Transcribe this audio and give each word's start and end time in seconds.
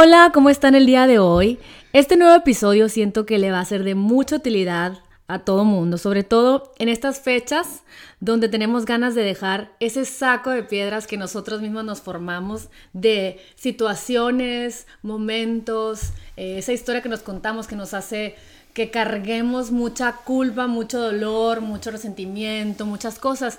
hola, 0.00 0.30
¿cómo 0.32 0.48
están 0.48 0.76
el 0.76 0.86
día 0.86 1.08
de 1.08 1.18
hoy? 1.18 1.58
Este 1.92 2.16
nuevo 2.16 2.32
episodio 2.32 2.88
siento 2.88 3.26
que 3.26 3.36
le 3.36 3.50
va 3.50 3.58
a 3.58 3.64
ser 3.64 3.82
de 3.82 3.96
mucha 3.96 4.36
utilidad 4.36 5.00
a 5.26 5.40
todo 5.40 5.64
mundo, 5.64 5.98
sobre 5.98 6.22
todo 6.22 6.72
en 6.78 6.88
estas 6.88 7.18
fechas 7.18 7.82
donde 8.20 8.48
tenemos 8.48 8.84
ganas 8.84 9.16
de 9.16 9.24
dejar 9.24 9.72
ese 9.80 10.04
saco 10.04 10.50
de 10.50 10.62
piedras 10.62 11.08
que 11.08 11.16
nosotros 11.16 11.60
mismos 11.62 11.84
nos 11.84 12.00
formamos 12.00 12.68
de 12.92 13.40
situaciones, 13.56 14.86
momentos, 15.02 16.12
eh, 16.36 16.58
esa 16.58 16.72
historia 16.72 17.02
que 17.02 17.08
nos 17.08 17.22
contamos 17.22 17.66
que 17.66 17.74
nos 17.74 17.92
hace 17.92 18.36
que 18.74 18.92
carguemos 18.92 19.72
mucha 19.72 20.12
culpa, 20.12 20.68
mucho 20.68 21.00
dolor, 21.00 21.60
mucho 21.60 21.90
resentimiento, 21.90 22.86
muchas 22.86 23.18
cosas. 23.18 23.58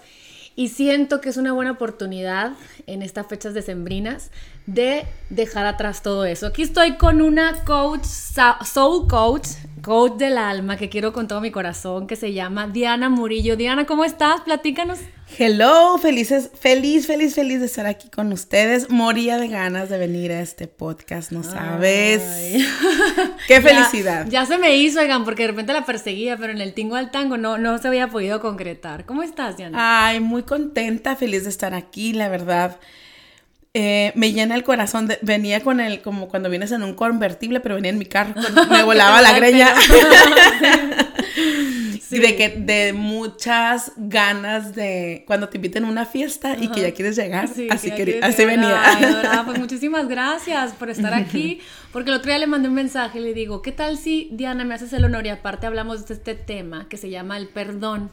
Y 0.55 0.67
siento 0.69 1.21
que 1.21 1.29
es 1.29 1.37
una 1.37 1.53
buena 1.53 1.71
oportunidad 1.71 2.51
en 2.85 3.01
estas 3.01 3.27
fechas 3.27 3.53
decembrinas 3.53 4.29
de 4.73 5.05
dejar 5.29 5.65
atrás 5.65 6.01
todo 6.03 6.25
eso. 6.25 6.47
Aquí 6.47 6.61
estoy 6.61 6.93
con 6.97 7.21
una 7.21 7.63
coach, 7.65 8.03
soul 8.03 9.07
coach, 9.07 9.47
coach 9.81 10.13
del 10.17 10.37
alma, 10.37 10.77
que 10.77 10.89
quiero 10.89 11.11
con 11.11 11.27
todo 11.27 11.41
mi 11.41 11.49
corazón, 11.49 12.05
que 12.05 12.15
se 12.15 12.33
llama 12.33 12.67
Diana 12.67 13.09
Murillo. 13.09 13.55
Diana, 13.55 13.85
¿cómo 13.85 14.05
estás? 14.05 14.41
Platícanos. 14.41 14.99
Hello, 15.37 15.97
felices, 15.99 16.51
feliz, 16.59 17.07
feliz, 17.07 17.35
feliz 17.35 17.59
de 17.59 17.65
estar 17.65 17.85
aquí 17.85 18.09
con 18.09 18.31
ustedes. 18.31 18.89
Moría 18.89 19.37
de 19.37 19.47
ganas 19.47 19.89
de 19.89 19.97
venir 19.97 20.31
a 20.31 20.41
este 20.41 20.67
podcast, 20.67 21.31
no 21.31 21.43
sabes. 21.43 22.21
Qué 23.47 23.61
felicidad. 23.61 24.27
Ya, 24.29 24.45
se 24.45 24.57
me 24.57 24.75
hizo, 24.75 24.99
oigan, 24.99 25.25
porque 25.25 25.43
de 25.43 25.49
repente 25.49 25.73
la 25.73 25.85
perseguía, 25.85 26.37
pero 26.37 26.51
en 26.51 26.61
el 26.61 26.73
tingo 26.73 26.95
al 26.95 27.11
tango 27.11 27.37
no, 27.37 27.57
no 27.57 27.77
se 27.77 27.87
había 27.87 28.07
podido 28.07 28.39
concretar. 28.39 29.05
¿Cómo 29.05 29.23
estás, 29.23 29.57
Diana? 29.57 30.07
Ay, 30.07 30.19
muy 30.19 30.43
contenta, 30.43 31.15
feliz 31.15 31.43
de 31.43 31.49
estar 31.49 31.73
aquí, 31.73 32.13
la 32.13 32.29
verdad. 32.29 32.79
Eh, 33.75 34.11
me 34.15 34.33
llena 34.33 34.55
el 34.55 34.63
corazón. 34.63 35.07
venía 35.21 35.61
con 35.61 35.79
el, 35.79 36.01
como 36.01 36.27
cuando 36.27 36.49
vienes 36.49 36.71
en 36.71 36.81
un 36.81 36.95
convertible, 36.95 37.59
pero 37.59 37.75
venía 37.75 37.91
en 37.91 37.99
mi 37.99 38.05
carro, 38.05 38.33
me 38.69 38.83
volaba 38.83 39.21
la 39.21 39.33
greña. 39.33 39.75
sí. 42.01 42.17
De 42.17 42.35
que 42.35 42.49
de 42.49 42.93
muchas 42.93 43.91
ganas 43.95 44.73
de 44.73 45.23
cuando 45.27 45.49
te 45.49 45.59
inviten 45.59 45.85
a 45.85 45.87
una 45.87 46.07
fiesta 46.07 46.57
y 46.59 46.69
que 46.69 46.81
ya 46.81 46.91
quieres 46.93 47.15
llegar. 47.15 47.45
así 47.45 47.91
que, 47.91 48.19
así 48.23 48.43
venía. 48.43 49.43
pues 49.45 49.59
muchísimas 49.61 50.07
gracias 50.07 50.73
por 50.73 50.89
estar 50.89 51.13
aquí. 51.13 51.61
Porque 51.93 52.09
el 52.09 52.17
otro 52.17 52.29
día 52.29 52.39
le 52.39 52.47
mandé 52.47 52.69
un 52.69 52.75
mensaje 52.75 53.19
y 53.19 53.21
le 53.23 53.35
digo, 53.35 53.61
¿qué 53.61 53.71
tal 53.71 53.99
si 53.99 54.29
Diana 54.31 54.65
me 54.65 54.73
haces 54.73 54.93
el 54.93 55.05
honor 55.05 55.27
y 55.27 55.29
aparte 55.29 55.67
hablamos 55.67 56.07
de 56.07 56.15
este 56.15 56.33
tema 56.33 56.87
que 56.89 56.97
se 56.97 57.11
llama 57.11 57.37
el 57.37 57.47
perdón? 57.47 58.09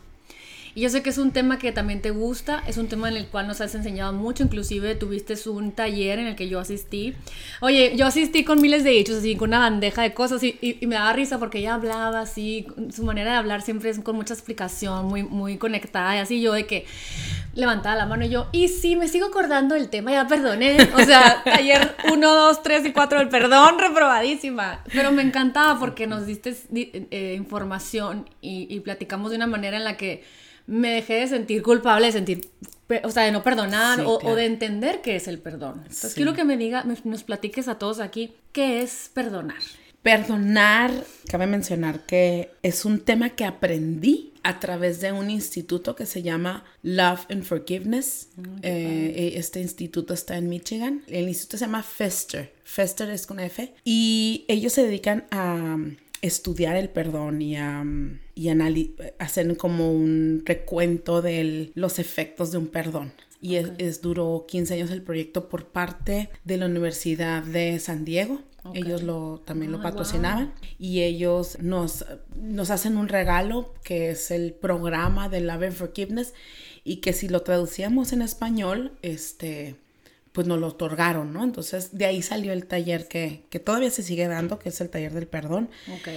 Y 0.77 0.83
yo 0.83 0.91
sé 0.91 1.03
que 1.03 1.09
es 1.09 1.17
un 1.17 1.33
tema 1.33 1.59
que 1.59 1.73
también 1.73 2.03
te 2.03 2.11
gusta, 2.11 2.63
es 2.67 2.77
un 2.77 2.87
tema 2.87 3.09
en 3.09 3.17
el 3.17 3.29
cual 3.29 3.47
nos 3.47 3.63
has 3.63 3.75
enseñado 3.75 4.13
mucho, 4.13 4.43
inclusive 4.43 4.95
tuviste 4.95 5.35
un 5.49 5.73
taller 5.73 6.19
en 6.19 6.27
el 6.27 6.37
que 6.37 6.51
yo 6.51 6.61
asistí. 6.61 7.15
Oye, 7.63 7.95
yo 7.97 8.05
asistí 8.05 8.45
con 8.45 8.61
miles 8.61 8.85
de 8.85 8.99
hechos, 8.99 9.17
así, 9.17 9.37
con 9.37 9.49
una 9.49 9.61
bandeja 9.61 10.03
de 10.03 10.13
cosas 10.13 10.43
y, 10.43 10.79
me 10.83 10.97
daba 10.97 11.15
risa 11.15 11.39
porque 11.39 11.61
ella 11.61 11.77
hablaba 11.77 12.21
así, 12.21 12.67
su 12.95 13.05
manera 13.05 13.31
de 13.31 13.37
hablar 13.39 13.63
siempre 13.63 13.89
es 13.89 14.01
con 14.01 14.17
mucha 14.17 14.35
explicación, 14.35 15.07
muy, 15.07 15.23
muy 15.23 15.57
conectada 15.57 16.15
y 16.15 16.19
así 16.19 16.43
yo 16.43 16.53
de 16.53 16.67
que 16.67 16.85
levantaba 17.55 17.97
la 17.97 18.05
mano 18.05 18.27
y 18.27 18.29
yo, 18.29 18.49
y 18.53 18.69
sí, 18.69 18.97
me 18.97 19.09
sigo 19.09 19.29
acordando 19.29 19.77
del 19.77 19.89
tema, 19.89 20.13
ya 20.13 20.29
perdoné, 20.29 20.77
o 20.95 21.03
sea, 21.07 21.43
taller 21.43 21.97
1, 22.13 22.35
2, 22.35 22.63
3 22.63 22.85
y 22.85 22.93
4 22.93 23.21
del 23.21 23.31
perdón, 23.31 23.79
reprobadísima, 23.79 24.83
pero 24.93 25.11
me 25.11 25.23
encantaba 25.23 25.81
porque 25.81 26.07
nos 26.07 26.27
diste 26.27 26.55
eh, 26.75 27.35
información 27.35 28.29
y, 28.43 28.67
y 28.69 28.81
platicamos 28.81 29.31
de 29.31 29.39
una 29.39 29.47
manera 29.47 29.79
en 29.79 29.85
la 29.85 29.97
que 29.97 30.23
me 30.67 30.91
dejé 30.91 31.15
de 31.15 31.29
sentir 31.29 31.63
culpable, 31.63 32.07
de 32.07 32.13
sentir, 32.13 32.51
o 33.03 33.11
sea, 33.11 33.25
de 33.25 33.33
no 33.33 33.43
perdonar 33.43 34.03
o, 34.05 34.35
de 34.35 34.47
entender 34.47 35.01
qué 35.03 35.17
es 35.17 35.29
el 35.29 35.39
perdón. 35.39 35.81
Entonces 35.83 36.15
quiero 36.15 36.35
que 36.35 36.45
me 36.45 36.57
diga, 36.57 36.85
nos 37.05 37.25
platiques 37.25 37.69
a 37.69 37.79
todos 37.79 38.01
aquí, 38.01 38.35
¿qué 38.53 38.83
es 38.83 39.11
perdonar? 39.13 39.63
Perdonar, 40.03 40.93
cabe 41.29 41.47
mencionar 41.47 42.07
que 42.07 42.53
es 42.63 42.85
un 42.85 43.01
tema 43.01 43.31
que 43.31 43.45
aprendí 43.45 44.33
a 44.47 44.61
través 44.61 45.01
de 45.01 45.11
un 45.11 45.29
instituto 45.29 45.97
que 45.97 46.07
se 46.07 46.23
llama 46.23 46.63
Love 46.85 47.27
and 47.31 47.43
Forgiveness. 47.43 48.29
Mm, 48.37 48.59
eh, 48.63 49.33
este 49.35 49.61
instituto 49.61 50.15
está 50.15 50.37
en 50.37 50.49
Michigan. 50.49 51.03
El 51.09 51.27
instituto 51.27 51.59
se 51.59 51.65
llama 51.65 51.83
Fester. 51.83 52.55
Fester 52.63 53.11
es 53.11 53.27
con 53.27 53.41
F. 53.41 53.75
Y 53.83 54.45
ellos 54.47 54.73
se 54.73 54.85
dedican 54.85 55.25
a 55.33 55.77
estudiar 56.27 56.77
el 56.77 56.89
perdón 56.89 57.43
y 57.43 57.57
a, 57.57 57.85
y 58.35 58.49
hacer 59.19 59.57
como 59.57 59.93
un 59.93 60.43
recuento 60.45 61.23
de 61.23 61.73
los 61.75 61.99
efectos 61.99 62.51
de 62.53 62.59
un 62.59 62.69
perdón. 62.69 63.13
Y 63.41 63.57
es, 63.57 64.01
duró 64.01 64.47
15 64.49 64.75
años 64.75 64.91
el 64.91 65.03
proyecto 65.03 65.49
por 65.49 65.67
parte 65.67 66.31
de 66.45 66.57
la 66.57 66.67
Universidad 66.67 67.43
de 67.43 67.79
San 67.79 68.05
Diego. 68.05 68.41
Ellos 68.75 69.05
lo, 69.05 69.43
también 69.45 69.71
lo 69.71 69.81
patrocinaban 69.81 70.53
y 70.77 71.03
ellos 71.03 71.59
nos, 71.61 72.05
nos 72.35 72.71
hacen 72.71 72.97
un 72.97 73.07
regalo 73.07 73.73
que 73.85 74.11
es 74.11 74.33
el 74.33 74.55
programa 74.55 75.29
de 75.29 75.41
Love 75.41 75.63
and 75.63 75.73
Forgiveness 75.73 76.35
y 76.83 76.97
que 76.97 77.13
si 77.13 77.29
lo 77.29 77.43
traducíamos 77.43 78.13
en 78.13 78.23
español, 78.23 78.99
este, 79.03 79.77
pues 80.37 80.47
nos 80.47 80.61
lo 80.61 80.67
otorgaron, 80.67 81.33
¿no? 81.33 81.43
Entonces 81.45 81.97
de 81.97 82.05
ahí 82.05 82.21
salió 82.21 82.53
el 82.53 82.67
taller 82.67 83.09
que, 83.09 83.47
todavía 83.65 83.91
se 83.91 84.03
sigue 84.03 84.29
dando, 84.29 84.59
que 84.59 84.69
es 84.69 84.79
el 84.83 84.91
taller 84.91 85.15
del 85.15 85.27
perdón. 85.27 85.71
Ok. 85.91 86.09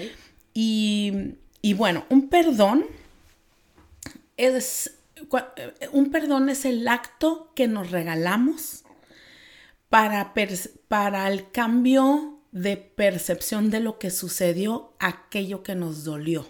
Y, 0.53 1.73
bueno, 1.77 2.05
un 2.09 2.27
perdón 2.27 2.85
es, 4.35 4.97
un 5.93 6.11
perdón 6.11 6.49
es 6.49 6.65
el 6.65 6.85
acto 6.89 7.53
que 7.55 7.69
nos 7.69 7.91
regalamos 7.91 8.83
para, 9.87 10.33
para 10.89 11.29
el 11.29 11.49
cambio 11.51 12.41
de 12.51 12.75
percepción 12.75 13.69
de 13.69 13.79
lo 13.79 13.99
que 13.99 14.09
sucedió, 14.11 14.97
aquello 14.99 15.63
que 15.63 15.75
nos 15.75 16.03
dolió. 16.03 16.45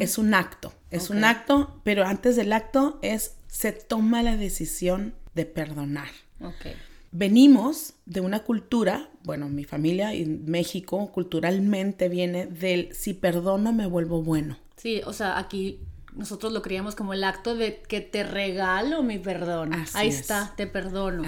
Es 0.00 0.16
un 0.16 0.32
acto, 0.32 0.72
es 0.90 1.10
un 1.10 1.22
acto, 1.22 1.82
pero 1.84 2.06
antes 2.06 2.34
del 2.34 2.54
acto 2.54 2.98
es, 3.02 3.36
se 3.46 3.72
toma 3.72 4.22
la 4.22 4.38
decisión 4.38 5.14
de 5.34 5.44
perdonar. 5.44 6.08
Okay 6.40 6.74
venimos 7.14 7.94
de 8.06 8.20
una 8.20 8.40
cultura, 8.40 9.08
bueno, 9.22 9.48
mi 9.48 9.64
familia 9.64 10.12
en 10.12 10.44
México 10.50 11.10
culturalmente 11.12 12.08
viene 12.08 12.46
del 12.46 12.92
si 12.92 13.14
perdono 13.14 13.72
me 13.72 13.86
vuelvo 13.86 14.22
bueno. 14.22 14.58
Sí, 14.76 15.00
o 15.06 15.12
sea, 15.12 15.38
aquí 15.38 15.80
nosotros 16.12 16.52
lo 16.52 16.60
creíamos 16.60 16.96
como 16.96 17.14
el 17.14 17.22
acto 17.22 17.54
de 17.54 17.80
que 17.80 18.00
te 18.00 18.24
regalo 18.24 19.02
mi 19.04 19.18
perdón. 19.18 19.72
Ahí 19.94 20.08
está, 20.08 20.52
te 20.56 20.66
perdono. 20.66 21.22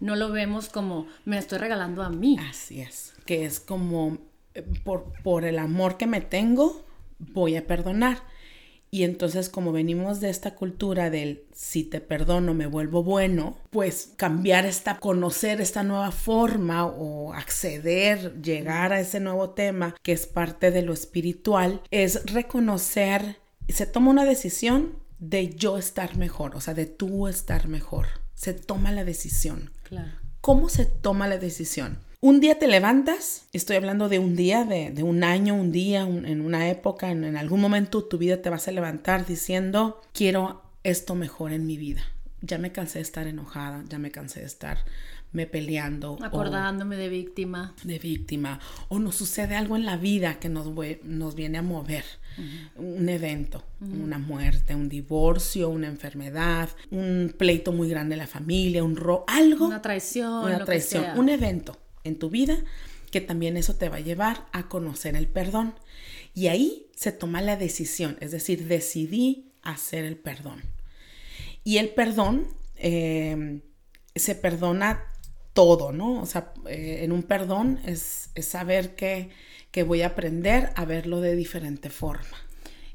No 0.00 0.16
lo 0.16 0.30
vemos 0.30 0.70
como 0.70 1.06
me 1.26 1.38
estoy 1.38 1.58
regalando 1.58 2.02
a 2.02 2.08
mí. 2.08 2.38
Así 2.48 2.80
es, 2.80 3.12
que 3.26 3.44
es 3.44 3.60
como 3.60 4.18
eh, 4.54 4.62
por, 4.84 5.12
por 5.22 5.44
el 5.44 5.58
amor 5.58 5.98
que 5.98 6.06
me 6.06 6.22
tengo, 6.22 6.82
voy 7.18 7.56
a 7.56 7.66
perdonar. 7.66 8.22
Y 8.90 9.04
entonces 9.04 9.48
como 9.48 9.72
venimos 9.72 10.20
de 10.20 10.30
esta 10.30 10.54
cultura 10.54 11.10
del 11.10 11.44
si 11.52 11.84
te 11.84 12.00
perdono 12.00 12.54
me 12.54 12.66
vuelvo 12.66 13.02
bueno, 13.02 13.58
pues 13.70 14.12
cambiar 14.16 14.64
esta, 14.64 14.98
conocer 14.98 15.60
esta 15.60 15.82
nueva 15.82 16.12
forma 16.12 16.86
o 16.86 17.32
acceder, 17.32 18.40
llegar 18.40 18.92
a 18.92 19.00
ese 19.00 19.20
nuevo 19.20 19.50
tema 19.50 19.94
que 20.02 20.12
es 20.12 20.26
parte 20.26 20.70
de 20.70 20.82
lo 20.82 20.92
espiritual, 20.92 21.82
es 21.90 22.24
reconocer, 22.32 23.38
se 23.68 23.86
toma 23.86 24.10
una 24.10 24.24
decisión 24.24 24.94
de 25.18 25.54
yo 25.54 25.78
estar 25.78 26.16
mejor, 26.16 26.56
o 26.56 26.60
sea, 26.60 26.74
de 26.74 26.86
tú 26.86 27.28
estar 27.28 27.68
mejor. 27.68 28.06
Se 28.34 28.52
toma 28.52 28.92
la 28.92 29.04
decisión. 29.04 29.70
Claro. 29.82 30.12
¿Cómo 30.40 30.68
se 30.68 30.86
toma 30.86 31.26
la 31.26 31.38
decisión? 31.38 31.98
Un 32.20 32.40
día 32.40 32.58
te 32.58 32.66
levantas, 32.66 33.46
estoy 33.52 33.76
hablando 33.76 34.08
de 34.08 34.18
un 34.18 34.36
día, 34.36 34.64
de, 34.64 35.02
un 35.02 35.22
año, 35.22 35.54
un 35.54 35.70
día, 35.70 36.02
en 36.02 36.40
una 36.40 36.70
época, 36.70 37.10
en, 37.10 37.36
algún 37.36 37.60
momento 37.60 38.04
tu 38.04 38.16
vida 38.16 38.40
te 38.40 38.48
vas 38.48 38.66
a 38.68 38.72
levantar 38.72 39.26
diciendo, 39.26 40.00
quiero 40.14 40.62
esto 40.82 41.14
mejor 41.14 41.52
en 41.52 41.66
mi 41.66 41.76
vida. 41.76 42.02
Ya 42.40 42.58
me 42.58 42.72
cansé 42.72 43.00
de 43.00 43.02
estar 43.02 43.26
enojada, 43.26 43.84
ya 43.88 43.98
me 43.98 44.10
cansé 44.10 44.40
de 44.40 44.46
estar 44.46 44.78
me 45.32 45.46
peleando. 45.46 46.16
Acordándome 46.22 46.96
de 46.96 47.08
víctima. 47.10 47.74
De 47.82 47.98
víctima. 47.98 48.60
O 48.88 48.98
nos 48.98 49.16
sucede 49.16 49.54
algo 49.54 49.76
en 49.76 49.84
la 49.84 49.96
vida 49.96 50.38
que 50.38 50.48
nos, 50.48 50.68
nos 51.02 51.34
viene 51.34 51.58
a 51.58 51.62
mover. 51.62 52.04
Un 52.76 53.08
evento, 53.08 53.64
una 53.80 54.18
muerte, 54.18 54.74
un 54.74 54.88
divorcio, 54.88 55.68
una 55.68 55.86
enfermedad, 55.86 56.68
un 56.90 57.34
pleito 57.36 57.72
muy 57.72 57.88
grande 57.88 58.14
en 58.14 58.18
la 58.20 58.26
familia, 58.26 58.84
un 58.84 58.96
ro 58.96 59.24
algo. 59.26 59.66
Una 59.66 59.82
traición. 59.82 60.44
Una 60.44 60.64
traición, 60.64 61.18
un 61.18 61.28
evento 61.28 61.78
en 62.06 62.18
tu 62.18 62.30
vida, 62.30 62.58
que 63.10 63.20
también 63.20 63.56
eso 63.56 63.76
te 63.76 63.88
va 63.88 63.96
a 63.96 64.00
llevar 64.00 64.46
a 64.52 64.68
conocer 64.68 65.16
el 65.16 65.26
perdón. 65.26 65.74
Y 66.34 66.48
ahí 66.48 66.86
se 66.94 67.12
toma 67.12 67.42
la 67.42 67.56
decisión, 67.56 68.16
es 68.20 68.30
decir, 68.30 68.66
decidí 68.66 69.52
hacer 69.62 70.04
el 70.04 70.16
perdón. 70.16 70.62
Y 71.64 71.78
el 71.78 71.88
perdón 71.90 72.48
em, 72.76 73.62
se 74.14 74.34
perdona 74.34 75.04
todo, 75.52 75.92
¿no? 75.92 76.20
O 76.20 76.26
sea, 76.26 76.52
eh, 76.68 77.00
en 77.02 77.12
un 77.12 77.22
perdón 77.22 77.80
es, 77.84 78.30
saber 78.40 78.94
que, 78.94 79.30
que 79.70 79.82
voy 79.82 80.02
a 80.02 80.08
aprender 80.08 80.70
a 80.76 80.84
verlo 80.84 81.20
de 81.20 81.34
diferente 81.34 81.90
forma. 81.90 82.36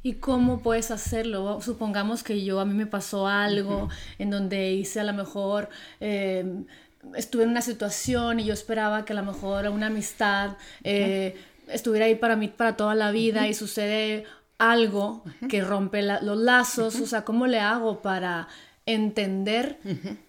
¿Y 0.04 0.14
cómo 0.14 0.62
puedes 0.62 0.90
hacerlo? 0.90 1.62
Supongamos 1.62 2.24
que 2.24 2.44
yo, 2.44 2.60
a 2.60 2.66
mí 2.66 2.74
me 2.74 2.88
pasó 2.88 3.28
algo 3.28 3.90
en 4.18 4.30
donde 4.32 4.72
hice 4.72 5.00
a 5.00 5.04
lo 5.04 5.14
mejor, 5.14 5.70
em, 6.00 6.66
estuve 7.16 7.44
en 7.44 7.50
una 7.50 7.62
situación 7.62 8.40
y 8.40 8.46
yo 8.46 8.54
esperaba 8.54 9.06
que 9.06 9.14
a 9.14 9.16
lo 9.16 9.24
mejor 9.24 9.68
una 9.70 9.88
amistad 9.88 10.58
eh, 10.84 11.36
estuviera 11.68 12.06
ahí 12.06 12.16
para 12.16 12.36
mí 12.36 12.48
para 12.48 12.76
toda 12.76 12.96
la 12.96 13.12
vida 13.12 13.48
y 13.48 13.54
sucede 13.54 14.26
algo 14.58 15.24
que 15.50 15.62
rompe 15.62 16.04
los 16.04 16.38
lazos, 16.38 17.00
o 17.00 17.08
sea, 17.08 17.26
¿cómo 17.26 17.48
le 17.48 17.60
hago 17.60 18.04
para 18.04 18.48
entender 18.86 19.80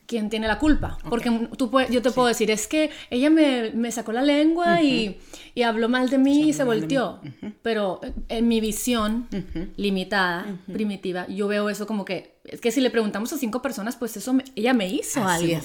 quién 0.07 0.31
tiene 0.31 0.49
la 0.49 0.59
culpa? 0.59 0.97
Porque 1.11 1.31
tú 1.59 1.71
yo 1.91 2.01
te 2.01 2.11
puedo 2.11 2.29
decir, 2.29 2.51
es 2.51 2.67
que 2.67 2.91
ella 3.11 3.29
me, 3.29 3.93
sacó 3.93 4.13
la 4.13 4.23
lengua 4.23 4.83
y, 4.83 5.21
habló 5.63 5.91
mal 5.91 6.09
de 6.09 6.17
mí 6.17 6.49
y 6.49 6.53
se 6.55 6.65
volteó, 6.65 7.21
pero 7.61 8.01
en 8.31 8.49
mi 8.49 8.63
visión 8.63 9.29
limitada, 9.77 10.47
primitiva, 10.73 11.27
yo 11.29 11.47
veo 11.47 11.69
eso 11.69 11.87
como 11.87 12.07
que, 12.07 12.37
es 12.45 12.63
que 12.63 12.73
si 12.73 12.81
le 12.81 12.89
preguntamos 12.89 13.35
a 13.35 13.37
cinco 13.37 13.61
personas, 13.61 13.97
pues 13.97 14.17
eso, 14.17 14.35
ella 14.57 14.73
me 14.73 14.89
hizo 14.89 15.23
algo. 15.23 15.61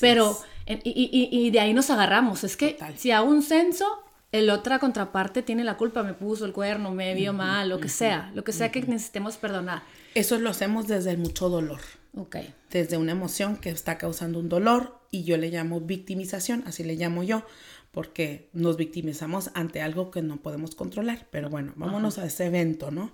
Pero, 0.00 0.38
y, 0.66 1.50
de 1.50 1.60
ahí 1.60 1.74
nos 1.74 1.90
agarramos, 1.90 2.44
es 2.44 2.56
que 2.56 2.76
si 2.96 3.10
hago 3.10 3.28
un 3.28 3.42
censo, 3.42 3.86
el 4.32 4.50
otra 4.50 4.78
contraparte 4.78 5.42
tiene 5.42 5.62
la 5.64 5.76
culpa, 5.76 6.02
me 6.02 6.14
puso 6.14 6.44
el 6.44 6.52
cuerno, 6.52 6.90
me 6.90 7.14
vio 7.14 7.32
mal, 7.32 7.68
lo 7.68 7.78
que 7.78 7.88
sea, 7.88 8.32
lo 8.34 8.42
que 8.44 8.52
sea 8.52 8.72
que 8.72 8.82
necesitemos 8.82 9.36
perdonar. 9.36 9.82
Eso 10.14 10.38
lo 10.38 10.50
hacemos 10.50 10.86
desde 10.86 11.10
el 11.10 11.18
mucho 11.18 11.48
dolor. 11.48 11.80
Ok. 12.16 12.36
Desde 12.70 12.96
una 12.96 13.12
emoción 13.12 13.56
que 13.56 13.70
está 13.70 13.98
causando 13.98 14.38
un 14.38 14.48
dolor 14.48 15.00
y 15.10 15.24
yo 15.24 15.36
le 15.36 15.50
llamo 15.50 15.80
victimización, 15.80 16.64
así 16.66 16.84
le 16.84 16.96
llamo 16.96 17.22
yo, 17.22 17.44
porque 17.90 18.48
nos 18.52 18.76
victimizamos 18.76 19.50
ante 19.54 19.82
algo 19.82 20.10
que 20.10 20.22
no 20.22 20.38
podemos 20.38 20.74
controlar. 20.74 21.26
Pero 21.30 21.48
bueno, 21.48 21.72
vámonos 21.76 22.18
a 22.18 22.26
ese 22.26 22.46
evento, 22.46 22.90
¿no? 22.90 23.12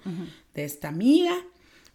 De 0.55 0.64
esta 0.64 0.88
amiga 0.88 1.34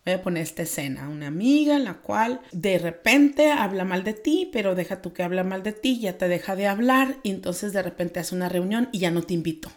voy 0.05 0.13
a 0.13 0.21
poner 0.21 0.43
esta 0.43 0.61
escena, 0.61 1.09
una 1.09 1.27
amiga 1.27 1.75
en 1.75 1.83
la 1.83 1.95
cual 1.95 2.41
de 2.51 2.77
repente 2.77 3.51
habla 3.51 3.85
mal 3.85 4.03
de 4.03 4.13
ti, 4.13 4.49
pero 4.53 4.75
deja 4.75 5.01
tú 5.01 5.13
que 5.13 5.23
habla 5.23 5.43
mal 5.43 5.63
de 5.63 5.71
ti, 5.71 5.99
ya 5.99 6.17
te 6.17 6.27
deja 6.27 6.55
de 6.55 6.67
hablar 6.67 7.17
y 7.23 7.31
entonces 7.31 7.73
de 7.73 7.81
repente 7.81 8.19
hace 8.19 8.35
una 8.35 8.47
reunión 8.47 8.87
y 8.91 8.99
ya 8.99 9.09
no 9.09 9.23
te 9.23 9.33
invito. 9.33 9.71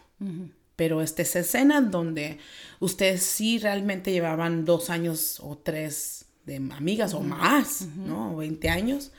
Pero 0.77 1.01
esta 1.01 1.23
es 1.23 1.35
escena 1.35 1.81
donde 1.81 2.39
ustedes 2.79 3.23
sí 3.23 3.59
realmente 3.59 4.13
llevaban 4.13 4.65
dos 4.65 4.91
años 4.91 5.41
o 5.41 5.57
tres 5.57 6.27
de 6.45 6.57
amigas 6.57 7.15
o 7.15 7.21
más, 7.21 7.87
¿no? 7.97 8.35
O 8.35 8.37
20 8.37 8.69
años. 8.69 9.13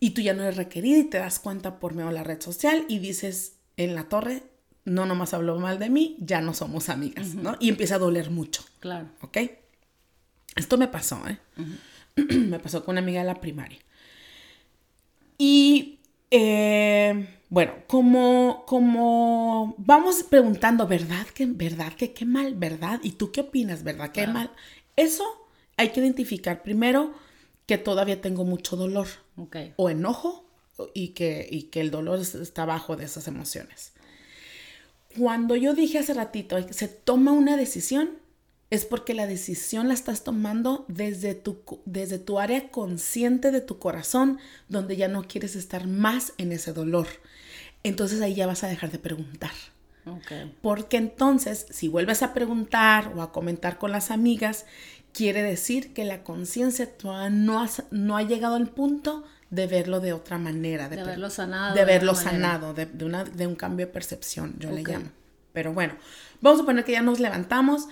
Y 0.00 0.10
tú 0.10 0.20
ya 0.20 0.34
no 0.34 0.42
eres 0.42 0.56
requerida 0.56 0.98
y 0.98 1.04
te 1.04 1.18
das 1.18 1.38
cuenta 1.38 1.78
por 1.78 1.94
medio 1.94 2.08
de 2.08 2.14
la 2.14 2.24
red 2.24 2.40
social 2.40 2.84
y 2.88 2.98
dices 2.98 3.56
en 3.76 3.94
la 3.94 4.08
torre, 4.08 4.42
no 4.84 5.06
nomás 5.06 5.32
habló 5.32 5.58
mal 5.58 5.78
de 5.78 5.90
mí, 5.90 6.16
ya 6.20 6.40
no 6.40 6.54
somos 6.54 6.88
amigas, 6.88 7.34
¿no? 7.34 7.56
Y 7.58 7.68
empieza 7.70 7.94
a 7.94 7.98
doler 7.98 8.30
mucho. 8.30 8.62
Claro. 8.80 9.08
¿Ok? 9.22 9.38
Esto 10.56 10.78
me 10.78 10.88
pasó, 10.88 11.22
¿eh? 11.28 11.38
me 12.16 12.58
pasó 12.58 12.84
con 12.84 12.94
una 12.94 13.00
amiga 13.00 13.20
de 13.20 13.26
la 13.26 13.40
primaria. 13.40 13.78
Y 15.38 16.00
eh, 16.30 17.28
bueno, 17.48 17.74
como, 17.86 18.64
como 18.66 19.74
vamos 19.78 20.22
preguntando, 20.24 20.86
¿verdad 20.86 21.26
que, 21.28 21.46
verdad 21.46 21.92
que 21.92 22.12
qué 22.12 22.24
mal, 22.24 22.54
verdad? 22.54 23.00
¿Y 23.02 23.12
tú 23.12 23.30
qué 23.30 23.42
opinas, 23.42 23.84
verdad 23.84 24.10
qué 24.10 24.26
mal? 24.26 24.50
Eso 24.96 25.24
hay 25.76 25.90
que 25.90 26.00
identificar 26.00 26.62
primero 26.62 27.14
que 27.66 27.78
todavía 27.78 28.20
tengo 28.20 28.44
mucho 28.44 28.76
dolor 28.76 29.08
o 29.76 29.90
enojo 29.90 30.48
y 30.94 31.08
que, 31.08 31.46
y 31.50 31.64
que 31.64 31.80
el 31.80 31.90
dolor 31.90 32.20
está 32.20 32.64
bajo 32.64 32.96
de 32.96 33.04
esas 33.04 33.28
emociones. 33.28 33.92
Cuando 35.18 35.56
yo 35.56 35.74
dije 35.74 35.98
hace 35.98 36.14
ratito, 36.14 36.56
se 36.72 36.88
toma 36.88 37.32
una 37.32 37.56
decisión, 37.56 38.10
es 38.70 38.84
porque 38.84 39.14
la 39.14 39.26
decisión 39.26 39.88
la 39.88 39.94
estás 39.94 40.24
tomando 40.24 40.84
desde 40.88 41.34
tu, 41.34 41.58
desde 41.84 42.18
tu 42.18 42.38
área 42.38 42.68
consciente 42.68 43.52
de 43.52 43.60
tu 43.60 43.78
corazón, 43.78 44.38
donde 44.68 44.96
ya 44.96 45.08
no 45.08 45.28
quieres 45.28 45.54
estar 45.54 45.86
más 45.86 46.32
en 46.38 46.52
ese 46.52 46.72
dolor. 46.72 47.06
Entonces 47.84 48.20
ahí 48.20 48.34
ya 48.34 48.46
vas 48.46 48.64
a 48.64 48.68
dejar 48.68 48.90
de 48.90 48.98
preguntar. 48.98 49.52
Porque 50.62 50.96
entonces, 50.98 51.66
si 51.70 51.88
vuelves 51.88 52.22
a 52.22 52.32
preguntar 52.32 53.12
o 53.16 53.22
a 53.22 53.32
comentar 53.32 53.76
con 53.78 53.90
las 53.90 54.12
amigas, 54.12 54.64
quiere 55.12 55.42
decir 55.42 55.92
que 55.94 56.04
la 56.04 56.22
conciencia 56.22 56.88
no, 57.30 57.66
no 57.90 58.16
ha 58.16 58.22
llegado 58.22 58.54
al 58.54 58.68
punto 58.68 59.24
de 59.50 59.66
verlo 59.66 59.98
de 59.98 60.12
otra 60.12 60.38
manera. 60.38 60.88
De, 60.88 61.02
verlo 61.02 61.28
sanado. 61.28 61.74
De, 61.74 61.84
verlo 61.84 62.14
sanado, 62.14 62.72
de, 62.72 62.88
una, 63.04 63.24
de, 63.24 63.46
un 63.48 63.56
cambio 63.56 63.86
de 63.86 63.92
percepción, 63.92 64.54
yo 64.58 64.70
le 64.70 64.82
llamo. 64.84 65.06
Pero 65.52 65.72
bueno, 65.72 65.94
vamos 66.40 66.60
a 66.60 66.64
poner 66.64 66.84
que 66.84 66.92
ya 66.92 67.02
nos 67.02 67.18
levantamos 67.18 67.88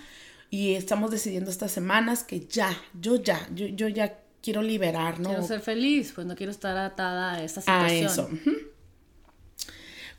y 0.50 0.74
estamos 0.74 1.10
decidiendo 1.10 1.50
estas 1.50 1.72
semanas 1.72 2.22
que 2.24 2.40
ya, 2.46 2.76
yo 3.00 3.16
ya, 3.16 3.48
yo, 3.54 3.66
yo 3.66 3.88
ya 3.88 4.20
quiero 4.42 4.62
liberar, 4.62 5.20
¿no? 5.20 5.30
Quiero 5.30 5.46
ser 5.46 5.60
feliz, 5.60 6.12
pues 6.14 6.26
no 6.26 6.36
quiero 6.36 6.52
estar 6.52 6.76
atada 6.76 7.34
a 7.34 7.42
esta 7.42 7.60
situación. 7.60 8.06
A 8.06 8.12
eso. 8.12 8.30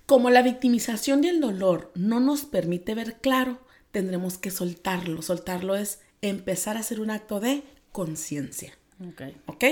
Como 0.06 0.30
la 0.30 0.42
victimización 0.42 1.24
y 1.24 1.30
el 1.30 1.42
dolor 1.42 1.92
no 1.96 2.20
nos 2.20 2.46
permite 2.46 2.94
ver 2.96 3.18
claro, 3.22 3.60
tendremos 3.92 4.38
que 4.38 4.52
soltarlo. 4.52 5.22
Soltarlo 5.22 5.76
es 5.76 6.00
empezar 6.22 6.78
a 6.78 6.82
hacer 6.82 7.00
un 7.00 7.12
acto 7.12 7.40
de 7.40 7.64
conciencia. 7.92 8.78
Ok. 9.00 9.22
¿Ok? 9.48 9.64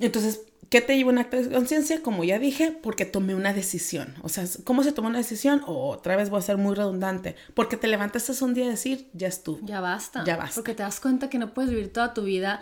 Entonces, 0.00 0.42
¿qué 0.70 0.80
te 0.80 0.96
lleva 0.96 1.10
un 1.10 1.18
acto 1.18 1.36
de 1.36 1.50
conciencia? 1.50 2.02
Como 2.02 2.24
ya 2.24 2.38
dije, 2.38 2.72
porque 2.72 3.04
tomé 3.04 3.34
una 3.34 3.52
decisión. 3.52 4.14
O 4.22 4.28
sea, 4.28 4.44
¿cómo 4.64 4.82
se 4.82 4.92
toma 4.92 5.08
una 5.08 5.18
decisión? 5.18 5.62
O 5.66 5.90
otra 5.90 6.16
vez 6.16 6.30
voy 6.30 6.38
a 6.38 6.42
ser 6.42 6.56
muy 6.56 6.74
redundante. 6.74 7.36
Porque 7.54 7.76
te 7.76 7.88
levantaste 7.88 8.32
un 8.44 8.54
día 8.54 8.66
a 8.66 8.70
decir, 8.70 9.08
ya 9.12 9.28
estuvo. 9.28 9.64
Ya 9.64 9.80
basta. 9.80 10.24
Ya 10.24 10.36
basta. 10.36 10.54
Porque 10.56 10.74
te 10.74 10.82
das 10.82 11.00
cuenta 11.00 11.30
que 11.30 11.38
no 11.38 11.54
puedes 11.54 11.70
vivir 11.70 11.92
toda 11.92 12.14
tu 12.14 12.24
vida 12.24 12.60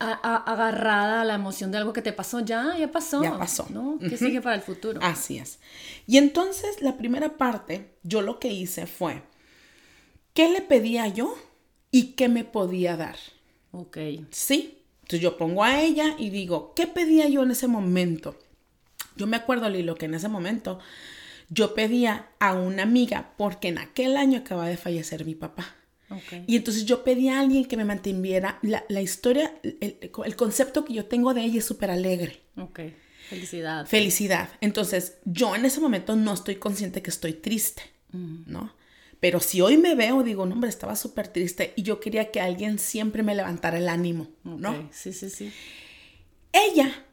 agarrada 0.00 1.22
a 1.22 1.24
la 1.24 1.34
emoción 1.34 1.70
de 1.70 1.78
algo 1.78 1.92
que 1.92 2.02
te 2.02 2.12
pasó. 2.12 2.40
Ya, 2.40 2.76
ya 2.76 2.90
pasó. 2.90 3.22
Ya 3.22 3.38
pasó. 3.38 3.66
¿no? 3.70 3.98
¿Qué 4.00 4.16
sigue 4.16 4.40
para 4.40 4.56
el 4.56 4.62
futuro? 4.62 5.00
Así 5.02 5.38
es. 5.38 5.58
Y 6.06 6.18
entonces, 6.18 6.82
la 6.82 6.96
primera 6.96 7.36
parte, 7.36 7.94
yo 8.02 8.22
lo 8.22 8.40
que 8.40 8.48
hice 8.48 8.86
fue, 8.86 9.22
¿qué 10.34 10.50
le 10.50 10.62
pedía 10.62 11.06
yo 11.08 11.36
y 11.90 12.14
qué 12.14 12.28
me 12.28 12.44
podía 12.44 12.96
dar? 12.96 13.16
Ok. 13.70 13.98
Sí, 14.30 14.77
entonces 15.08 15.22
yo 15.22 15.38
pongo 15.38 15.64
a 15.64 15.80
ella 15.80 16.14
y 16.18 16.28
digo, 16.28 16.74
¿qué 16.76 16.86
pedía 16.86 17.26
yo 17.28 17.42
en 17.42 17.50
ese 17.50 17.66
momento? 17.66 18.38
Yo 19.16 19.26
me 19.26 19.38
acuerdo, 19.38 19.70
Lilo, 19.70 19.94
que 19.94 20.04
en 20.04 20.12
ese 20.12 20.28
momento 20.28 20.80
yo 21.48 21.72
pedía 21.72 22.26
a 22.38 22.52
una 22.52 22.82
amiga 22.82 23.32
porque 23.38 23.68
en 23.68 23.78
aquel 23.78 24.18
año 24.18 24.40
acaba 24.40 24.68
de 24.68 24.76
fallecer 24.76 25.24
mi 25.24 25.34
papá. 25.34 25.74
Y 26.46 26.56
entonces 26.56 26.84
yo 26.84 27.04
pedí 27.04 27.30
a 27.30 27.40
alguien 27.40 27.64
que 27.64 27.78
me 27.78 27.86
mantuviera 27.86 28.58
la, 28.60 28.84
la 28.90 29.00
historia, 29.00 29.54
el, 29.62 30.36
concepto 30.36 30.84
que 30.84 30.92
yo 30.92 31.06
tengo 31.06 31.32
de 31.32 31.42
ella 31.42 31.60
es 31.60 31.64
súper 31.64 31.90
alegre. 31.90 32.42
Ok, 32.58 32.80
felicidad. 33.30 33.86
Felicidad. 33.86 34.50
Entonces 34.60 35.16
yo 35.24 35.56
en 35.56 35.64
ese 35.64 35.80
momento 35.80 36.16
no 36.16 36.34
estoy 36.34 36.56
consciente 36.56 37.00
que 37.00 37.08
estoy 37.08 37.32
triste, 37.32 37.80
¿no? 38.12 38.74
Pero 39.20 39.40
si 39.40 39.60
hoy 39.60 39.76
me 39.76 39.94
veo, 39.94 40.22
digo, 40.22 40.46
no, 40.46 40.54
hombre, 40.54 40.70
estaba 40.70 40.94
súper 40.94 41.28
triste 41.28 41.72
y 41.76 41.82
yo 41.82 41.98
quería 42.00 42.30
que 42.30 42.40
alguien 42.40 42.78
siempre 42.78 43.22
me 43.22 43.34
levantara 43.34 43.78
el 43.78 43.88
ánimo, 43.88 44.28
¿no? 44.44 44.88
Sí, 44.92 45.12
sí, 45.12 45.28
sí. 45.28 45.52
Ella, 46.52 47.04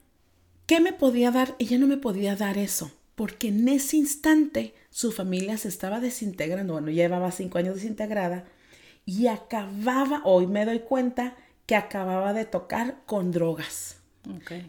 ¿qué 0.68 0.80
me 0.80 0.94
podía 0.94 1.32
dar? 1.32 1.56
Ella 1.58 1.78
no 1.80 1.88
me 1.88 1.98
podía 1.98 2.36
dar 2.36 2.58
eso, 2.58 2.92
porque 3.16 3.48
en 3.48 3.68
ese 3.68 3.98
instante 3.98 4.76
su 4.92 5.12
familia 5.12 5.58
se 5.58 5.68
estaba 5.68 6.00
desintegrando, 6.00 6.74
bueno, 6.74 6.90
llevaba 6.90 7.32
cinco 7.32 7.58
años 7.58 7.76
desintegrada 7.76 8.46
y 9.06 9.28
acababa, 9.28 10.22
hoy 10.26 10.48
me 10.48 10.66
doy 10.66 10.80
cuenta 10.80 11.36
que 11.66 11.76
acababa 11.76 12.34
de 12.34 12.46
tocar 12.46 13.02
con 13.06 13.32
drogas. 13.32 13.98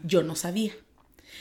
Yo 0.05 0.23
no 0.23 0.37
sabía. 0.37 0.73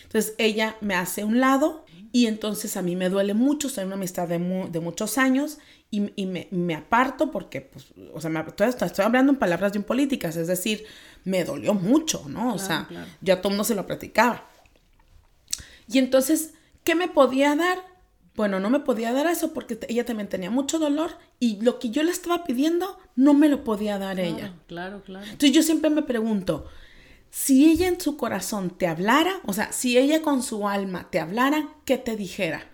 Entonces 0.03 0.35
ella 0.37 0.77
me 0.81 0.95
hace 0.95 1.23
un 1.23 1.39
lado 1.39 1.85
y 2.11 2.27
entonces 2.27 2.77
a 2.77 2.81
mí 2.81 2.95
me 2.95 3.09
duele 3.09 3.33
mucho, 3.33 3.69
soy 3.69 3.85
una 3.85 3.95
amistad 3.95 4.27
de, 4.27 4.37
de 4.37 4.79
muchos 4.79 5.17
años 5.17 5.57
y, 6.15 6.25
me, 6.25 6.75
aparto 6.75 7.31
porque, 7.31 7.61
pues, 7.61 7.87
o 8.13 8.21
sea, 8.21 8.29
me, 8.29 8.39
estoy, 8.41 9.05
hablando 9.05 9.31
en 9.31 9.39
palabras 9.39 9.71
bien 9.71 9.83
políticas, 9.83 10.35
es 10.35 10.47
decir, 10.47 10.85
me 11.23 11.43
dolió 11.43 11.73
mucho, 11.73 12.25
¿no? 12.27 12.53
O 12.53 12.59
sea, 12.59 12.87
ya 13.21 13.37
todo 13.41 13.49
el 13.49 13.53
mundo 13.55 13.63
se 13.63 13.75
lo 13.75 13.85
platicaba. 13.85 14.45
Y 15.87 15.99
entonces, 15.99 16.53
¿qué 16.83 16.95
me 16.95 17.07
podía 17.07 17.55
dar? 17.55 17.77
Bueno, 18.35 18.59
no 18.59 18.69
me 18.69 18.81
podía 18.81 19.13
dar 19.13 19.27
eso 19.27 19.53
porque 19.53 19.79
ella 19.87 20.05
también 20.05 20.27
tenía 20.27 20.51
mucho 20.51 20.77
dolor 20.77 21.11
y 21.39 21.61
lo 21.61 21.79
que 21.79 21.89
yo 21.89 22.03
le 22.03 22.11
estaba 22.11 22.43
pidiendo 22.43 22.97
no 23.15 23.33
me 23.33 23.47
lo 23.47 23.63
podía 23.63 23.97
dar 23.97 24.19
ella. 24.19 24.53
Claro, 24.67 25.01
claro. 25.03 25.25
Entonces 25.25 25.51
yo 25.51 25.63
siempre 25.63 25.89
me 25.89 26.03
pregunto, 26.03 26.65
si 27.29 27.69
ella 27.69 27.87
en 27.87 27.99
su 27.99 28.17
corazón 28.17 28.71
te 28.71 28.87
hablara, 28.87 29.39
o 29.45 29.53
sea, 29.53 29.71
si 29.71 29.97
ella 29.97 30.21
con 30.21 30.43
su 30.43 30.67
alma 30.67 31.09
te 31.09 31.19
hablara, 31.19 31.69
¿qué 31.85 31.97
te 31.97 32.15
dijera? 32.15 32.67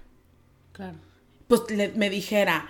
Claro. 0.72 0.98
Pues 1.48 1.62
me 1.96 2.10
dijera, 2.10 2.70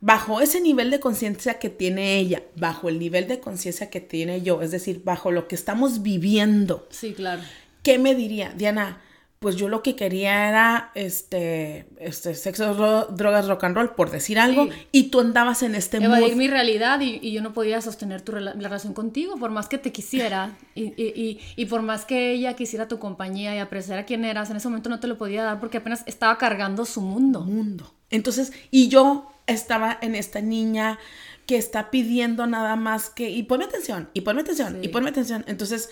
bajo 0.00 0.40
ese 0.40 0.60
nivel 0.60 0.90
de 0.90 1.00
conciencia 1.00 1.58
que 1.58 1.68
tiene 1.70 2.18
ella, 2.18 2.42
bajo 2.56 2.88
el 2.88 2.98
nivel 2.98 3.28
de 3.28 3.40
conciencia 3.40 3.90
que 3.90 4.00
tiene 4.00 4.42
yo, 4.42 4.62
es 4.62 4.70
decir, 4.70 5.02
bajo 5.04 5.30
lo 5.30 5.46
que 5.48 5.54
estamos 5.54 6.02
viviendo. 6.02 6.86
Sí, 6.90 7.12
claro. 7.12 7.42
¿Qué 7.82 7.98
me 7.98 8.14
diría, 8.14 8.52
Diana? 8.56 9.02
pues 9.40 9.56
yo 9.56 9.70
lo 9.70 9.82
que 9.82 9.96
quería 9.96 10.50
era 10.50 10.90
este, 10.94 11.86
este 11.98 12.34
sexo, 12.34 12.74
dro- 12.76 13.06
drogas, 13.08 13.48
rock 13.48 13.64
and 13.64 13.74
roll, 13.74 13.94
por 13.94 14.10
decir 14.10 14.38
algo, 14.38 14.66
Sí. 14.66 14.70
y 14.92 15.02
tú 15.04 15.20
andabas 15.20 15.62
en 15.62 15.74
este 15.74 15.96
Evadir 15.96 16.28
mood. 16.28 16.36
mi 16.36 16.46
realidad 16.46 17.00
y, 17.00 17.18
y 17.22 17.32
yo 17.32 17.40
no 17.40 17.54
podía 17.54 17.80
sostener 17.80 18.20
tu 18.20 18.32
rela- 18.32 18.52
la 18.54 18.68
relación 18.68 18.92
contigo, 18.92 19.38
por 19.38 19.50
más 19.50 19.66
que 19.66 19.78
te 19.78 19.92
quisiera 19.92 20.58
y, 20.74 20.88
y- 21.02 21.12
y- 21.16 21.40
y 21.56 21.64
por 21.64 21.80
más 21.80 22.04
que 22.04 22.32
ella 22.32 22.54
quisiera 22.54 22.86
tu 22.86 22.98
compañía 22.98 23.56
y 23.56 23.60
apreciara 23.60 24.04
quién 24.04 24.26
eras, 24.26 24.50
en 24.50 24.58
ese 24.58 24.68
momento 24.68 24.90
no 24.90 25.00
te 25.00 25.06
lo 25.06 25.16
podía 25.16 25.42
dar 25.42 25.58
porque 25.58 25.78
apenas 25.78 26.02
estaba 26.06 26.36
cargando 26.36 26.84
su 26.84 27.00
mundo. 27.00 27.40
mundo. 27.40 27.94
Entonces, 28.10 28.52
y 28.70 28.88
yo 28.88 29.32
estaba 29.46 29.98
en 30.00 30.14
esta 30.14 30.40
niña 30.40 30.98
que 31.46 31.56
está 31.56 31.90
pidiendo 31.90 32.46
nada 32.46 32.76
más 32.76 33.10
que, 33.10 33.30
y 33.30 33.42
ponme 33.42 33.64
atención, 33.64 34.08
y 34.14 34.20
ponme 34.20 34.42
atención, 34.42 34.78
y 34.82 34.88
ponme 34.88 35.10
atención. 35.10 35.44
Entonces, 35.48 35.90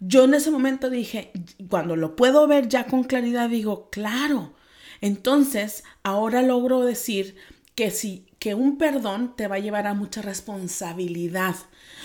yo 0.00 0.24
en 0.24 0.34
ese 0.34 0.50
momento 0.50 0.90
dije, 0.90 1.32
cuando 1.68 1.96
lo 1.96 2.16
puedo 2.16 2.46
ver 2.46 2.68
ya 2.68 2.86
con 2.86 3.04
claridad, 3.04 3.48
digo, 3.48 3.90
claro. 3.90 4.54
Entonces, 5.00 5.84
ahora 6.02 6.42
logro 6.42 6.80
decir 6.82 7.36
que 7.74 7.90
si, 7.90 8.26
que 8.38 8.54
un 8.54 8.78
perdón 8.78 9.34
te 9.36 9.48
va 9.48 9.56
a 9.56 9.60
llevar 9.60 9.86
a 9.86 9.94
mucha 9.94 10.22
responsabilidad. 10.22 11.56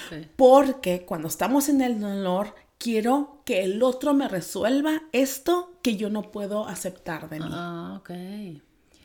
Sí. 0.09 0.27
Porque 0.35 1.05
cuando 1.05 1.27
estamos 1.27 1.69
en 1.69 1.81
el 1.81 1.99
dolor, 1.99 2.55
quiero 2.77 3.41
que 3.45 3.63
el 3.63 3.83
otro 3.83 4.13
me 4.13 4.27
resuelva 4.27 5.03
esto 5.11 5.79
que 5.81 5.95
yo 5.95 6.09
no 6.09 6.31
puedo 6.31 6.67
aceptar 6.67 7.29
de 7.29 7.39
mí. 7.39 7.49
Ah, 7.49 7.99
ok. 7.99 8.09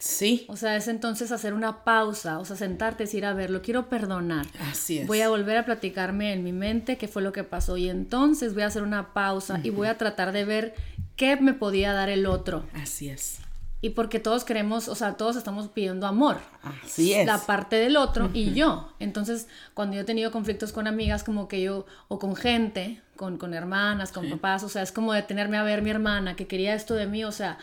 Sí. 0.04 0.44
O 0.49 0.56
sea, 0.56 0.76
es 0.76 0.87
entonces 0.87 1.32
hacer 1.32 1.54
una 1.54 1.82
pausa, 1.82 2.38
o 2.38 2.44
sea, 2.44 2.56
sentarte 2.56 3.04
y 3.04 3.06
decir, 3.06 3.25
a 3.25 3.32
ver, 3.32 3.49
lo 3.49 3.62
quiero 3.62 3.88
perdonar. 3.88 4.44
Así 4.70 4.99
es. 4.99 5.06
Voy 5.06 5.23
a 5.23 5.30
volver 5.30 5.56
a 5.56 5.64
platicarme 5.64 6.34
en 6.34 6.44
mi 6.44 6.52
mente 6.52 6.99
qué 6.99 7.08
fue 7.08 7.23
lo 7.23 7.32
que 7.32 7.42
pasó 7.42 7.78
y 7.78 7.88
entonces 7.88 8.52
voy 8.52 8.64
a 8.64 8.66
hacer 8.66 8.82
una 8.82 9.14
pausa 9.14 9.61
y 9.62 9.70
voy 9.70 9.88
a 9.88 9.96
tratar 9.96 10.32
de 10.32 10.44
ver 10.44 10.75
qué 11.16 11.37
me 11.37 11.54
podía 11.54 11.94
dar 11.94 12.11
el 12.11 12.26
otro. 12.26 12.66
Así 12.75 13.08
es. 13.08 13.38
Y 13.80 13.90
porque 13.90 14.20
todos 14.20 14.44
queremos, 14.44 14.88
o 14.88 14.94
sea, 14.94 15.14
todos 15.14 15.37
estamos 15.37 15.68
pidiendo 15.68 16.06
amor. 16.06 16.37
Así 16.84 17.14
es. 17.14 17.26
La 17.26 17.38
parte 17.38 17.76
del 17.76 17.96
otro 17.96 18.28
y 18.34 18.52
yo. 18.52 18.92
Entonces, 18.99 19.49
cuando 19.73 19.96
yo 19.96 20.02
he 20.02 20.04
tenido 20.04 20.30
conflictos 20.30 20.73
con 20.73 20.87
amigas, 20.87 21.25
como 21.25 21.49
que 21.49 21.62
yo, 21.62 21.87
o 22.08 22.18
con 22.18 22.37
gente, 22.37 23.00
con, 23.16 23.38
con 23.38 23.54
hermanas, 23.54 24.12
con 24.12 24.28
papás, 24.28 24.64
o 24.64 24.68
sea, 24.68 24.82
es 24.82 24.92
como 24.92 25.14
detenerme 25.14 25.56
a 25.56 25.62
ver 25.62 25.80
mi 25.80 25.88
hermana 25.88 26.37
que 26.37 26.46
quería 26.46 26.75
esto 26.75 26.94
de 26.94 27.06
mí, 27.06 27.25
o 27.25 27.32
sea, 27.32 27.56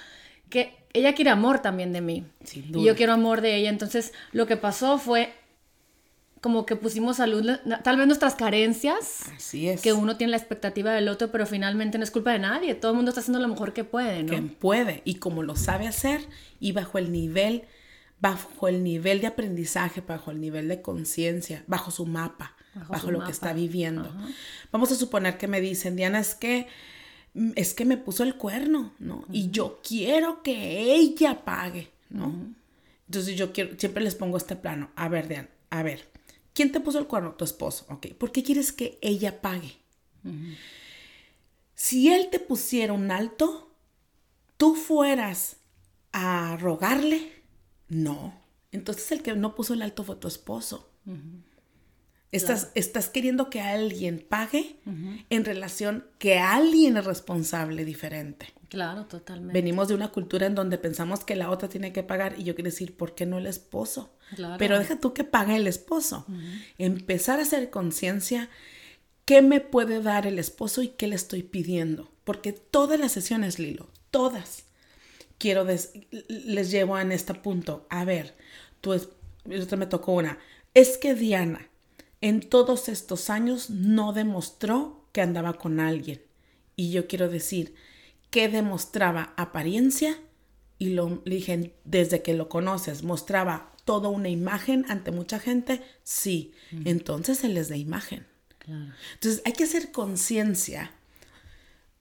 que 0.49 0.80
ella 0.93 1.13
quiere 1.15 1.31
amor 1.31 1.59
también 1.61 1.93
de 1.93 2.01
mí. 2.01 2.25
Sin 2.43 2.77
Y 2.77 2.83
yo 2.83 2.95
quiero 2.95 3.13
amor 3.13 3.41
de 3.41 3.55
ella. 3.55 3.69
Entonces, 3.69 4.13
lo 4.31 4.45
que 4.47 4.57
pasó 4.57 4.97
fue 4.97 5.33
como 6.41 6.65
que 6.65 6.75
pusimos 6.75 7.19
a 7.19 7.27
luz, 7.27 7.45
tal 7.83 7.97
vez 7.97 8.07
nuestras 8.07 8.33
carencias, 8.33 9.29
Así 9.35 9.69
es. 9.69 9.79
que 9.79 9.93
uno 9.93 10.17
tiene 10.17 10.31
la 10.31 10.37
expectativa 10.37 10.91
del 10.91 11.07
otro, 11.07 11.31
pero 11.31 11.45
finalmente 11.45 11.99
no 11.99 12.03
es 12.03 12.09
culpa 12.09 12.31
de 12.31 12.39
nadie. 12.39 12.73
Todo 12.73 12.91
el 12.91 12.95
mundo 12.95 13.09
está 13.09 13.21
haciendo 13.21 13.39
lo 13.39 13.47
mejor 13.47 13.73
que 13.73 13.83
puede, 13.83 14.23
¿no? 14.23 14.31
que 14.31 14.41
puede 14.41 15.03
y 15.05 15.15
como 15.15 15.43
lo 15.43 15.55
sabe 15.55 15.87
hacer 15.87 16.21
y 16.59 16.71
bajo 16.71 16.97
el 16.97 17.11
nivel 17.11 17.63
bajo 18.19 18.67
el 18.67 18.83
nivel 18.83 19.19
de 19.19 19.27
aprendizaje, 19.27 20.01
bajo 20.01 20.29
el 20.29 20.39
nivel 20.39 20.67
de 20.67 20.81
conciencia, 20.83 21.63
bajo 21.65 21.89
su 21.89 22.05
mapa, 22.05 22.55
Bajo 22.75 22.93
bajo, 22.93 23.05
su 23.07 23.11
lo 23.11 23.17
mapa. 23.17 23.27
que 23.27 23.33
está 23.33 23.51
viviendo. 23.53 24.15
Vamos 24.71 24.91
a 24.91 24.95
suponer 24.95 25.37
que 25.39 25.47
me 25.47 25.59
dicen, 25.59 25.95
Diana, 25.95 26.19
es 26.19 26.35
que 26.35 26.67
es 27.55 27.73
que 27.73 27.85
me 27.85 27.97
puso 27.97 28.23
el 28.23 28.35
cuerno, 28.35 28.93
¿no? 28.99 29.25
Y 29.31 29.51
yo 29.51 29.79
quiero 29.87 30.43
que 30.43 30.93
ella 30.93 31.45
pague, 31.45 31.89
¿no? 32.09 32.53
Entonces 33.07 33.35
yo 33.35 33.53
quiero, 33.53 33.77
siempre 33.77 34.03
les 34.03 34.15
pongo 34.15 34.37
este 34.37 34.55
plano. 34.55 34.89
A 34.95 35.09
ver, 35.09 35.27
Diana, 35.27 35.49
a 35.69 35.83
ver, 35.83 36.09
¿quién 36.53 36.71
te 36.71 36.79
puso 36.79 36.99
el 36.99 37.07
cuerno? 37.07 37.33
Tu 37.33 37.45
esposo, 37.45 37.85
¿ok? 37.89 38.07
¿Por 38.17 38.31
qué 38.31 38.43
quieres 38.43 38.71
que 38.71 38.97
ella 39.01 39.41
pague? 39.41 39.77
Si 41.73 42.09
él 42.09 42.29
te 42.31 42.39
pusiera 42.39 42.93
un 42.93 43.11
alto, 43.11 43.71
tú 44.57 44.75
fueras 44.75 45.57
a 46.11 46.57
rogarle, 46.57 47.31
no. 47.87 48.39
Entonces 48.71 49.11
el 49.11 49.21
que 49.21 49.33
no 49.33 49.55
puso 49.55 49.73
el 49.73 49.81
alto 49.81 50.03
fue 50.03 50.15
tu 50.15 50.27
esposo. 50.27 50.89
Estás, 52.31 52.71
estás 52.75 53.09
queriendo 53.09 53.49
que 53.49 53.59
alguien 53.61 54.25
pague 54.27 54.77
en 55.29 55.43
relación 55.45 56.05
que 56.17 56.39
alguien 56.39 56.95
es 56.97 57.03
responsable 57.05 57.83
diferente. 57.83 58.47
Claro, 58.69 59.05
totalmente. 59.05 59.51
Venimos 59.53 59.89
de 59.89 59.95
una 59.95 60.13
cultura 60.13 60.45
en 60.47 60.55
donde 60.55 60.77
pensamos 60.77 61.25
que 61.25 61.35
la 61.35 61.49
otra 61.49 61.67
tiene 61.67 61.91
que 61.91 62.03
pagar 62.03 62.35
y 62.39 62.43
yo 62.45 62.55
quiero 62.55 62.69
decir, 62.69 62.95
¿por 62.95 63.15
qué 63.15 63.25
no 63.25 63.37
el 63.37 63.47
esposo? 63.47 64.15
Claro. 64.35 64.55
Pero 64.57 64.79
deja 64.79 64.97
tú 64.97 65.13
que 65.13 65.25
pague 65.25 65.57
el 65.57 65.67
esposo. 65.67 66.25
Empezar 66.77 67.39
a 67.39 67.41
hacer 67.41 67.69
conciencia, 67.69 68.49
¿qué 69.25 69.41
me 69.41 69.59
puede 69.59 70.01
dar 70.01 70.25
el 70.25 70.39
esposo 70.39 70.81
y 70.81 70.87
qué 70.89 71.07
le 71.07 71.15
estoy 71.15 71.43
pidiendo? 71.43 72.11
Porque 72.23 72.53
todas 72.53 72.97
las 72.97 73.11
sesiones, 73.11 73.59
Lilo, 73.59 73.89
todas, 74.09 74.63
quiero 75.37 75.65
des- 75.65 75.91
les 76.29 76.71
llevo 76.71 76.97
en 76.97 77.11
este 77.11 77.33
punto. 77.33 77.85
A 77.89 78.05
ver, 78.05 78.35
tú 78.79 78.93
es, 78.93 79.09
me 79.43 79.85
tocó 79.85 80.13
una. 80.13 80.37
Es 80.73 80.97
que 80.97 81.13
Diana, 81.13 81.67
en 82.21 82.41
todos 82.41 82.87
estos 82.87 83.29
años 83.29 83.69
no 83.69 84.13
demostró 84.13 85.05
que 85.11 85.21
andaba 85.21 85.53
con 85.53 85.79
alguien. 85.79 86.21
Y 86.75 86.91
yo 86.91 87.07
quiero 87.07 87.29
decir 87.29 87.73
que 88.29 88.47
demostraba 88.47 89.33
apariencia 89.35 90.17
y 90.79 90.91
lo 90.91 91.21
dije 91.25 91.75
desde 91.83 92.23
que 92.23 92.33
lo 92.33 92.49
conoces, 92.49 93.03
mostraba 93.03 93.71
toda 93.85 94.09
una 94.09 94.29
imagen 94.29 94.85
ante 94.89 95.11
mucha 95.11 95.39
gente, 95.39 95.81
sí, 96.03 96.53
entonces 96.85 97.43
él 97.43 97.57
es 97.57 97.67
de 97.67 97.77
imagen. 97.77 98.25
Claro. 98.57 98.93
Entonces 99.13 99.41
hay 99.45 99.53
que 99.53 99.65
hacer 99.65 99.91
conciencia. 99.91 100.91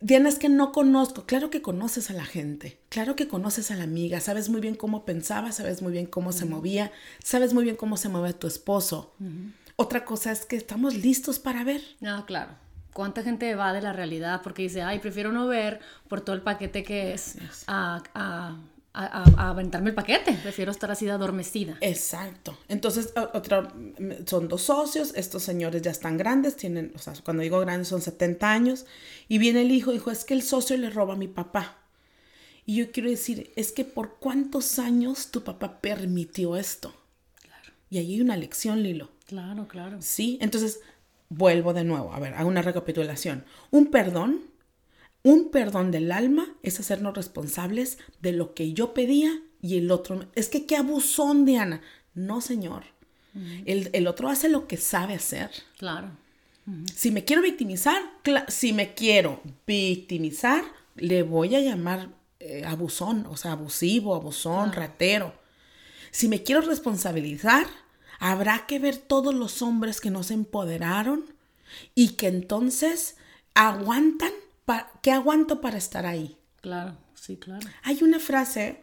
Diana, 0.00 0.30
es 0.30 0.38
que 0.38 0.48
no 0.48 0.72
conozco. 0.72 1.26
Claro 1.26 1.50
que 1.50 1.60
conoces 1.60 2.10
a 2.10 2.14
la 2.14 2.24
gente, 2.24 2.80
claro 2.88 3.16
que 3.16 3.28
conoces 3.28 3.70
a 3.70 3.76
la 3.76 3.84
amiga, 3.84 4.20
sabes 4.20 4.48
muy 4.48 4.62
bien 4.62 4.76
cómo 4.76 5.04
pensaba, 5.04 5.52
sabes 5.52 5.82
muy 5.82 5.92
bien 5.92 6.06
cómo 6.06 6.32
se 6.32 6.46
movía, 6.46 6.90
sabes 7.22 7.52
muy 7.52 7.64
bien 7.64 7.76
cómo 7.76 7.98
se 7.98 8.08
mueve 8.08 8.32
tu 8.32 8.46
esposo. 8.46 9.12
Otra 9.80 10.04
cosa 10.04 10.30
es 10.30 10.44
que 10.44 10.56
estamos 10.56 10.94
listos 10.94 11.38
para 11.38 11.64
ver. 11.64 11.80
No, 12.00 12.26
claro. 12.26 12.50
¿Cuánta 12.92 13.22
gente 13.22 13.54
va 13.54 13.72
de 13.72 13.80
la 13.80 13.94
realidad 13.94 14.42
porque 14.42 14.60
dice, 14.60 14.82
ay, 14.82 14.98
prefiero 14.98 15.32
no 15.32 15.46
ver 15.46 15.80
por 16.06 16.20
todo 16.20 16.36
el 16.36 16.42
paquete 16.42 16.82
que 16.82 17.14
es 17.14 17.36
a, 17.66 18.02
a, 18.12 18.58
a, 18.92 19.48
aventarme 19.48 19.88
el 19.88 19.94
paquete? 19.94 20.34
Prefiero 20.42 20.70
estar 20.70 20.90
así 20.90 21.06
de 21.06 21.12
adormecida. 21.12 21.78
Exacto. 21.80 22.58
Entonces, 22.68 23.14
otra, 23.32 23.72
son 24.26 24.48
dos 24.48 24.64
socios, 24.64 25.14
estos 25.16 25.44
señores 25.44 25.80
ya 25.80 25.92
están 25.92 26.18
grandes, 26.18 26.56
tienen, 26.56 26.92
o 26.94 26.98
sea, 26.98 27.14
cuando 27.24 27.42
digo 27.42 27.58
grandes 27.60 27.88
son 27.88 28.02
70 28.02 28.52
años, 28.52 28.84
y 29.28 29.38
viene 29.38 29.62
el 29.62 29.72
hijo, 29.72 29.92
dijo, 29.92 30.10
es 30.10 30.26
que 30.26 30.34
el 30.34 30.42
socio 30.42 30.76
le 30.76 30.90
roba 30.90 31.14
a 31.14 31.16
mi 31.16 31.28
papá. 31.28 31.78
Y 32.66 32.76
yo 32.76 32.92
quiero 32.92 33.08
decir, 33.08 33.50
es 33.56 33.72
que 33.72 33.86
por 33.86 34.16
cuántos 34.18 34.78
años 34.78 35.30
tu 35.30 35.42
papá 35.42 35.80
permitió 35.80 36.58
esto. 36.58 36.92
Y 37.90 37.98
ahí 37.98 38.14
hay 38.14 38.20
una 38.20 38.36
lección, 38.36 38.82
Lilo. 38.82 39.10
Claro, 39.26 39.68
claro. 39.68 39.98
¿Sí? 40.00 40.38
Entonces, 40.40 40.80
vuelvo 41.28 41.72
de 41.72 41.84
nuevo, 41.84 42.12
a 42.12 42.20
ver, 42.20 42.34
hago 42.34 42.48
una 42.48 42.62
recapitulación. 42.62 43.44
Un 43.70 43.86
perdón, 43.86 44.40
un 45.22 45.50
perdón 45.50 45.90
del 45.90 46.12
alma 46.12 46.54
es 46.62 46.80
hacernos 46.80 47.14
responsables 47.14 47.98
de 48.22 48.32
lo 48.32 48.54
que 48.54 48.72
yo 48.72 48.94
pedía 48.94 49.42
y 49.60 49.76
el 49.76 49.90
otro... 49.90 50.26
Es 50.34 50.48
que 50.48 50.66
qué 50.66 50.76
abusón, 50.76 51.44
Diana. 51.44 51.82
No, 52.14 52.40
señor. 52.40 52.84
el, 53.66 53.90
el 53.92 54.06
otro 54.06 54.28
hace 54.28 54.48
lo 54.48 54.66
que 54.66 54.76
sabe 54.76 55.14
hacer. 55.14 55.50
Claro. 55.76 56.10
Si 56.94 57.10
me 57.10 57.24
quiero 57.24 57.42
victimizar, 57.42 58.00
si 58.48 58.72
me 58.72 58.94
quiero 58.94 59.40
victimizar, 59.66 60.62
le 60.94 61.22
voy 61.22 61.54
a 61.56 61.60
llamar 61.60 62.10
eh, 62.38 62.62
abusón, 62.64 63.26
o 63.26 63.36
sea, 63.36 63.52
abusivo, 63.52 64.14
abusón, 64.14 64.72
ratero. 64.72 65.34
Si 66.10 66.28
me 66.28 66.42
quiero 66.42 66.60
responsabilizar, 66.62 67.66
habrá 68.18 68.66
que 68.66 68.78
ver 68.78 68.96
todos 68.96 69.34
los 69.34 69.62
hombres 69.62 70.00
que 70.00 70.10
nos 70.10 70.30
empoderaron 70.30 71.24
y 71.94 72.10
que 72.10 72.28
entonces 72.28 73.16
aguantan, 73.54 74.32
¿qué 75.02 75.12
aguanto 75.12 75.60
para 75.60 75.78
estar 75.78 76.06
ahí? 76.06 76.36
Claro, 76.60 76.96
sí, 77.14 77.36
claro. 77.36 77.66
Hay 77.82 78.02
una 78.02 78.18
frase 78.18 78.82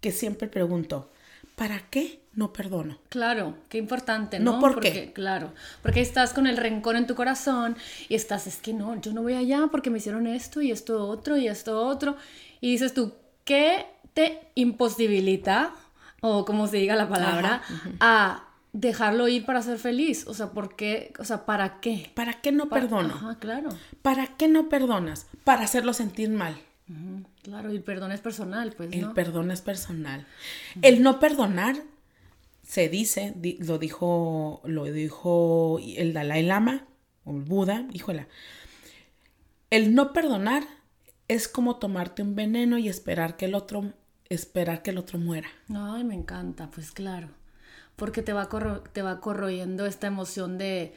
que 0.00 0.12
siempre 0.12 0.48
pregunto, 0.48 1.10
¿para 1.56 1.90
qué 1.90 2.20
no 2.32 2.52
perdono? 2.52 2.98
Claro, 3.08 3.56
qué 3.68 3.78
importante, 3.78 4.38
¿no? 4.38 4.52
No, 4.52 4.60
¿por 4.60 4.74
porque, 4.74 4.92
qué? 4.92 5.12
Claro, 5.12 5.52
porque 5.82 6.00
estás 6.00 6.32
con 6.32 6.46
el 6.46 6.56
rencor 6.56 6.96
en 6.96 7.06
tu 7.06 7.14
corazón 7.14 7.76
y 8.08 8.14
estás, 8.14 8.46
es 8.46 8.56
que 8.56 8.72
no, 8.72 8.98
yo 9.00 9.12
no 9.12 9.22
voy 9.22 9.34
allá 9.34 9.68
porque 9.70 9.90
me 9.90 9.98
hicieron 9.98 10.26
esto 10.26 10.62
y 10.62 10.70
esto 10.70 11.06
otro 11.06 11.36
y 11.36 11.48
esto 11.48 11.84
otro. 11.86 12.16
Y 12.60 12.72
dices 12.72 12.94
tú, 12.94 13.12
¿qué 13.44 13.86
te 14.14 14.40
imposibilita, 14.54 15.74
o 16.20 16.44
como 16.44 16.66
se 16.66 16.78
diga 16.78 16.96
la 16.96 17.08
palabra, 17.08 17.62
a 18.00 18.44
dejarlo 18.72 19.26
ir 19.28 19.44
para 19.46 19.62
ser 19.62 19.78
feliz? 19.78 20.26
O 20.26 20.34
sea, 20.34 20.50
¿por 20.52 20.76
qué? 20.76 21.12
O 21.18 21.24
sea, 21.24 21.44
¿para 21.46 21.80
qué? 21.80 22.10
¿Para 22.14 22.34
qué 22.40 22.52
no 22.52 22.68
Pa- 22.68 22.76
perdono? 22.80 23.14
Ajá, 23.14 23.38
claro. 23.38 23.70
¿Para 24.02 24.26
qué 24.36 24.48
no 24.48 24.68
perdonas? 24.68 25.26
Para 25.44 25.62
hacerlo 25.62 25.92
sentir 25.92 26.28
mal. 26.30 26.56
Claro, 27.42 27.72
y 27.72 27.76
el 27.76 27.82
perdón 27.82 28.10
es 28.12 28.20
personal, 28.20 28.72
pues, 28.76 28.90
El 28.92 29.12
perdón 29.12 29.50
es 29.52 29.60
personal. 29.60 30.26
El 30.82 31.02
no 31.02 31.20
perdonar 31.20 31.76
se 32.66 32.88
dice, 32.88 33.32
di- 33.36 33.58
lo 33.60 33.78
dijo, 33.78 34.60
lo 34.64 34.84
dijo 34.84 35.78
el 35.96 36.12
Dalai 36.12 36.42
Lama 36.42 36.84
o 37.24 37.30
el 37.36 37.42
Buda, 37.42 37.86
híjola. 37.92 38.26
El 39.70 39.94
no 39.94 40.12
perdonar 40.12 40.64
es 41.28 41.46
como 41.48 41.76
tomarte 41.76 42.22
un 42.22 42.34
veneno 42.34 42.76
y 42.78 42.88
esperar 42.88 43.36
que 43.36 43.44
el 43.44 43.54
otro, 43.54 43.92
esperar 44.30 44.82
que 44.82 44.90
el 44.90 44.98
otro 44.98 45.18
muera. 45.18 45.48
Ay, 45.74 46.04
me 46.04 46.14
encanta, 46.14 46.70
pues 46.70 46.92
claro. 46.92 47.28
Porque 47.96 48.22
te 48.22 48.32
va, 48.32 48.48
te 48.92 49.02
va 49.02 49.20
corroyendo 49.20 49.84
esta 49.84 50.06
emoción 50.06 50.56
de, 50.56 50.94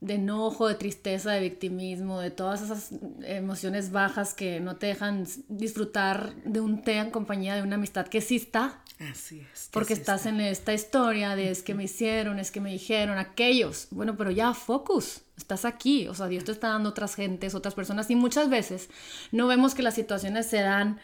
de 0.00 0.14
enojo, 0.14 0.68
de 0.68 0.76
tristeza, 0.76 1.32
de 1.32 1.40
victimismo, 1.40 2.20
de 2.20 2.30
todas 2.30 2.62
esas 2.62 2.90
emociones 3.22 3.90
bajas 3.90 4.32
que 4.32 4.60
no 4.60 4.76
te 4.76 4.86
dejan 4.86 5.26
disfrutar 5.48 6.34
de 6.44 6.60
un 6.60 6.82
té 6.82 6.98
en 6.98 7.10
compañía 7.10 7.56
de 7.56 7.62
una 7.62 7.74
amistad 7.74 8.06
que 8.06 8.20
sí 8.20 8.36
está. 8.36 8.80
Así 9.10 9.44
es. 9.52 9.68
Porque 9.72 9.92
estás 9.92 10.26
en 10.26 10.40
esta 10.40 10.72
historia 10.72 11.36
de 11.36 11.50
es 11.50 11.62
que 11.62 11.74
me 11.74 11.84
hicieron, 11.84 12.38
es 12.38 12.50
que 12.50 12.60
me 12.60 12.70
dijeron, 12.70 13.18
aquellos. 13.18 13.88
Bueno, 13.90 14.16
pero 14.16 14.30
ya, 14.30 14.54
focus, 14.54 15.22
estás 15.36 15.64
aquí. 15.64 16.08
O 16.08 16.14
sea, 16.14 16.28
Dios 16.28 16.44
te 16.44 16.52
está 16.52 16.68
dando 16.68 16.90
otras 16.90 17.14
gentes, 17.14 17.54
otras 17.54 17.74
personas. 17.74 18.08
Y 18.10 18.16
muchas 18.16 18.48
veces 18.48 18.88
no 19.32 19.48
vemos 19.48 19.74
que 19.74 19.82
las 19.82 19.94
situaciones 19.94 20.46
se 20.46 20.62
dan 20.62 20.98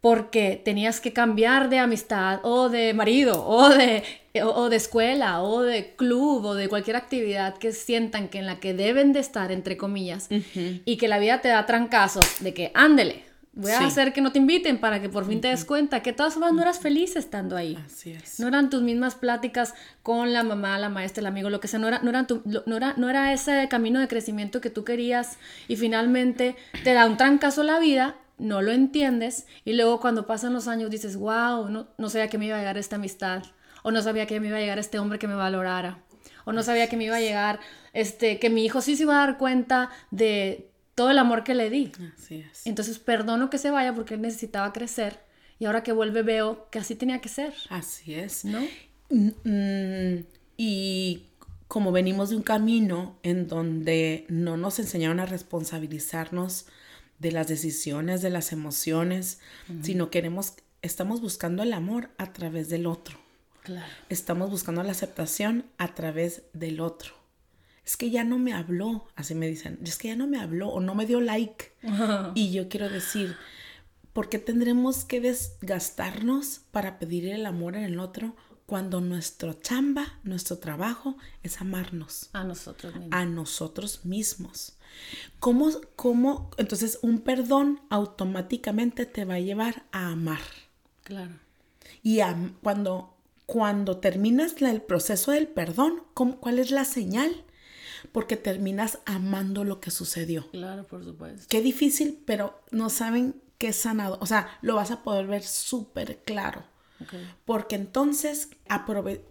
porque 0.00 0.60
tenías 0.64 1.00
que 1.00 1.12
cambiar 1.12 1.68
de 1.68 1.78
amistad 1.78 2.40
o 2.42 2.68
de 2.68 2.94
marido 2.94 3.46
o 3.46 3.68
de, 3.68 4.02
o 4.42 4.68
de 4.70 4.76
escuela 4.76 5.42
o 5.42 5.62
de 5.62 5.94
club 5.94 6.44
o 6.44 6.54
de 6.54 6.68
cualquier 6.68 6.96
actividad 6.96 7.58
que 7.58 7.72
sientan 7.72 8.28
que 8.28 8.38
en 8.38 8.46
la 8.46 8.60
que 8.60 8.72
deben 8.72 9.12
de 9.12 9.20
estar, 9.20 9.52
entre 9.52 9.76
comillas, 9.76 10.28
y 10.30 10.96
que 10.96 11.08
la 11.08 11.18
vida 11.18 11.40
te 11.40 11.48
da 11.48 11.66
trancazos 11.66 12.40
de 12.40 12.54
que 12.54 12.70
ándele, 12.74 13.24
voy 13.52 13.72
a 13.72 13.80
hacer 13.80 14.14
que 14.14 14.22
no 14.22 14.32
te 14.32 14.38
inviten 14.38 14.78
para 14.78 15.02
que 15.02 15.10
por 15.10 15.26
fin 15.26 15.42
te 15.42 15.48
des 15.48 15.66
cuenta 15.66 16.02
que 16.02 16.14
todas 16.14 16.32
formas 16.32 16.54
no 16.54 16.62
eras 16.62 16.78
feliz 16.78 17.16
estando 17.16 17.56
ahí. 17.56 17.76
Así 17.84 18.12
es. 18.12 18.40
No 18.40 18.48
eran 18.48 18.70
tus 18.70 18.80
mismas 18.80 19.16
pláticas 19.16 19.74
con 20.02 20.32
la 20.32 20.42
mamá, 20.44 20.78
la 20.78 20.88
maestra, 20.88 21.20
el 21.20 21.26
amigo, 21.26 21.50
lo 21.50 21.60
que 21.60 21.68
sea, 21.68 21.78
no 21.78 21.88
era, 21.88 22.00
no, 22.02 22.08
eran 22.08 22.26
no, 22.64 22.76
era, 22.76 22.94
no 22.96 23.10
era 23.10 23.34
ese 23.34 23.68
camino 23.68 24.00
de 24.00 24.08
crecimiento 24.08 24.62
que 24.62 24.70
tú 24.70 24.84
querías 24.84 25.36
y 25.68 25.76
finalmente 25.76 26.56
te 26.84 26.94
da 26.94 27.04
un 27.04 27.18
trancazo 27.18 27.64
la 27.64 27.78
vida 27.80 28.16
no 28.40 28.62
lo 28.62 28.72
entiendes 28.72 29.46
y 29.64 29.74
luego 29.74 30.00
cuando 30.00 30.26
pasan 30.26 30.52
los 30.52 30.66
años 30.66 30.90
dices, 30.90 31.16
wow, 31.16 31.68
no, 31.68 31.88
no 31.96 32.10
sabía 32.10 32.28
que 32.28 32.38
me 32.38 32.46
iba 32.46 32.56
a 32.56 32.58
llegar 32.58 32.78
esta 32.78 32.96
amistad, 32.96 33.42
o 33.82 33.90
no 33.90 34.02
sabía 34.02 34.26
que 34.26 34.40
me 34.40 34.48
iba 34.48 34.56
a 34.56 34.60
llegar 34.60 34.78
este 34.78 34.98
hombre 34.98 35.18
que 35.18 35.28
me 35.28 35.34
valorara, 35.34 36.02
o 36.44 36.52
no 36.52 36.62
sabía 36.62 36.88
que 36.88 36.96
me 36.96 37.04
iba 37.04 37.16
a 37.16 37.20
llegar, 37.20 37.60
este, 37.92 38.38
que 38.38 38.50
mi 38.50 38.64
hijo 38.64 38.80
sí 38.80 38.96
se 38.96 39.04
iba 39.04 39.22
a 39.22 39.26
dar 39.26 39.38
cuenta 39.38 39.90
de 40.10 40.70
todo 40.94 41.10
el 41.10 41.18
amor 41.18 41.44
que 41.44 41.54
le 41.54 41.70
di. 41.70 41.92
Así 42.16 42.44
es. 42.50 42.66
Entonces 42.66 42.98
perdono 42.98 43.50
que 43.50 43.58
se 43.58 43.70
vaya 43.70 43.94
porque 43.94 44.14
él 44.14 44.22
necesitaba 44.22 44.72
crecer 44.72 45.20
y 45.58 45.66
ahora 45.66 45.82
que 45.82 45.92
vuelve 45.92 46.22
veo 46.22 46.68
que 46.70 46.78
así 46.78 46.94
tenía 46.94 47.20
que 47.20 47.28
ser. 47.28 47.54
Así 47.68 48.14
es. 48.14 48.44
¿No? 48.44 48.60
Mm, 49.10 50.24
y 50.56 51.26
como 51.68 51.92
venimos 51.92 52.30
de 52.30 52.36
un 52.36 52.42
camino 52.42 53.18
en 53.22 53.46
donde 53.46 54.24
no 54.28 54.56
nos 54.56 54.78
enseñaron 54.78 55.20
a 55.20 55.26
responsabilizarnos 55.26 56.66
de 57.20 57.30
las 57.30 57.46
decisiones, 57.46 58.22
de 58.22 58.30
las 58.30 58.50
emociones, 58.50 59.38
sino 59.82 60.10
queremos, 60.10 60.54
estamos 60.82 61.20
buscando 61.20 61.62
el 61.62 61.74
amor 61.74 62.10
a 62.16 62.32
través 62.32 62.70
del 62.70 62.86
otro. 62.86 63.18
Claro. 63.62 63.92
Estamos 64.08 64.50
buscando 64.50 64.82
la 64.82 64.92
aceptación 64.92 65.66
a 65.76 65.94
través 65.94 66.42
del 66.54 66.80
otro. 66.80 67.12
Es 67.84 67.98
que 67.98 68.10
ya 68.10 68.24
no 68.24 68.38
me 68.38 68.54
habló, 68.54 69.06
así 69.16 69.34
me 69.34 69.48
dicen, 69.48 69.78
es 69.84 69.98
que 69.98 70.08
ya 70.08 70.16
no 70.16 70.26
me 70.26 70.40
habló 70.40 70.68
o 70.68 70.80
no 70.80 70.94
me 70.94 71.06
dio 71.06 71.20
like. 71.20 71.72
Y 72.34 72.52
yo 72.52 72.68
quiero 72.70 72.88
decir, 72.88 73.36
¿por 74.14 74.30
qué 74.30 74.38
tendremos 74.38 75.04
que 75.04 75.20
desgastarnos 75.20 76.62
para 76.70 76.98
pedir 76.98 77.28
el 77.28 77.44
amor 77.44 77.76
en 77.76 77.84
el 77.84 78.00
otro 78.00 78.34
cuando 78.64 79.02
nuestro 79.02 79.52
chamba, 79.52 80.18
nuestro 80.22 80.58
trabajo 80.58 81.18
es 81.42 81.60
amarnos? 81.60 82.30
A 82.32 82.44
nosotros 82.44 82.94
mismos. 82.94 83.12
A 83.12 83.24
nosotros 83.26 84.04
mismos. 84.06 84.78
¿Cómo, 85.38 85.70
cómo, 85.96 86.50
entonces 86.58 86.98
un 87.02 87.20
perdón 87.20 87.80
automáticamente 87.88 89.06
te 89.06 89.24
va 89.24 89.34
a 89.34 89.40
llevar 89.40 89.84
a 89.92 90.08
amar? 90.08 90.40
Claro. 91.02 91.32
Y 92.02 92.20
cuando, 92.62 93.16
cuando 93.46 93.98
terminas 93.98 94.60
el 94.60 94.82
proceso 94.82 95.32
del 95.32 95.48
perdón, 95.48 96.02
¿cuál 96.14 96.58
es 96.58 96.70
la 96.70 96.84
señal? 96.84 97.44
Porque 98.12 98.36
terminas 98.36 98.98
amando 99.06 99.64
lo 99.64 99.80
que 99.80 99.90
sucedió. 99.90 100.50
Claro, 100.50 100.86
por 100.86 101.04
supuesto. 101.04 101.46
Qué 101.48 101.60
difícil, 101.60 102.22
pero 102.24 102.62
no 102.70 102.88
saben 102.90 103.40
qué 103.58 103.72
sanado. 103.72 104.18
O 104.20 104.26
sea, 104.26 104.58
lo 104.62 104.76
vas 104.76 104.90
a 104.90 105.02
poder 105.02 105.26
ver 105.26 105.42
súper 105.42 106.22
claro. 106.24 106.64
Porque 107.44 107.76
entonces, 107.76 108.50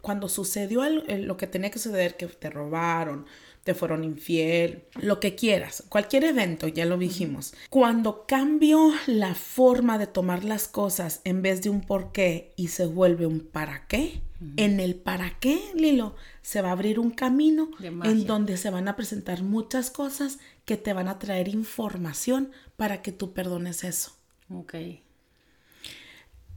cuando 0.01 0.29
sucedió 0.29 0.83
lo 0.89 1.37
que 1.37 1.47
tenía 1.47 1.71
que 1.71 1.79
suceder, 1.79 2.17
que 2.17 2.27
te 2.27 2.49
robaron, 2.49 3.25
te 3.63 3.75
fueron 3.75 4.03
infiel, 4.03 4.85
lo 4.99 5.19
que 5.19 5.35
quieras, 5.35 5.83
cualquier 5.89 6.23
evento, 6.23 6.67
ya 6.67 6.85
lo 6.85 6.97
dijimos. 6.97 7.53
Cuando 7.69 8.25
cambio 8.25 8.91
la 9.05 9.35
forma 9.35 9.97
de 9.97 10.07
tomar 10.07 10.43
las 10.43 10.67
cosas 10.67 11.21
en 11.23 11.41
vez 11.41 11.61
de 11.61 11.69
un 11.69 11.81
por 11.81 12.11
qué 12.11 12.53
y 12.55 12.69
se 12.69 12.85
vuelve 12.85 13.25
un 13.25 13.41
para 13.41 13.85
qué, 13.87 14.21
en 14.55 14.79
el 14.79 14.95
para 14.95 15.37
qué, 15.39 15.61
Lilo, 15.75 16.15
se 16.41 16.61
va 16.61 16.69
a 16.69 16.71
abrir 16.71 16.97
un 16.97 17.11
camino 17.11 17.69
en 17.81 18.25
donde 18.25 18.55
se 18.57 18.69
van 18.69 18.87
a 18.87 18.95
presentar 18.95 19.43
muchas 19.43 19.91
cosas 19.91 20.39
que 20.65 20.77
te 20.77 20.93
van 20.93 21.09
a 21.09 21.19
traer 21.19 21.49
información 21.49 22.51
para 22.77 23.01
que 23.01 23.11
tú 23.11 23.33
perdones 23.33 23.83
eso. 23.83 24.13
Ok. 24.49 24.75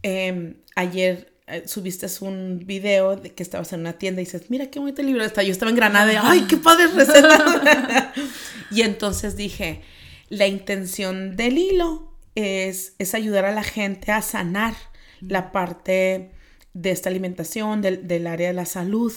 Em, 0.03 0.57
ayer 0.75 1.33
eh, 1.47 1.65
subiste 1.67 2.07
un 2.21 2.61
video 2.65 3.17
de 3.17 3.35
que 3.35 3.43
estabas 3.43 3.73
en 3.73 3.81
una 3.81 3.95
tienda 3.95 4.21
y 4.21 4.25
dices, 4.25 4.51
mira 4.51 4.71
qué 4.71 4.79
bonito 4.79 5.03
libro 5.03 5.25
está. 5.25 5.43
Yo 5.43 5.53
estaba 5.53 5.71
en 5.71 5.77
Granada 5.77 6.13
y, 6.13 6.17
ay, 6.21 6.47
qué 6.49 6.57
padre 6.57 6.87
receta. 6.95 8.13
y 8.71 8.83
entonces 8.83 9.37
dije, 9.37 9.83
la 10.29 10.47
intención 10.47 11.37
del 11.37 11.59
hilo 11.59 12.17
es, 12.35 12.95
es 12.99 13.15
ayudar 13.15 13.45
a 13.45 13.53
la 13.53 13.63
gente 13.63 14.13
a 14.13 14.23
sanar 14.23 14.75
la 15.21 15.53
parte 15.53 16.33
de 16.75 16.91
esta 16.91 17.11
alimentación, 17.11 17.83
del, 17.83 18.27
área 18.27 18.49
de 18.49 18.55
la 18.55 18.67
salud. 18.67 19.13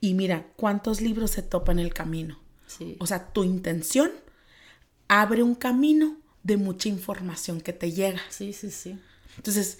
Y 0.00 0.14
mira, 0.14 0.46
cuántos 0.56 1.00
libros 1.00 1.30
se 1.30 1.42
topan 1.42 1.78
en 1.78 1.86
el 1.86 1.94
camino. 1.94 2.38
O 2.98 3.06
sea, 3.06 3.32
tu 3.32 3.44
intención 3.44 4.10
abre 5.08 5.42
un 5.42 5.54
camino 5.54 6.18
de 6.42 6.56
mucha 6.56 6.88
información 6.88 7.60
que 7.60 7.72
te 7.72 7.92
llega. 7.92 8.20
Sí, 8.28 8.52
sí, 8.52 8.70
sí. 8.70 8.98
Entonces, 9.36 9.78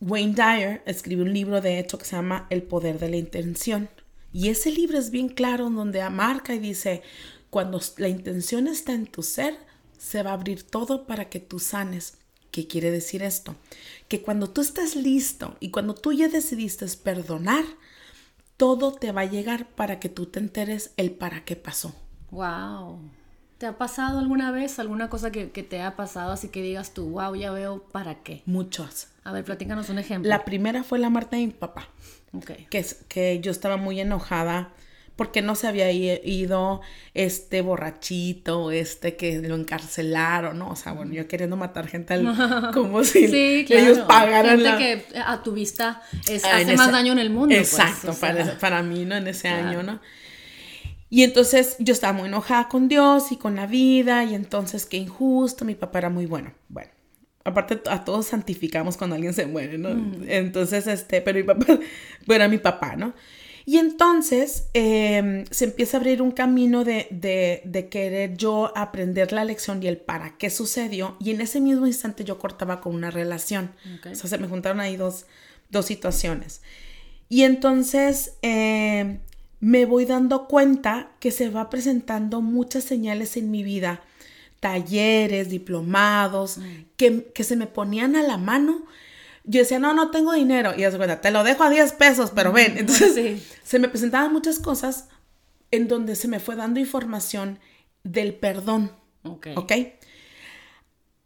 Wayne 0.00 0.34
Dyer 0.34 0.82
escribió 0.86 1.24
un 1.24 1.32
libro 1.32 1.60
de 1.60 1.78
hecho 1.78 1.98
que 1.98 2.04
se 2.04 2.16
llama 2.16 2.46
El 2.50 2.62
poder 2.62 2.98
de 2.98 3.08
la 3.08 3.16
intención. 3.16 3.88
Y 4.32 4.48
ese 4.48 4.70
libro 4.70 4.98
es 4.98 5.10
bien 5.10 5.28
claro 5.28 5.70
donde 5.70 6.08
marca 6.10 6.54
y 6.54 6.58
dice, 6.58 7.02
cuando 7.50 7.80
la 7.96 8.08
intención 8.08 8.68
está 8.68 8.92
en 8.92 9.06
tu 9.06 9.22
ser, 9.22 9.56
se 9.98 10.22
va 10.22 10.30
a 10.30 10.34
abrir 10.34 10.62
todo 10.62 11.06
para 11.06 11.30
que 11.30 11.40
tú 11.40 11.58
sanes. 11.58 12.18
¿Qué 12.50 12.66
quiere 12.66 12.90
decir 12.90 13.22
esto? 13.22 13.56
Que 14.08 14.22
cuando 14.22 14.50
tú 14.50 14.60
estás 14.60 14.96
listo 14.96 15.56
y 15.60 15.70
cuando 15.70 15.94
tú 15.94 16.12
ya 16.12 16.28
decidiste 16.28 16.86
perdonar, 17.02 17.64
todo 18.56 18.92
te 18.92 19.12
va 19.12 19.22
a 19.22 19.30
llegar 19.30 19.68
para 19.70 20.00
que 20.00 20.08
tú 20.08 20.26
te 20.26 20.38
enteres 20.38 20.92
el 20.96 21.12
para 21.12 21.44
qué 21.44 21.56
pasó. 21.56 21.94
Wow. 22.30 23.00
¿Te 23.58 23.66
ha 23.66 23.78
pasado 23.78 24.18
alguna 24.18 24.50
vez 24.50 24.78
alguna 24.78 25.08
cosa 25.08 25.32
que, 25.32 25.46
te 25.46 25.80
ha 25.80 25.96
pasado 25.96 26.32
así 26.32 26.48
que 26.48 26.60
digas 26.60 26.92
tú, 26.92 27.10
wow, 27.10 27.34
ya 27.34 27.50
veo 27.50 27.82
para 27.90 28.16
qué? 28.16 28.42
Muchos. 28.44 29.08
A 29.24 29.32
ver, 29.32 29.44
platícanos 29.44 29.88
un 29.88 29.98
ejemplo. 29.98 30.28
La 30.28 30.44
primera 30.44 30.82
fue 30.82 30.98
la 30.98 31.08
muerte 31.08 31.36
de 31.36 31.46
mi 31.46 31.52
papá. 31.52 31.88
Ok. 32.32 32.52
Que, 32.68 32.84
que 33.08 33.40
yo 33.40 33.50
estaba 33.50 33.76
muy 33.76 33.98
enojada 33.98 34.72
porque 35.16 35.40
no 35.40 35.54
se 35.54 35.66
había 35.66 35.90
ido 35.90 36.82
este 37.14 37.62
borrachito, 37.62 38.70
este 38.70 39.16
que 39.16 39.40
lo 39.40 39.54
encarcelaron, 39.54 40.58
¿no? 40.58 40.68
O 40.68 40.76
sea, 40.76 40.92
bueno, 40.92 41.14
yo 41.14 41.26
queriendo 41.26 41.56
matar 41.56 41.88
gente 41.88 42.12
al, 42.12 42.72
como 42.74 43.02
si 43.02 43.24
ellos 43.24 44.00
pagaran 44.00 44.60
gente 44.60 44.78
que 45.10 45.18
a 45.18 45.42
tu 45.42 45.52
vista 45.52 46.02
es, 46.28 46.44
ah, 46.44 46.58
hace 46.58 46.76
más 46.76 46.92
daño 46.92 47.12
en 47.12 47.18
el 47.18 47.30
mundo. 47.30 47.54
Pues, 47.54 47.72
Exacto, 47.72 48.12
para, 48.20 48.58
para, 48.58 48.82
mí, 48.82 49.06
¿no? 49.06 49.16
En 49.16 49.26
ese 49.26 49.48
año, 49.48 49.82
¿no? 49.82 50.00
Y 51.08 51.22
entonces 51.22 51.76
yo 51.78 51.92
estaba 51.92 52.12
muy 52.12 52.28
enojada 52.28 52.68
con 52.68 52.88
Dios 52.88 53.30
y 53.30 53.36
con 53.36 53.56
la 53.56 53.66
vida 53.66 54.24
y 54.24 54.34
entonces 54.34 54.86
qué 54.86 54.96
injusto, 54.96 55.64
mi 55.64 55.74
papá 55.74 55.98
era 55.98 56.10
muy 56.10 56.26
bueno. 56.26 56.52
Bueno, 56.68 56.90
aparte 57.44 57.80
a 57.88 58.04
todos 58.04 58.26
santificamos 58.26 58.96
cuando 58.96 59.14
alguien 59.14 59.32
se 59.32 59.46
muere, 59.46 59.78
¿no? 59.78 59.94
Mm. 59.94 60.24
Entonces, 60.26 60.86
este, 60.86 61.20
pero 61.20 61.38
mi 61.38 61.44
papá, 61.44 61.78
bueno, 62.26 62.48
mi 62.48 62.58
papá, 62.58 62.96
¿no? 62.96 63.14
Y 63.68 63.78
entonces 63.78 64.68
em, 64.74 65.44
se 65.50 65.64
empieza 65.64 65.96
a 65.96 66.00
abrir 66.00 66.22
un 66.22 66.30
camino 66.30 66.84
de, 66.84 67.08
de, 67.10 67.88
querer 67.88 68.36
yo 68.36 68.72
aprender 68.76 69.32
la 69.32 69.44
lección 69.44 69.82
y 69.82 69.88
el 69.88 69.96
para 69.96 70.38
qué 70.38 70.50
sucedió. 70.50 71.16
Y 71.18 71.32
en 71.32 71.40
ese 71.40 71.60
mismo 71.60 71.84
instante 71.84 72.22
yo 72.22 72.38
cortaba 72.38 72.80
con 72.80 72.94
una 72.94 73.10
relación. 73.10 73.72
O 74.08 74.14
sea, 74.14 74.30
se 74.30 74.38
me 74.38 74.46
juntaron 74.46 74.78
ahí 74.78 74.96
dos, 74.96 75.26
dos 75.68 75.84
situaciones. 75.86 76.62
Y 77.28 77.42
entonces 77.42 78.34
eh, 78.42 79.18
me 79.60 79.86
voy 79.86 80.04
dando 80.04 80.46
cuenta 80.46 81.10
que 81.20 81.30
se 81.30 81.48
va 81.48 81.70
presentando 81.70 82.42
muchas 82.42 82.84
señales 82.84 83.36
en 83.36 83.50
mi 83.50 83.62
vida, 83.62 84.02
talleres, 84.60 85.48
diplomados, 85.48 86.58
mm. 86.58 86.62
que, 86.96 87.44
se 87.44 87.56
me 87.56 87.66
ponían 87.66 88.16
a 88.16 88.22
la 88.22 88.36
mano. 88.36 88.84
Yo 89.44 89.60
decía, 89.60 89.78
no, 89.78 89.94
no 89.94 90.10
tengo 90.10 90.32
dinero. 90.32 90.72
Y 90.76 90.84
es 90.84 90.94
te 91.20 91.30
lo 91.30 91.44
dejo 91.44 91.62
a 91.64 91.70
10 91.70 91.92
pesos, 91.92 92.32
pero 92.34 92.52
ven. 92.52 92.74
Mm, 92.74 92.78
Entonces, 92.78 93.42
se 93.62 93.78
me 93.78 93.88
presentaban 93.88 94.32
muchas 94.32 94.58
cosas 94.58 95.08
en 95.70 95.88
donde 95.88 96.16
se 96.16 96.28
me 96.28 96.40
fue 96.40 96.56
dando 96.56 96.80
información 96.80 97.58
del 98.02 98.34
perdón. 98.34 98.90
Ok. 99.22 99.72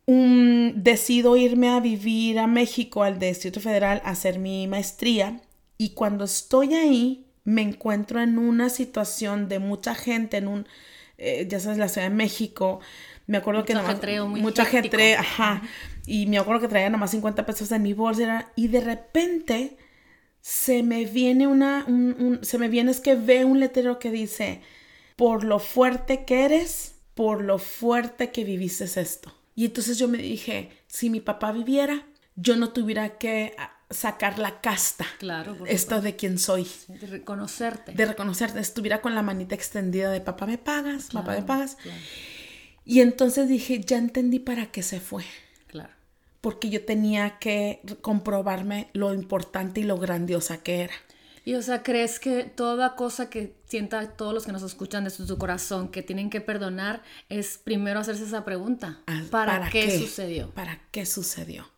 Decido 0.06 1.36
irme 1.36 1.68
a 1.68 1.80
vivir 1.80 2.38
a 2.38 2.46
México, 2.46 3.02
al 3.02 3.18
Distrito 3.18 3.60
Federal, 3.60 4.02
a 4.04 4.10
hacer 4.10 4.38
mi 4.38 4.66
maestría. 4.66 5.40
Y 5.78 5.90
cuando 5.90 6.24
estoy 6.24 6.74
ahí, 6.74 7.29
me 7.50 7.62
encuentro 7.62 8.20
en 8.20 8.38
una 8.38 8.68
situación 8.70 9.48
de 9.48 9.58
mucha 9.58 9.94
gente, 9.94 10.36
en 10.38 10.48
un, 10.48 10.66
eh, 11.18 11.46
ya 11.50 11.58
sabes, 11.60 11.78
la 11.78 11.88
Ciudad 11.88 12.08
de 12.08 12.14
México. 12.14 12.80
Me 13.26 13.38
acuerdo 13.38 13.64
que 13.64 13.74
nomás, 13.74 13.90
ajetreo, 13.90 14.26
muy 14.28 14.40
mucho 14.40 14.62
hectic. 14.62 14.76
ajetreo, 14.80 15.18
ajá. 15.20 15.62
Y 16.06 16.26
me 16.26 16.38
acuerdo 16.38 16.60
que 16.62 16.68
traía 16.68 16.90
nomás 16.90 17.10
50 17.12 17.46
pesos 17.46 17.70
en 17.72 17.82
mi 17.82 17.92
bolsa. 17.92 18.50
y 18.56 18.68
de 18.68 18.80
repente 18.80 19.76
se 20.40 20.82
me 20.82 21.04
viene 21.04 21.46
una, 21.46 21.84
un- 21.86 22.16
un- 22.18 22.44
se 22.44 22.58
me 22.58 22.68
viene 22.68 22.90
es 22.90 23.00
que 23.00 23.14
ve 23.14 23.44
un 23.44 23.60
letrero 23.60 23.98
que 23.98 24.10
dice, 24.10 24.62
por 25.16 25.44
lo 25.44 25.58
fuerte 25.58 26.24
que 26.24 26.44
eres, 26.46 26.94
por 27.14 27.42
lo 27.44 27.58
fuerte 27.58 28.30
que 28.30 28.44
viviste 28.44 28.84
esto. 28.84 29.34
Y 29.54 29.66
entonces 29.66 29.98
yo 29.98 30.08
me 30.08 30.18
dije, 30.18 30.70
si 30.86 31.10
mi 31.10 31.20
papá 31.20 31.52
viviera, 31.52 32.06
yo 32.36 32.56
no 32.56 32.70
tuviera 32.70 33.18
que 33.18 33.54
sacar 33.90 34.38
la 34.38 34.60
casta. 34.60 35.04
Claro, 35.18 35.56
Esto 35.66 36.00
de 36.00 36.16
quién 36.16 36.38
soy. 36.38 36.66
de 36.88 37.06
reconocerte. 37.06 37.92
De 37.92 38.06
reconocerte, 38.06 38.60
estuviera 38.60 39.00
con 39.00 39.14
la 39.14 39.22
manita 39.22 39.54
extendida 39.54 40.10
de 40.10 40.20
papá 40.20 40.46
me 40.46 40.58
pagas, 40.58 41.08
papá 41.12 41.32
me 41.34 41.42
pagas. 41.42 41.76
claro. 41.76 42.00
Y 42.84 43.00
entonces 43.00 43.48
dije, 43.48 43.80
ya 43.80 43.98
entendí 43.98 44.38
para 44.38 44.66
qué 44.66 44.82
se 44.82 45.00
fue. 45.00 45.24
Claro. 45.66 45.92
Porque 46.40 46.70
yo 46.70 46.84
tenía 46.84 47.38
que 47.38 47.80
comprobarme 48.00 48.88
lo 48.94 49.12
importante 49.12 49.80
y 49.80 49.84
lo 49.84 49.98
grandiosa 49.98 50.58
que 50.58 50.82
era. 50.82 50.94
Y 51.44 51.54
o 51.54 51.62
sea, 51.62 51.82
¿crees 51.82 52.20
que 52.20 52.44
toda 52.44 52.96
cosa 52.96 53.30
que 53.30 53.54
sienta 53.66 54.06
todos 54.10 54.34
los 54.34 54.44
que 54.44 54.52
nos 54.52 54.62
escuchan 54.62 55.04
desde 55.04 55.26
su 55.26 55.38
corazón 55.38 55.88
que 55.88 56.02
tienen 56.02 56.30
que 56.30 56.40
perdonar 56.40 57.02
es 57.28 57.58
primero 57.58 58.00
hacerse 58.00 58.24
esa 58.24 58.44
pregunta? 58.44 59.00
Ah, 59.06 59.22
¿Para, 59.30 59.68
qué, 59.70 59.98
sucedió? 59.98 60.50
¿Para 60.50 60.80
qué 60.90 61.06
sucedió? 61.06 61.68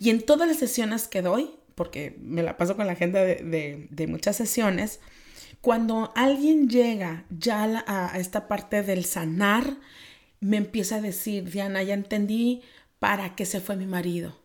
Y 0.00 0.10
en 0.10 0.22
todas 0.22 0.48
las 0.48 0.58
sesiones 0.58 1.08
que 1.08 1.22
doy, 1.22 1.50
porque 1.74 2.16
me 2.20 2.42
la 2.42 2.56
paso 2.56 2.76
con 2.76 2.86
la 2.86 2.94
gente 2.96 3.18
de, 3.18 3.86
de- 3.90 4.06
muchas 4.06 4.36
sesiones, 4.36 5.00
cuando 5.60 6.12
alguien 6.16 6.68
llega 6.68 7.24
ya 7.30 7.84
a, 7.86 8.14
a 8.14 8.18
esta 8.18 8.48
parte 8.48 8.82
del 8.82 9.04
sanar, 9.04 9.76
me 10.40 10.56
empieza 10.56 10.96
a 10.96 11.00
decir, 11.00 11.50
Diana, 11.50 11.82
ya 11.82 11.94
entendí 11.94 12.62
para 12.98 13.34
qué 13.34 13.44
se 13.46 13.60
fue 13.60 13.76
mi 13.76 13.86
marido, 13.86 14.36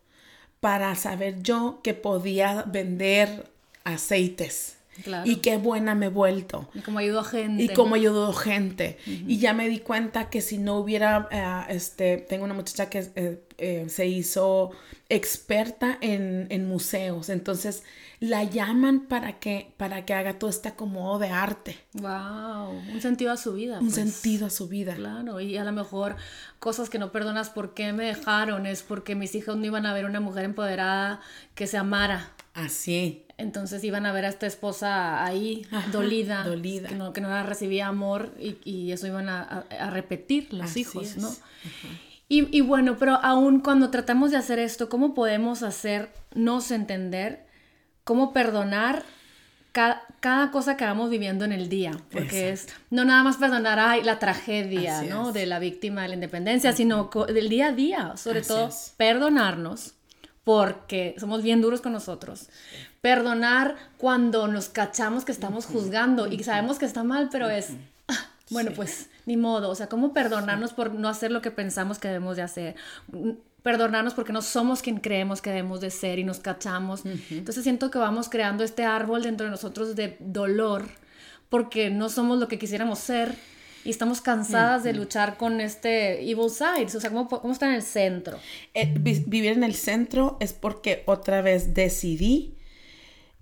para 0.60 0.94
saber 0.96 1.42
yo 1.42 1.80
que 1.82 1.94
podía 1.94 2.62
vender 2.62 3.50
aceites 3.84 4.76
Claro. 5.02 5.28
y 5.28 5.36
qué 5.36 5.56
buena 5.56 5.94
me 5.94 6.06
he 6.06 6.08
vuelto. 6.08 6.68
Y 6.74 6.80
como 6.80 6.98
ayudó 6.98 7.20
a 7.20 7.24
gente. 7.24 7.62
Y 7.62 7.68
cómo 7.68 7.94
ayudó 7.94 8.32
gente. 8.32 8.98
Y 9.06 9.38
ya 9.38 9.52
me 9.52 9.68
di 9.68 9.80
cuenta 9.80 10.30
que 10.30 10.40
si 10.40 10.58
no 10.58 10.76
hubiera, 10.76 11.28
eh, 11.30 11.74
este, 11.74 12.18
tengo 12.18 12.44
una 12.44 12.54
muchacha 12.54 12.88
que 12.88 13.10
eh, 13.16 13.42
eh, 13.58 13.86
se 13.88 14.06
hizo 14.06 14.70
experta 15.08 15.98
en, 16.00 16.46
en 16.50 16.68
museos. 16.68 17.28
Entonces 17.28 17.82
la 18.20 18.44
llaman 18.44 19.00
para 19.00 19.38
que, 19.38 19.72
para 19.76 20.04
que 20.04 20.14
haga 20.14 20.38
todo 20.38 20.48
este 20.48 20.68
acomodo 20.68 21.18
de 21.18 21.28
arte. 21.28 21.78
Wow, 21.94 22.70
un 22.70 23.00
sentido 23.00 23.32
a 23.32 23.36
su 23.36 23.52
vida. 23.52 23.78
Un 23.80 23.90
pues. 23.90 23.94
sentido 23.96 24.46
a 24.46 24.50
su 24.50 24.68
vida. 24.68 24.94
Claro, 24.94 25.40
y 25.40 25.56
a 25.56 25.64
lo 25.64 25.72
mejor 25.72 26.16
cosas 26.58 26.88
que 26.88 26.98
no 26.98 27.12
perdonas 27.12 27.50
por 27.50 27.74
qué 27.74 27.92
me 27.92 28.06
dejaron, 28.06 28.66
es 28.66 28.82
porque 28.82 29.14
mis 29.14 29.34
hijos 29.34 29.56
no 29.56 29.66
iban 29.66 29.86
a 29.86 29.92
ver 29.92 30.06
una 30.06 30.20
mujer 30.20 30.44
empoderada 30.44 31.20
que 31.54 31.66
se 31.66 31.76
amara. 31.76 32.32
Así. 32.54 33.23
Entonces 33.36 33.82
iban 33.82 34.06
a 34.06 34.12
ver 34.12 34.24
a 34.26 34.28
esta 34.28 34.46
esposa 34.46 35.24
ahí, 35.24 35.66
Ajá, 35.72 35.90
dolida, 35.90 36.44
dolida. 36.44 36.88
Que, 36.88 36.94
no, 36.94 37.12
que 37.12 37.20
no 37.20 37.42
recibía 37.42 37.88
amor 37.88 38.32
y, 38.38 38.56
y 38.64 38.92
eso 38.92 39.06
iban 39.08 39.28
a, 39.28 39.42
a- 39.42 39.84
a 39.86 39.90
repetir 39.90 40.52
los 40.54 40.70
Así 40.70 40.80
hijos, 40.82 41.02
es. 41.02 41.16
¿no? 41.18 41.30
Y, 42.28 42.56
y 42.56 42.60
bueno, 42.60 42.96
pero 42.98 43.16
aún 43.16 43.60
cuando 43.60 43.90
tratamos 43.90 44.30
de 44.30 44.36
hacer 44.36 44.58
esto, 44.58 44.88
¿cómo 44.88 45.14
podemos 45.14 45.62
hacernos 45.62 46.70
entender, 46.70 47.44
cómo 48.04 48.32
perdonar 48.32 49.02
ca- 49.72 50.02
cada 50.20 50.50
cosa 50.50 50.76
que 50.76 50.84
vamos 50.84 51.10
viviendo 51.10 51.44
en 51.44 51.52
el 51.52 51.68
día? 51.68 51.90
Porque 52.12 52.50
es 52.50 52.68
no 52.90 53.04
nada 53.04 53.22
más 53.24 53.36
perdonar 53.36 53.78
ay, 53.80 54.02
la 54.04 54.18
tragedia, 54.20 55.02
¿no? 55.02 55.32
De 55.32 55.44
la 55.46 55.58
víctima 55.58 56.02
de 56.02 56.08
la 56.08 56.14
independencia, 56.14 56.72
sino 56.72 57.10
del 57.28 57.48
día 57.48 57.66
a 57.68 57.72
día, 57.72 58.16
sobre 58.16 58.40
Así 58.40 58.48
todo 58.48 58.68
es. 58.68 58.94
perdonarnos 58.96 59.94
porque 60.44 61.14
somos 61.18 61.42
bien 61.42 61.60
duros 61.60 61.80
con 61.80 61.92
nosotros. 61.92 62.48
Perdonar 63.00 63.76
cuando 63.98 64.46
nos 64.48 64.68
cachamos 64.68 65.24
que 65.24 65.32
estamos 65.32 65.66
juzgando 65.66 66.26
y 66.26 66.42
sabemos 66.44 66.78
que 66.78 66.84
está 66.84 67.02
mal, 67.02 67.28
pero 67.32 67.50
es, 67.50 67.70
"Ah, 68.08 68.26
bueno, 68.50 68.70
pues 68.76 69.08
ni 69.26 69.36
modo. 69.36 69.70
O 69.70 69.74
sea, 69.74 69.88
¿cómo 69.88 70.12
perdonarnos 70.12 70.72
por 70.74 70.92
no 70.94 71.08
hacer 71.08 71.30
lo 71.30 71.42
que 71.42 71.50
pensamos 71.50 71.98
que 71.98 72.08
debemos 72.08 72.36
de 72.36 72.42
hacer? 72.42 72.76
Mm, 73.08 73.30
Perdonarnos 73.62 74.12
porque 74.12 74.34
no 74.34 74.42
somos 74.42 74.82
quien 74.82 75.00
creemos 75.00 75.40
que 75.40 75.48
debemos 75.48 75.80
de 75.80 75.88
ser 75.88 76.18
y 76.18 76.24
nos 76.24 76.38
cachamos. 76.38 77.00
Entonces 77.30 77.62
siento 77.62 77.90
que 77.90 77.96
vamos 77.96 78.28
creando 78.28 78.62
este 78.62 78.84
árbol 78.84 79.22
dentro 79.22 79.46
de 79.46 79.50
nosotros 79.50 79.96
de 79.96 80.18
dolor 80.20 80.84
porque 81.48 81.88
no 81.88 82.10
somos 82.10 82.38
lo 82.38 82.46
que 82.46 82.58
quisiéramos 82.58 82.98
ser 82.98 83.34
y 83.84 83.90
estamos 83.90 84.20
cansadas 84.20 84.82
de 84.84 84.92
luchar 84.94 85.36
con 85.36 85.60
este 85.60 86.22
evil 86.22 86.50
side. 86.50 86.86
O 86.96 87.00
sea, 87.00 87.10
¿cómo, 87.10 87.28
cómo 87.28 87.52
está 87.52 87.68
en 87.68 87.74
el 87.74 87.82
centro? 87.82 88.38
Eh, 88.72 88.92
vi- 88.98 89.24
vivir 89.26 89.52
en 89.52 89.64
el 89.64 89.74
centro 89.74 90.36
es 90.40 90.52
porque 90.52 91.02
otra 91.06 91.42
vez 91.42 91.74
decidí 91.74 92.56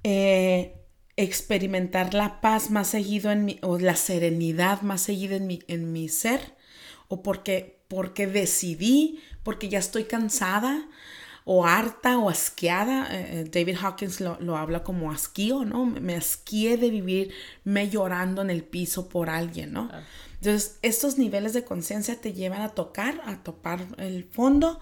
eh, 0.04 0.74
experimentar 1.16 2.14
la 2.14 2.40
paz 2.40 2.70
más 2.70 2.88
seguido 2.88 3.30
en 3.30 3.44
mi, 3.44 3.58
o 3.62 3.78
la 3.78 3.96
serenidad 3.96 4.82
más 4.82 5.02
seguida 5.02 5.36
en 5.36 5.46
mi, 5.46 5.60
en 5.68 5.92
mi 5.92 6.08
ser, 6.08 6.40
o 7.08 7.22
porque, 7.22 7.84
porque 7.88 8.26
decidí, 8.26 9.20
porque 9.42 9.68
ya 9.68 9.78
estoy 9.78 10.04
cansada, 10.04 10.88
o 11.44 11.66
harta, 11.66 12.18
o 12.18 12.30
asqueada. 12.30 13.08
Eh, 13.10 13.44
David 13.50 13.76
Hawkins 13.82 14.20
lo, 14.20 14.38
lo 14.40 14.56
habla 14.56 14.82
como 14.84 15.10
asquío, 15.12 15.64
¿no? 15.64 15.84
Me, 15.86 16.00
me 16.00 16.14
asquié 16.14 16.76
de 16.76 16.88
vivirme 16.90 17.90
llorando 17.90 18.42
en 18.42 18.50
el 18.50 18.62
piso 18.62 19.08
por 19.08 19.28
alguien, 19.28 19.72
¿no? 19.72 19.90
Entonces, 20.44 20.78
estos 20.82 21.18
niveles 21.18 21.52
de 21.52 21.62
conciencia 21.62 22.16
te 22.20 22.32
llevan 22.32 22.62
a 22.62 22.70
tocar, 22.70 23.20
a 23.26 23.44
topar 23.44 23.86
el 23.98 24.24
fondo 24.24 24.80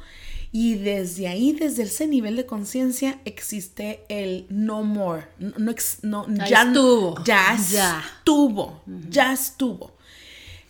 y 0.53 0.77
desde 0.77 1.29
ahí, 1.29 1.53
desde 1.53 1.83
ese 1.83 2.07
nivel 2.07 2.37
de 2.37 2.46
conciencia, 2.46 3.20
existe 3.27 4.03
el 4.09 4.46
no 4.49 4.83
more. 4.83 5.27
No, 5.38 5.53
no 5.59 5.70
ex- 5.70 5.99
no- 6.03 6.27
ya 6.49 6.62
estuvo. 6.62 7.23
Ya 7.25 7.59
Ya. 7.70 8.03
estuvo. 8.18 8.81
Ya 9.11 9.33
estuvo. 9.35 9.92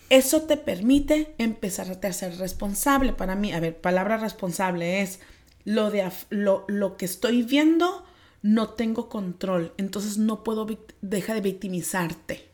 Eso 0.09 0.41
te 0.41 0.57
permite 0.57 1.35
empezarte 1.37 2.07
a 2.07 2.11
ser 2.13 2.37
responsable. 2.37 3.13
Para 3.13 3.35
mí, 3.35 3.53
a 3.53 3.61
ver, 3.61 3.79
palabra 3.79 4.17
responsable 4.17 5.01
es 5.01 5.19
lo, 5.63 5.89
de 5.89 6.11
lo, 6.31 6.65
lo 6.67 6.97
que 6.97 7.05
estoy 7.05 7.43
viendo, 7.43 8.03
no 8.41 8.71
tengo 8.71 9.07
control. 9.07 9.73
Entonces 9.77 10.17
no 10.17 10.43
puedo, 10.43 10.67
deja 11.01 11.33
de 11.33 11.39
victimizarte. 11.39 12.49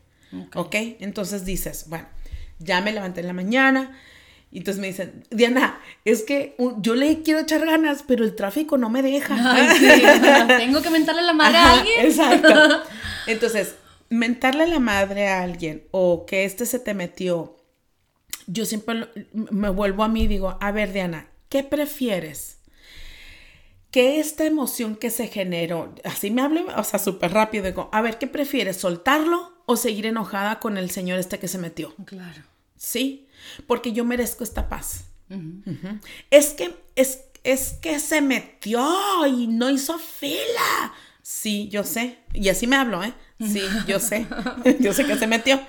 ¿Ok? 0.54 0.74
Entonces 1.00 1.44
dices, 1.46 1.86
bueno, 1.88 2.06
ya 2.58 2.80
me 2.80 2.92
levanté 2.92 3.20
en 3.20 3.26
la 3.28 3.32
mañana. 3.32 3.98
Y 4.50 4.58
entonces 4.58 4.80
me 4.80 4.86
dicen, 4.86 5.24
Diana, 5.30 5.78
es 6.06 6.22
que 6.22 6.56
yo 6.78 6.94
le 6.94 7.22
quiero 7.22 7.40
echar 7.40 7.66
ganas, 7.66 8.02
pero 8.06 8.24
el 8.24 8.34
tráfico 8.34 8.78
no 8.78 8.88
me 8.88 9.02
deja. 9.02 9.36
Ay, 9.38 9.68
sí. 9.78 10.02
Tengo 10.56 10.80
que 10.80 10.88
mentarle 10.90 11.22
la 11.22 11.34
madre 11.34 11.58
a 11.58 11.72
alguien. 11.74 12.06
Exacto. 12.06 12.48
Entonces, 13.26 13.74
mentarle 14.08 14.66
la 14.66 14.78
madre 14.80 15.28
a 15.28 15.42
alguien 15.42 15.84
o 15.90 16.24
que 16.24 16.44
este 16.44 16.64
se 16.64 16.78
te 16.78 16.94
metió, 16.94 17.58
yo 18.46 18.64
siempre 18.64 18.94
lo- 18.94 19.08
me 19.32 19.68
vuelvo 19.68 20.02
a 20.02 20.08
mí 20.08 20.22
y 20.22 20.28
digo, 20.28 20.56
a 20.62 20.72
ver, 20.72 20.94
Diana, 20.94 21.28
¿qué 21.50 21.62
prefieres? 21.62 22.56
Que 23.90 24.20
esta 24.20 24.44
emoción 24.46 24.96
que 24.96 25.10
se 25.10 25.28
generó, 25.28 25.94
así 26.04 26.30
me 26.30 26.40
hablo, 26.42 26.66
o 26.76 26.84
sea, 26.84 26.98
súper 26.98 27.32
rápido, 27.32 27.64
digo, 27.66 27.88
a 27.92 28.00
ver, 28.02 28.16
¿qué 28.18 28.26
prefieres? 28.26 28.76
¿Soltarlo 28.78 29.52
o 29.66 29.76
seguir 29.76 30.06
enojada 30.06 30.58
con 30.60 30.76
el 30.78 30.90
señor 30.90 31.18
este 31.18 31.38
que 31.38 31.48
se 31.48 31.58
metió? 31.58 31.94
Claro. 32.06 32.42
Sí, 32.78 33.28
porque 33.66 33.92
yo 33.92 34.04
merezco 34.04 34.44
esta 34.44 34.68
paz. 34.68 35.04
Es 36.30 36.50
que 36.54 36.74
es, 36.96 37.24
es 37.44 37.74
que 37.82 37.98
se 38.00 38.20
metió 38.22 39.26
y 39.26 39.46
no 39.46 39.68
hizo 39.68 39.98
fila. 39.98 40.92
Sí, 41.22 41.68
yo 41.68 41.84
sé. 41.84 42.18
Y 42.32 42.48
así 42.48 42.66
me 42.66 42.76
hablo, 42.76 43.04
¿eh? 43.04 43.12
Sí, 43.40 43.60
yo 43.86 44.00
sé. 44.00 44.26
yo 44.80 44.92
sé 44.94 45.04
que 45.04 45.16
se 45.18 45.26
metió. 45.26 45.60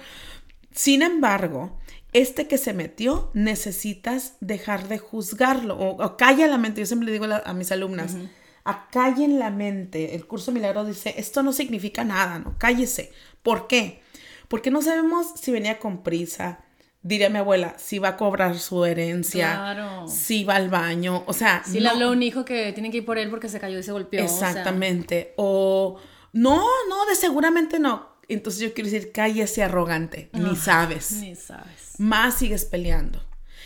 Sin 0.74 1.02
embargo, 1.02 1.78
este 2.13 2.48
que 2.48 2.58
se 2.58 2.74
metió, 2.74 3.32
necesitas 3.34 4.36
dejar 4.39 4.88
de 4.88 4.98
juzgarlo 5.00 5.76
o, 5.78 6.02
o 6.04 6.17
calla 6.17 6.48
la 6.48 6.58
mente. 6.58 6.80
Yo 6.82 6.86
siempre 6.86 7.08
le 7.08 7.12
digo 7.12 7.26
a, 7.26 7.28
la- 7.28 7.43
a 7.45 7.54
mis 7.54 7.72
alumnas, 7.72 8.15
acallen 8.63 9.39
la 9.39 9.50
mente. 9.50 10.15
El 10.15 10.26
curso 10.26 10.52
milagro 10.52 10.86
dice, 10.86 11.15
esto 11.17 11.43
no 11.43 11.52
significa 11.54 12.04
nada, 12.04 12.39
¿no? 12.39 12.56
Cállese. 12.58 13.12
¿Por 13.43 13.67
qué? 13.67 14.02
Porque 14.48 14.72
no 14.72 14.82
sabemos 14.82 15.28
si 15.36 15.52
venía 15.52 15.80
con 15.80 16.02
prisa. 16.04 16.62
Diría 17.01 17.29
mi 17.29 17.38
abuela, 17.38 17.75
si 17.77 17.97
va 17.97 18.09
a 18.09 18.17
cobrar 18.17 18.59
su 18.59 18.83
herencia, 18.83 19.53
Claro. 19.55 20.07
si 20.09 20.43
va 20.43 20.55
al 20.55 20.69
baño, 20.69 21.23
o 21.27 21.33
sea, 21.33 21.63
Si 21.65 21.79
le 21.79 21.85
no- 21.85 21.91
habló 21.91 22.07
a 22.07 22.12
un 22.12 22.21
hijo 22.23 22.43
que 22.43 22.73
tiene 22.73 22.91
que 22.91 22.97
ir 22.97 23.05
por 23.05 23.17
él 23.17 23.29
porque 23.29 23.47
se 23.47 23.59
cayó 23.59 23.79
y 23.79 23.83
se 23.83 23.93
golpeó. 23.93 24.25
o 24.25 24.27
sea, 24.27 24.49
Exactamente. 24.49 25.33
O, 25.38 25.97
no, 26.33 26.62
no, 26.89 27.05
de 27.05 27.15
seguramente 27.15 27.79
no. 27.79 28.09
Entonces 28.27 28.62
yo 28.62 28.73
quiero 28.73 28.89
decir, 28.89 29.12
cállese 29.13 29.63
arrogante, 29.63 30.29
ni 30.33 30.55
sabes. 30.57 31.13
ni 31.13 31.35
sabes. 31.35 31.93
Más 31.99 32.35
sigues 32.35 32.65
peleando. 32.65 33.23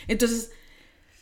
Entonces, 0.07 0.51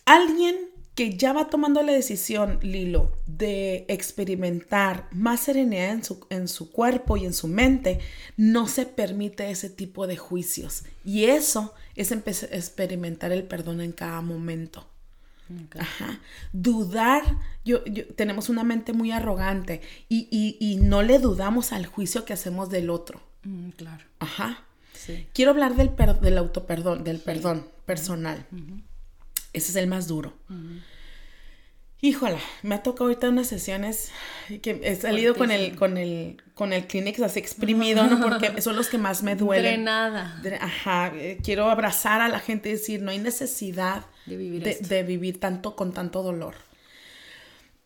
alguien 0.06 0.56
que 0.96 1.18
ya 1.18 1.34
va 1.34 1.50
tomando 1.50 1.82
la 1.82 1.94
decisión, 1.94 2.60
Lilo, 2.62 3.18
de 3.26 3.86
experimentar 3.88 5.08
más 5.12 5.42
serenidad 5.42 5.92
en 5.92 6.04
su, 6.04 6.26
en 6.30 6.48
su 6.48 6.72
cuerpo 6.72 7.16
y 7.18 7.26
en 7.26 7.34
su 7.34 7.48
mente, 7.48 8.00
no 8.36 8.68
se 8.68 8.86
permite 8.86 9.50
ese 9.50 9.70
tipo 9.70 10.06
de 10.06 10.18
juicios. 10.18 10.84
Y 11.06 11.26
eso 11.26 11.74
es 11.96 12.12
experimentar 12.12 13.32
el 13.32 13.44
perdón 13.44 13.82
en 13.82 13.94
cada 13.94 14.22
momento. 14.22 14.88
Ajá. 15.78 16.20
Dudar, 16.54 17.24
yo, 17.66 17.84
tenemos 18.16 18.50
una 18.50 18.64
mente 18.64 18.94
muy 18.94 19.12
arrogante 19.12 19.82
y, 20.08 20.28
y, 20.60 20.76
no 20.78 21.02
le 21.02 21.20
dudamos 21.20 21.74
al 21.74 21.86
juicio 21.86 22.26
que 22.26 22.34
hacemos 22.34 22.70
del 22.70 22.90
otro. 22.90 23.22
Mm, 23.44 23.70
claro. 23.72 24.06
Ajá. 24.20 24.64
Quiero 25.34 25.52
hablar 25.52 25.76
del, 25.76 25.92
del 26.22 26.38
autoperdón, 26.38 27.04
del 27.04 27.20
perdón 27.20 27.68
personal. 27.86 28.46
Ese 29.54 29.72
es 29.72 29.76
el 29.76 29.88
más 29.88 30.08
duro. 30.08 30.34
Híjola, 32.04 32.40
me 32.64 32.74
ha 32.74 32.82
tocado 32.82 33.06
ahorita 33.06 33.30
unas 33.30 33.46
sesiones 33.46 34.12
que 34.64 34.82
he 34.84 34.96
salido 34.96 35.36
con 35.36 35.52
el, 35.52 35.76
con 35.76 35.98
el, 35.98 36.42
con 36.56 36.74
el 36.74 36.88
Kleenex 36.88 37.22
así 37.22 37.38
exprimido, 37.38 38.08
¿no? 38.08 38.20
Porque 38.20 38.60
son 38.64 38.76
los 38.76 38.88
que 38.88 38.98
más 38.98 39.22
me 39.22 39.36
duelen. 39.36 39.86
Drenada. 39.86 40.42
Ajá, 40.60 41.12
eh, 41.16 41.38
quiero 41.44 41.70
abrazar 41.70 42.22
a 42.22 42.28
la 42.28 42.40
gente 42.40 42.70
y 42.70 42.72
decir, 42.72 43.04
no 43.04 43.12
hay 43.12 43.20
necesidad 43.20 44.08
de 44.26 44.36
vivir, 44.36 44.64
de, 44.64 45.04
vivir 45.04 45.40
tanto 45.40 45.76
con 45.76 45.94
tanto 45.94 46.24
dolor. 46.24 46.56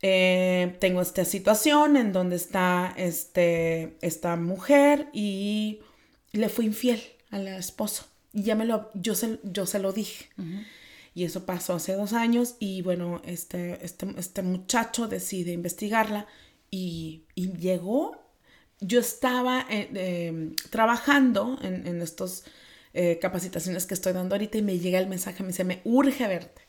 Eh, 0.01 0.77
tengo 0.79 1.01
esta 1.01 1.25
situación 1.25 1.97
en 1.97 2.13
donde 2.13 2.37
está 2.37 2.93
este, 2.95 3.97
esta 4.01 4.37
mujer 4.37 5.07
y 5.11 5.79
le 6.31 6.47
fue 6.47 6.63
infiel 6.63 7.01
al 7.31 7.49
esposo. 7.49 8.05
Y 8.31 8.43
ya 8.43 8.55
me 8.55 8.63
lo, 8.63 8.91
yo 8.93 9.13
se, 9.13 9.39
yo 9.43 9.65
se 9.65 9.79
lo 9.79 9.91
dije. 9.91 10.29
Y 11.15 11.23
eso 11.23 11.45
pasó 11.45 11.75
hace 11.75 11.93
dos 11.93 12.13
años 12.13 12.55
y 12.59 12.81
bueno, 12.81 13.21
este, 13.25 13.83
este, 13.83 14.05
este 14.17 14.41
muchacho 14.43 15.07
decide 15.07 15.53
investigarla 15.53 16.27
y, 16.69 17.23
llegó. 17.35 18.21
Yo 18.81 18.99
estaba 18.99 19.65
eh, 19.69 19.89
em, 19.93 20.53
trabajando 20.69 21.57
en, 21.61 21.87
en 21.87 22.01
estos 22.01 22.43
eh, 22.97 23.19
capacitaciones 23.21 23.85
que 23.85 23.93
estoy 23.93 24.13
dando 24.13 24.35
ahorita 24.35 24.57
y 24.57 24.61
me 24.61 24.79
llega 24.79 24.99
el 24.99 25.07
mensaje, 25.07 25.43
me 25.43 25.49
dice, 25.49 25.65
me 25.65 25.81
urge 25.83 26.27
verte. 26.27 26.61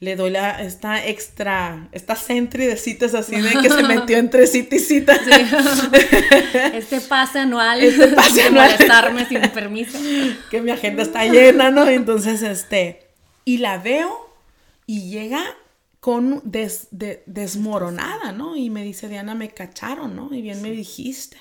Le 0.00 0.16
doy 0.16 0.30
la, 0.30 0.62
esta 0.62 1.06
extra, 1.06 1.88
esta 1.92 2.16
centri 2.16 2.64
de 2.64 2.76
citas 2.76 3.14
así 3.14 3.40
de 3.40 3.50
que 3.60 3.68
se 3.68 3.82
metió 3.88 4.16
entre 4.16 4.46
cita 4.46 4.76
y 4.76 4.78
cita. 4.78 5.14
Este 6.74 6.98
pase 7.02 7.40
anual. 7.40 7.82
Este 7.82 8.08
pase 8.08 8.42
anual. 8.44 8.70
molestarme 8.72 9.26
sin 9.26 9.40
permiso. 9.50 9.98
Que 10.50 10.62
mi 10.62 10.70
agenda 10.70 11.02
está 11.02 11.26
llena, 11.26 11.70
¿no? 11.70 11.88
Entonces, 11.88 12.42
este, 12.42 13.03
y 13.44 13.58
la 13.58 13.78
veo 13.78 14.30
y 14.86 15.10
llega 15.10 15.44
con 16.00 16.42
des, 16.44 16.88
desmoronada, 16.90 18.32
¿no? 18.32 18.56
Y 18.56 18.68
me 18.68 18.84
dice, 18.84 19.08
Diana, 19.08 19.34
me 19.34 19.50
cacharon, 19.50 20.14
¿no? 20.14 20.34
Y 20.34 20.42
bien 20.42 20.60
me 20.60 20.70
dijiste. 20.70 21.38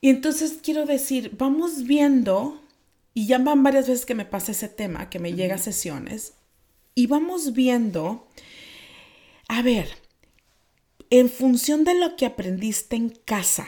Y 0.00 0.08
entonces 0.08 0.58
quiero 0.62 0.86
decir, 0.86 1.32
vamos 1.36 1.84
viendo, 1.84 2.62
y 3.12 3.26
ya 3.26 3.38
van 3.38 3.62
varias 3.62 3.88
veces 3.88 4.06
que 4.06 4.14
me 4.14 4.24
pasa 4.24 4.52
ese 4.52 4.68
tema, 4.68 5.10
que 5.10 5.18
me 5.18 5.34
llega 5.34 5.56
a 5.56 5.58
sesiones, 5.58 6.34
y 6.94 7.06
vamos 7.06 7.52
viendo, 7.52 8.26
a 9.48 9.62
ver, 9.62 9.88
en 11.10 11.28
función 11.28 11.84
de 11.84 11.94
lo 11.94 12.16
que 12.16 12.26
aprendiste 12.26 12.96
en 12.96 13.10
casa, 13.10 13.66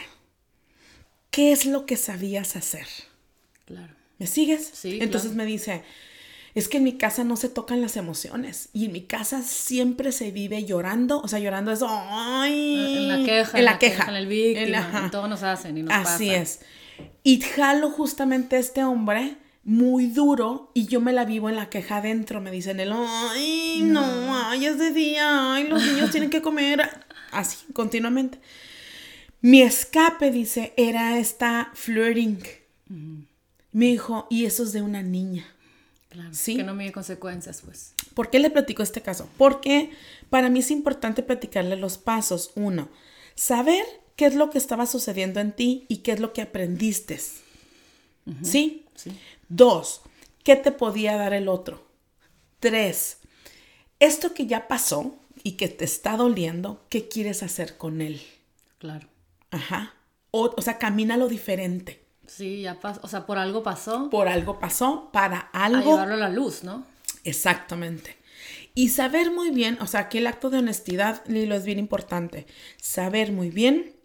¿qué 1.31 1.53
es 1.53 1.67
lo 1.67 1.85
que 1.87 1.97
sabías 1.97 2.57
hacer? 2.57 2.87
Claro. 3.67 3.95
¿Me 4.19 4.27
sigues? 4.27 4.71
Sí. 4.73 4.99
Entonces 5.01 5.35
me 5.35 5.45
dice, 5.45 5.85
es 6.57 6.69
que 6.69 6.79
en 6.79 6.85
mi 6.85 6.95
casa 6.95 7.23
no 7.23 7.37
se 7.37 7.51
tocan 7.51 7.83
las 7.83 7.99
emociones 7.99 8.71
y 8.73 8.87
en 8.87 8.93
mi 8.93 9.03
casa 9.03 9.43
siempre 9.43 10.11
se 10.11 10.31
vive 10.31 10.65
llorando, 10.65 11.21
o 11.21 11.29
sea, 11.29 11.39
llorando 11.39 11.71
es 11.71 11.81
¡ay! 11.87 12.97
En 12.97 13.09
la 13.09 13.27
queja. 13.27 13.59
En 13.59 13.65
la, 13.67 13.79
queja. 13.79 14.09
En 14.09 14.15
el 14.15 14.27
víctima, 14.27 15.03
en 15.05 15.11
todos 15.11 15.29
nos 15.29 15.43
hacen 15.43 15.77
y 15.77 15.83
nos 15.83 15.93
Así 15.93 16.31
es. 16.31 16.61
Y 17.23 17.43
jalo 17.43 17.91
justamente 17.91 18.57
este 18.57 18.83
hombre 18.85 19.37
muy 19.65 20.07
duro 20.07 20.71
y 20.73 20.87
yo 20.87 21.03
me 21.03 21.13
la 21.13 21.27
vivo 21.27 21.51
en 21.51 21.57
la 21.57 21.69
queja 21.69 21.99
adentro, 21.99 22.41
me 22.41 22.51
dicen 22.51 22.81
el 22.81 22.91
¡ay, 22.91 23.83
no, 23.85 24.35
ay, 24.49 24.65
es 24.65 24.79
de 24.79 24.93
día, 24.93 25.53
ay, 25.53 25.69
los 25.69 25.83
niños 25.87 26.11
tienen 26.11 26.31
que 26.31 26.41
comer! 26.41 26.89
Así, 27.33 27.59
continuamente. 27.75 28.41
Mi 29.43 29.61
escape, 29.61 30.31
dice, 30.31 30.73
era 30.79 31.19
esta 31.19 31.71
flirting. 31.75 32.39
Me 33.73 33.87
dijo, 33.89 34.27
y 34.31 34.47
eso 34.47 34.63
es 34.63 34.73
de 34.73 34.81
una 34.81 35.03
niña. 35.03 35.45
Que 36.57 36.63
no 36.63 36.75
mide 36.75 36.93
consecuencias, 36.93 37.63
pues. 37.63 37.95
¿Por 38.15 38.31
qué 38.31 38.39
le 38.39 38.51
platico 38.51 38.83
este 38.83 39.03
caso? 39.03 39.29
Porque 39.37 39.91
para 40.31 40.49
mí 40.49 40.61
es 40.61 40.71
importante 40.71 41.23
platicarle 41.23 41.77
los 41.77 41.99
pasos. 41.99 42.53
Uno, 42.55 42.89
saber 43.35 43.85
qué 44.17 44.27
es 44.27 44.35
lo 44.35 44.51
que 44.51 44.59
estaba 44.59 44.87
sucediendo 44.87 45.41
en 45.41 45.53
ti 45.53 45.85
y 45.89 45.99
qué 45.99 46.13
es 46.13 46.21
lo 46.21 46.33
que 46.33 46.43
aprendiste. 46.43 47.21
¿Sí? 48.43 48.87
Sí. 48.95 49.17
Dos, 49.49 50.03
¿qué 50.43 50.57
te 50.57 50.73
podía 50.73 51.17
dar 51.17 51.33
el 51.33 51.49
otro? 51.49 51.87
Tres, 52.59 53.19
esto 54.01 54.35
que 54.35 54.47
ya 54.47 54.67
pasó 54.67 55.17
y 55.43 55.53
que 55.53 55.69
te 55.69 55.85
está 55.85 56.17
doliendo, 56.17 56.85
¿qué 56.89 57.09
quieres 57.09 57.43
hacer 57.43 57.77
con 57.77 58.01
él? 58.01 58.21
Claro. 58.79 59.09
Ajá. 59.51 59.95
O, 60.33 60.53
o 60.57 60.63
sea, 60.63 60.79
camina 60.79 61.17
lo 61.17 61.29
diferente. 61.29 62.06
Sí, 62.27 62.63
ya 62.63 62.81
pasó, 62.81 63.01
o 63.03 63.09
sea, 63.09 63.27
por 63.27 63.39
algo 63.39 63.63
pasó. 63.63 64.11
Por 64.11 64.29
algo 64.29 64.59
pasó, 64.59 65.11
para 65.13 65.39
algo. 65.53 65.79
A 65.79 65.95
llevarlo 65.95 66.15
a 66.15 66.19
la 66.19 66.29
luz, 66.29 66.65
¿no? 66.65 66.85
Exactamente. 67.25 68.17
Y 68.75 68.91
saber 68.91 69.31
muy 69.31 69.51
bien, 69.51 69.79
o 69.81 69.87
sea, 69.87 70.01
aquí 70.01 70.19
el 70.19 70.27
acto 70.27 70.51
de 70.51 70.59
honestidad, 70.59 71.23
Lilo, 71.27 71.55
es 71.55 71.65
bien 71.65 71.79
importante. 71.79 72.47
Saber 72.77 73.33
muy 73.33 73.51
bien 73.51 73.97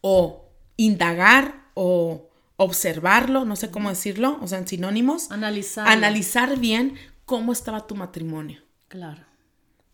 o 0.00 0.48
indagar 0.76 1.66
o 1.74 2.28
observarlo, 2.56 3.44
no 3.44 3.56
sé 3.56 3.70
cómo 3.70 3.88
decirlo, 3.88 4.38
o 4.40 4.48
sea, 4.48 4.58
en 4.58 4.66
sinónimos. 4.66 5.30
Analizar. 5.30 5.88
Analizar 5.88 6.58
bien 6.58 6.96
cómo 7.24 7.52
estaba 7.52 7.86
tu 7.86 7.94
matrimonio. 7.94 8.60
Claro. 8.88 9.24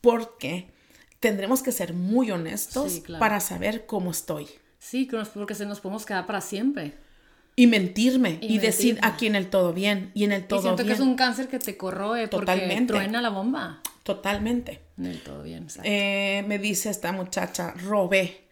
Porque 0.01 0.71
tendremos 1.21 1.63
que 1.63 1.73
ser 1.73 1.93
muy 1.93 2.31
honestos 2.31 3.03
para 3.19 3.41
saber 3.41 3.87
cómo 3.87 4.11
estoy. 4.11 4.49
Sí, 4.79 5.09
porque 5.35 5.55
se 5.55 5.67
nos 5.67 5.81
podemos 5.81 6.07
quedar 6.07 6.27
para 6.27 6.41
siempre. 6.41 6.97
Y 7.59 7.67
mentirme 7.67 8.39
y, 8.41 8.59
decir 8.59 9.01
aquí 9.03 9.27
en 9.27 9.35
el 9.35 9.51
todo 9.51 9.73
bien 9.73 10.13
y 10.15 10.23
en 10.23 10.31
el 10.31 10.47
todo 10.47 10.61
y 10.61 10.63
siento 10.63 10.85
que 10.85 10.93
es 10.93 11.01
un 11.01 11.17
cáncer 11.17 11.49
que 11.49 11.59
te 11.59 11.77
corroe 11.77 12.29
Totalmente. 12.29 12.93
porque 12.93 13.01
truena 13.01 13.21
la 13.21 13.31
bomba. 13.31 13.83
Totalmente. 14.05 14.81
En 14.97 15.07
el 15.07 15.21
todo 15.21 15.43
bien, 15.43 15.67
eh, 15.83 16.45
me 16.47 16.61
dice 16.61 16.89
esta 16.89 17.11
muchacha, 17.11 17.75
robé. 17.77 18.49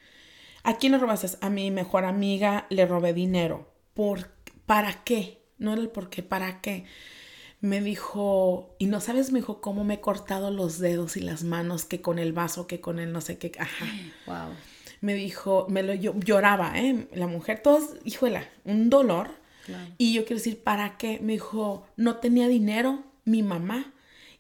¿A 0.64 0.77
quién 0.77 0.90
le 0.90 0.99
robaste? 0.99 1.29
A 1.40 1.51
mi 1.51 1.71
mejor 1.71 2.05
amiga 2.05 2.66
le 2.69 2.85
robé 2.85 3.14
dinero. 3.14 3.73
¿Por, 3.95 4.33
¿Para 4.66 5.05
qué? 5.05 5.40
No 5.57 5.73
era 5.73 5.83
el 5.83 5.88
por 5.88 6.11
qué, 6.11 6.25
¿para 6.25 6.61
qué? 6.61 6.85
Me 7.61 7.81
dijo, 7.81 8.75
y 8.81 8.87
no 8.87 9.01
sabes, 9.01 9.31
me 9.31 9.38
dijo, 9.38 9.61
cómo 9.61 9.85
me 9.85 9.95
he 9.95 10.01
cortado 10.01 10.51
los 10.51 10.81
dedos 10.81 11.16
y 11.16 11.21
las 11.21 11.45
manos, 11.45 11.85
que 11.85 12.01
con 12.01 12.19
el 12.19 12.33
vaso, 12.33 12.66
que 12.66 12.81
con 12.81 12.99
el 12.99 13.12
no 13.12 13.21
sé 13.21 13.38
qué. 13.38 13.53
Ajá. 13.57 13.87
Wow 14.27 14.57
me 15.07 15.14
dijo, 15.14 15.69
me 15.71 15.85
lo 15.85 15.95
lloraba, 15.95 16.73
¿eh? 16.77 17.07
La 17.14 17.29
mujer, 17.29 17.61
todos, 17.62 17.90
híjole, 18.05 18.40
un 18.64 18.90
dolor. 18.90 19.31
Y 19.99 20.12
yo 20.12 20.25
quiero 20.25 20.38
decir, 20.38 20.64
¿para 20.64 20.97
qué? 20.99 21.21
Me 21.21 21.35
dijo, 21.35 21.87
no 21.97 22.16
tenía 22.16 22.49
dinero, 22.49 23.05
mi 23.25 23.45
mamá, 23.45 23.95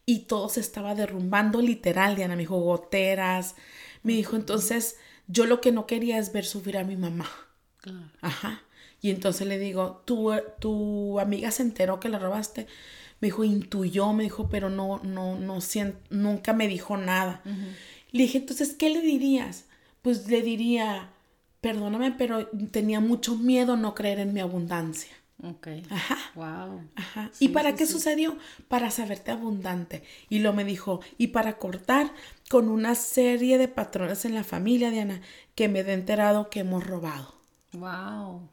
y 0.04 0.20
todo 0.20 0.48
se 0.48 0.58
estaba 0.58 0.96
derrumbando 0.96 1.62
literal, 1.62 2.16
Diana. 2.16 2.34
Me 2.34 2.42
dijo, 2.42 2.58
goteras. 2.58 3.54
Me 4.02 4.14
dijo, 4.14 4.34
entonces, 4.34 4.96
yo 5.28 5.46
lo 5.46 5.60
que 5.60 5.70
no 5.70 5.86
quería 5.86 6.18
es 6.18 6.32
ver 6.32 6.44
sufrir 6.44 6.78
a 6.78 6.84
mi 6.84 6.96
mamá. 6.96 7.30
Ajá. 8.20 8.64
Y 9.00 9.10
entonces 9.10 9.46
le 9.46 9.60
digo, 9.60 10.02
¿Tu, 10.04 10.32
tu 10.58 11.20
amiga 11.20 11.52
se 11.52 11.62
enteró 11.62 12.00
que 12.00 12.08
la 12.08 12.18
robaste. 12.18 12.66
Me 13.20 13.28
dijo, 13.28 13.44
intuyó, 13.44 14.12
me 14.12 14.24
dijo, 14.24 14.48
pero 14.48 14.68
no, 14.68 15.00
no, 15.04 15.38
no, 15.38 15.60
nunca 16.10 16.52
me 16.54 16.66
dijo 16.66 16.96
nada. 16.96 17.40
Le 18.10 18.24
dije, 18.24 18.38
entonces, 18.38 18.72
¿qué 18.72 18.90
le 18.90 19.00
dirías? 19.00 19.65
Pues 20.06 20.28
le 20.28 20.40
diría, 20.40 21.08
perdóname, 21.60 22.12
pero 22.12 22.46
tenía 22.70 23.00
mucho 23.00 23.34
miedo 23.34 23.76
no 23.76 23.92
creer 23.92 24.20
en 24.20 24.32
mi 24.32 24.38
abundancia. 24.38 25.10
Ok. 25.42 25.66
Ajá. 25.90 26.16
Wow. 26.36 26.84
Ajá. 26.94 27.32
¿Y 27.40 27.48
para 27.48 27.74
qué 27.74 27.86
sucedió? 27.86 28.38
Para 28.68 28.92
saberte 28.92 29.32
abundante. 29.32 30.04
Y 30.28 30.38
lo 30.38 30.52
me 30.52 30.64
dijo, 30.64 31.00
y 31.18 31.26
para 31.26 31.58
cortar 31.58 32.12
con 32.48 32.68
una 32.68 32.94
serie 32.94 33.58
de 33.58 33.66
patrones 33.66 34.24
en 34.24 34.36
la 34.36 34.44
familia, 34.44 34.92
Diana, 34.92 35.22
que 35.56 35.68
me 35.68 35.80
he 35.80 35.92
enterado 35.92 36.50
que 36.50 36.60
hemos 36.60 36.86
robado. 36.86 37.34
Wow. 37.72 38.48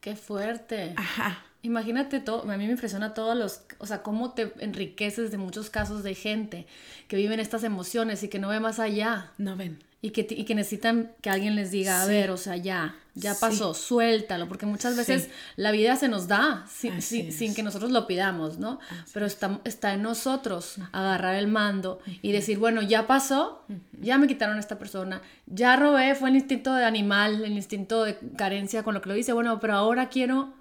Qué 0.00 0.14
fuerte. 0.14 0.94
Ajá. 0.94 1.44
Imagínate 1.62 2.20
todo, 2.20 2.42
a 2.48 2.56
mí 2.56 2.66
me 2.66 2.70
impresiona 2.70 3.14
todos 3.14 3.36
los, 3.36 3.62
o 3.78 3.86
sea, 3.86 4.04
cómo 4.04 4.30
te 4.30 4.52
enriqueces 4.60 5.32
de 5.32 5.38
muchos 5.38 5.70
casos 5.70 6.04
de 6.04 6.14
gente 6.14 6.68
que 7.08 7.16
viven 7.16 7.40
estas 7.40 7.64
emociones 7.64 8.22
y 8.22 8.28
que 8.28 8.38
no 8.38 8.48
ve 8.48 8.60
más 8.60 8.78
allá. 8.78 9.32
No 9.38 9.56
ven. 9.56 9.82
Y 10.04 10.10
que, 10.10 10.26
y 10.28 10.42
que 10.42 10.56
necesitan 10.56 11.12
que 11.20 11.30
alguien 11.30 11.54
les 11.54 11.70
diga, 11.70 12.02
a 12.02 12.06
ver, 12.06 12.32
o 12.32 12.36
sea, 12.36 12.56
ya, 12.56 12.96
ya 13.14 13.36
pasó, 13.36 13.72
suéltalo, 13.72 14.48
porque 14.48 14.66
muchas 14.66 14.96
veces 14.96 15.28
la 15.54 15.70
vida 15.70 15.94
se 15.94 16.08
nos 16.08 16.26
da 16.26 16.66
sin, 16.68 17.00
sin, 17.00 17.54
que 17.54 17.62
nosotros 17.62 17.92
lo 17.92 18.08
pidamos, 18.08 18.58
¿no? 18.58 18.80
Pero 19.14 19.26
está, 19.26 19.60
está 19.62 19.94
en 19.94 20.02
nosotros 20.02 20.78
agarrar 20.90 21.36
el 21.36 21.46
mando 21.46 22.00
y 22.20 22.32
decir, 22.32 22.58
bueno, 22.58 22.82
ya 22.82 23.06
pasó, 23.06 23.64
ya 24.00 24.18
me 24.18 24.26
quitaron 24.26 24.56
a 24.56 24.60
esta 24.60 24.76
persona, 24.76 25.22
ya 25.46 25.76
robé, 25.76 26.16
fue 26.16 26.30
el 26.30 26.34
instinto 26.34 26.74
de 26.74 26.84
animal, 26.84 27.44
el 27.44 27.52
instinto 27.52 28.02
de 28.02 28.18
carencia 28.36 28.82
con 28.82 28.94
lo 28.94 29.02
que 29.02 29.08
lo 29.08 29.16
hice, 29.16 29.32
bueno, 29.32 29.60
pero 29.60 29.74
ahora 29.74 30.08
quiero 30.08 30.52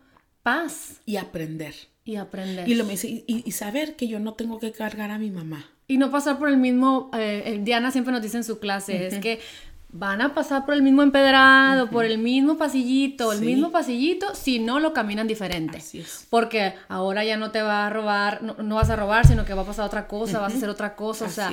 paz. 0.43 1.01
Y 1.07 1.17
aprender. 1.17 1.73
Y 2.05 2.17
aprender. 2.17 2.69
Y, 2.69 2.75
lo, 2.75 2.85
y, 2.91 3.23
y 3.25 3.51
saber 3.53 3.95
que 3.95 4.07
yo 4.07 4.19
no 4.19 4.35
tengo 4.35 4.59
que 4.59 4.71
cargar 4.71 5.09
a 5.09 5.17
mi 5.17 5.31
mamá. 5.31 5.65
Y 5.91 5.97
no 5.97 6.09
pasar 6.09 6.39
por 6.39 6.47
el 6.47 6.55
mismo, 6.55 7.11
eh, 7.13 7.59
Diana 7.61 7.91
siempre 7.91 8.13
nos 8.13 8.21
dice 8.21 8.37
en 8.37 8.45
su 8.45 8.59
clase, 8.59 9.07
es 9.07 9.19
que 9.19 9.41
van 9.89 10.21
a 10.21 10.33
pasar 10.33 10.65
por 10.65 10.73
el 10.73 10.81
mismo 10.81 11.03
empedrado, 11.03 11.89
por 11.89 12.05
el 12.05 12.17
mismo 12.17 12.57
pasillito, 12.57 13.33
el 13.33 13.41
mismo 13.41 13.73
pasillito, 13.73 14.33
si 14.33 14.59
no 14.59 14.79
lo 14.79 14.93
caminan 14.93 15.27
diferente. 15.27 15.83
Porque 16.29 16.75
ahora 16.87 17.25
ya 17.25 17.35
no 17.35 17.51
te 17.51 17.61
va 17.61 17.87
a 17.87 17.89
robar, 17.89 18.41
no, 18.41 18.75
vas 18.75 18.89
a 18.89 18.95
robar, 18.95 19.27
sino 19.27 19.43
que 19.43 19.53
va 19.53 19.63
a 19.63 19.65
pasar 19.65 19.85
otra 19.85 20.07
cosa, 20.07 20.39
vas 20.39 20.53
a 20.53 20.55
hacer 20.55 20.69
otra 20.69 20.95
cosa, 20.95 21.25
o 21.25 21.29
sea, 21.29 21.51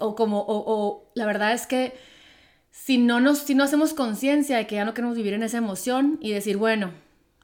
o 0.00 0.16
como, 0.16 0.44
o, 0.44 1.08
la 1.14 1.24
verdad 1.24 1.52
es 1.52 1.68
que 1.68 1.94
si 2.72 2.98
no, 2.98 3.20
nos, 3.20 3.38
si 3.38 3.54
no 3.54 3.62
hacemos 3.62 3.94
conciencia 3.94 4.56
de 4.56 4.66
que 4.66 4.74
ya 4.74 4.84
no 4.84 4.92
queremos 4.92 5.16
vivir 5.16 5.34
en 5.34 5.44
esa 5.44 5.58
emoción 5.58 6.18
y 6.20 6.32
decir, 6.32 6.56
bueno, 6.56 6.90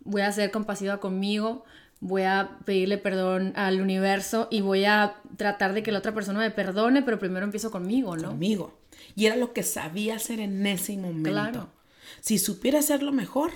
voy 0.02 0.22
a 0.22 0.32
ser 0.32 0.50
compasiva 0.50 0.98
conmigo, 0.98 1.64
voy 2.00 2.22
a 2.22 2.58
pedirle 2.64 2.98
perdón 2.98 3.52
al 3.56 3.80
universo 3.80 4.48
y 4.50 4.60
voy 4.60 4.84
a 4.84 5.16
tratar 5.36 5.72
de 5.74 5.82
que 5.82 5.92
la 5.92 5.98
otra 5.98 6.14
persona 6.14 6.38
me 6.38 6.50
perdone, 6.50 7.02
pero 7.02 7.18
primero 7.18 7.44
empiezo 7.44 7.70
conmigo, 7.70 8.16
¿no? 8.16 8.28
Conmigo. 8.28 8.78
Y 9.14 9.26
era 9.26 9.36
lo 9.36 9.52
que 9.52 9.62
sabía 9.62 10.16
hacer 10.16 10.40
en 10.40 10.66
ese 10.66 10.96
momento. 10.96 11.30
Claro. 11.30 11.68
Si 12.20 12.38
supiera 12.38 12.78
hacerlo 12.78 13.12
mejor, 13.12 13.52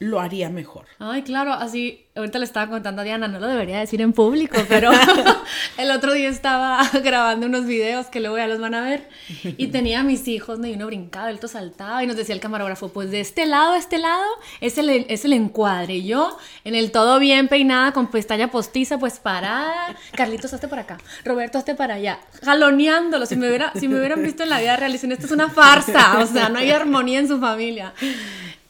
lo 0.00 0.20
haría 0.20 0.50
mejor. 0.50 0.86
Ay, 0.98 1.22
claro, 1.22 1.52
así, 1.52 2.06
ahorita 2.16 2.38
le 2.38 2.44
estaba 2.44 2.68
contando 2.68 3.02
a 3.02 3.04
Diana, 3.04 3.28
no 3.28 3.38
lo 3.38 3.46
debería 3.46 3.78
decir 3.78 4.00
en 4.00 4.12
público, 4.12 4.56
pero 4.68 4.90
el 5.78 5.90
otro 5.92 6.12
día 6.12 6.28
estaba 6.28 6.82
grabando 7.04 7.46
unos 7.46 7.64
videos 7.64 8.06
que 8.06 8.20
luego 8.20 8.36
ya 8.36 8.48
los 8.48 8.60
van 8.60 8.74
a 8.74 8.82
ver 8.82 9.08
y 9.44 9.68
tenía 9.68 10.02
mis 10.02 10.26
hijos, 10.26 10.58
¿no? 10.58 10.66
y 10.66 10.74
uno 10.74 10.86
brincaba, 10.86 11.30
el 11.30 11.36
otro 11.36 11.48
saltaba 11.48 12.02
y 12.02 12.06
nos 12.08 12.16
decía 12.16 12.34
el 12.34 12.40
camarógrafo, 12.40 12.88
pues 12.88 13.10
de 13.10 13.20
este 13.20 13.46
lado 13.46 13.72
a 13.72 13.78
este 13.78 13.98
lado 13.98 14.24
es 14.60 14.78
el, 14.78 14.88
es 14.90 15.24
el 15.24 15.32
encuadre. 15.32 16.02
Yo, 16.02 16.36
en 16.64 16.74
el 16.74 16.90
todo 16.90 17.20
bien 17.20 17.46
peinada, 17.48 17.92
con 17.92 18.10
pestaña 18.10 18.50
postiza, 18.50 18.98
pues 18.98 19.20
parada, 19.20 19.96
Carlitos, 20.12 20.52
hazte 20.52 20.66
para 20.66 20.82
acá, 20.82 20.98
Roberto, 21.24 21.58
hazte 21.58 21.76
para 21.76 21.94
allá, 21.94 22.18
jaloneándolo, 22.42 23.26
si 23.26 23.36
me, 23.36 23.48
hubiera, 23.48 23.72
si 23.74 23.86
me 23.86 23.98
hubieran 23.98 24.22
visto 24.22 24.42
en 24.42 24.50
la 24.50 24.60
vida 24.60 24.76
real, 24.76 24.92
dicen, 24.92 25.12
esto 25.12 25.26
es 25.26 25.32
una 25.32 25.48
farsa, 25.48 26.18
o 26.18 26.26
sea, 26.26 26.48
no 26.48 26.58
hay 26.58 26.72
armonía 26.72 27.20
en 27.20 27.28
su 27.28 27.38
familia. 27.38 27.92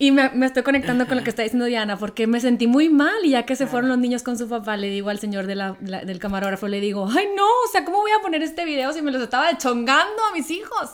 Y 0.05 0.11
me, 0.11 0.29
me, 0.29 0.45
estoy 0.45 0.63
conectando 0.63 1.07
con 1.07 1.17
lo 1.17 1.25
que 1.25 1.31
está 1.31 1.45
diciendo 1.45 1.65
Diana, 1.65 1.97
porque 1.97 2.27
me 2.27 2.39
sentí 2.39 2.67
muy 2.67 2.91
mal 2.91 3.25
y 3.25 3.31
ya 3.31 3.47
que 3.47 3.57
se 3.57 3.67
fueron 3.67 3.89
los 3.89 3.97
niños 3.97 4.23
con 4.23 4.37
su 4.37 4.47
papá, 4.47 4.77
le 4.77 4.91
digo 4.91 5.09
al 5.09 5.19
señor 5.19 5.47
de 5.47 5.55
la, 5.55 5.73
del 5.81 6.19
camarógrafo, 6.19 6.69
le 6.69 6.79
digo, 6.79 7.09
ay 7.11 7.29
no, 7.35 7.47
o 7.47 7.73
sea, 7.73 7.87
¿cómo 7.87 8.03
voy 8.03 8.11
a 8.11 8.21
poner 8.21 8.43
este 8.43 8.67
video 8.67 8.93
si 8.93 9.01
me 9.01 9.11
los 9.11 9.23
estaba 9.23 9.57
chongando 9.57 10.23
a 10.31 10.35
mis 10.35 10.51
hijos? 10.51 10.91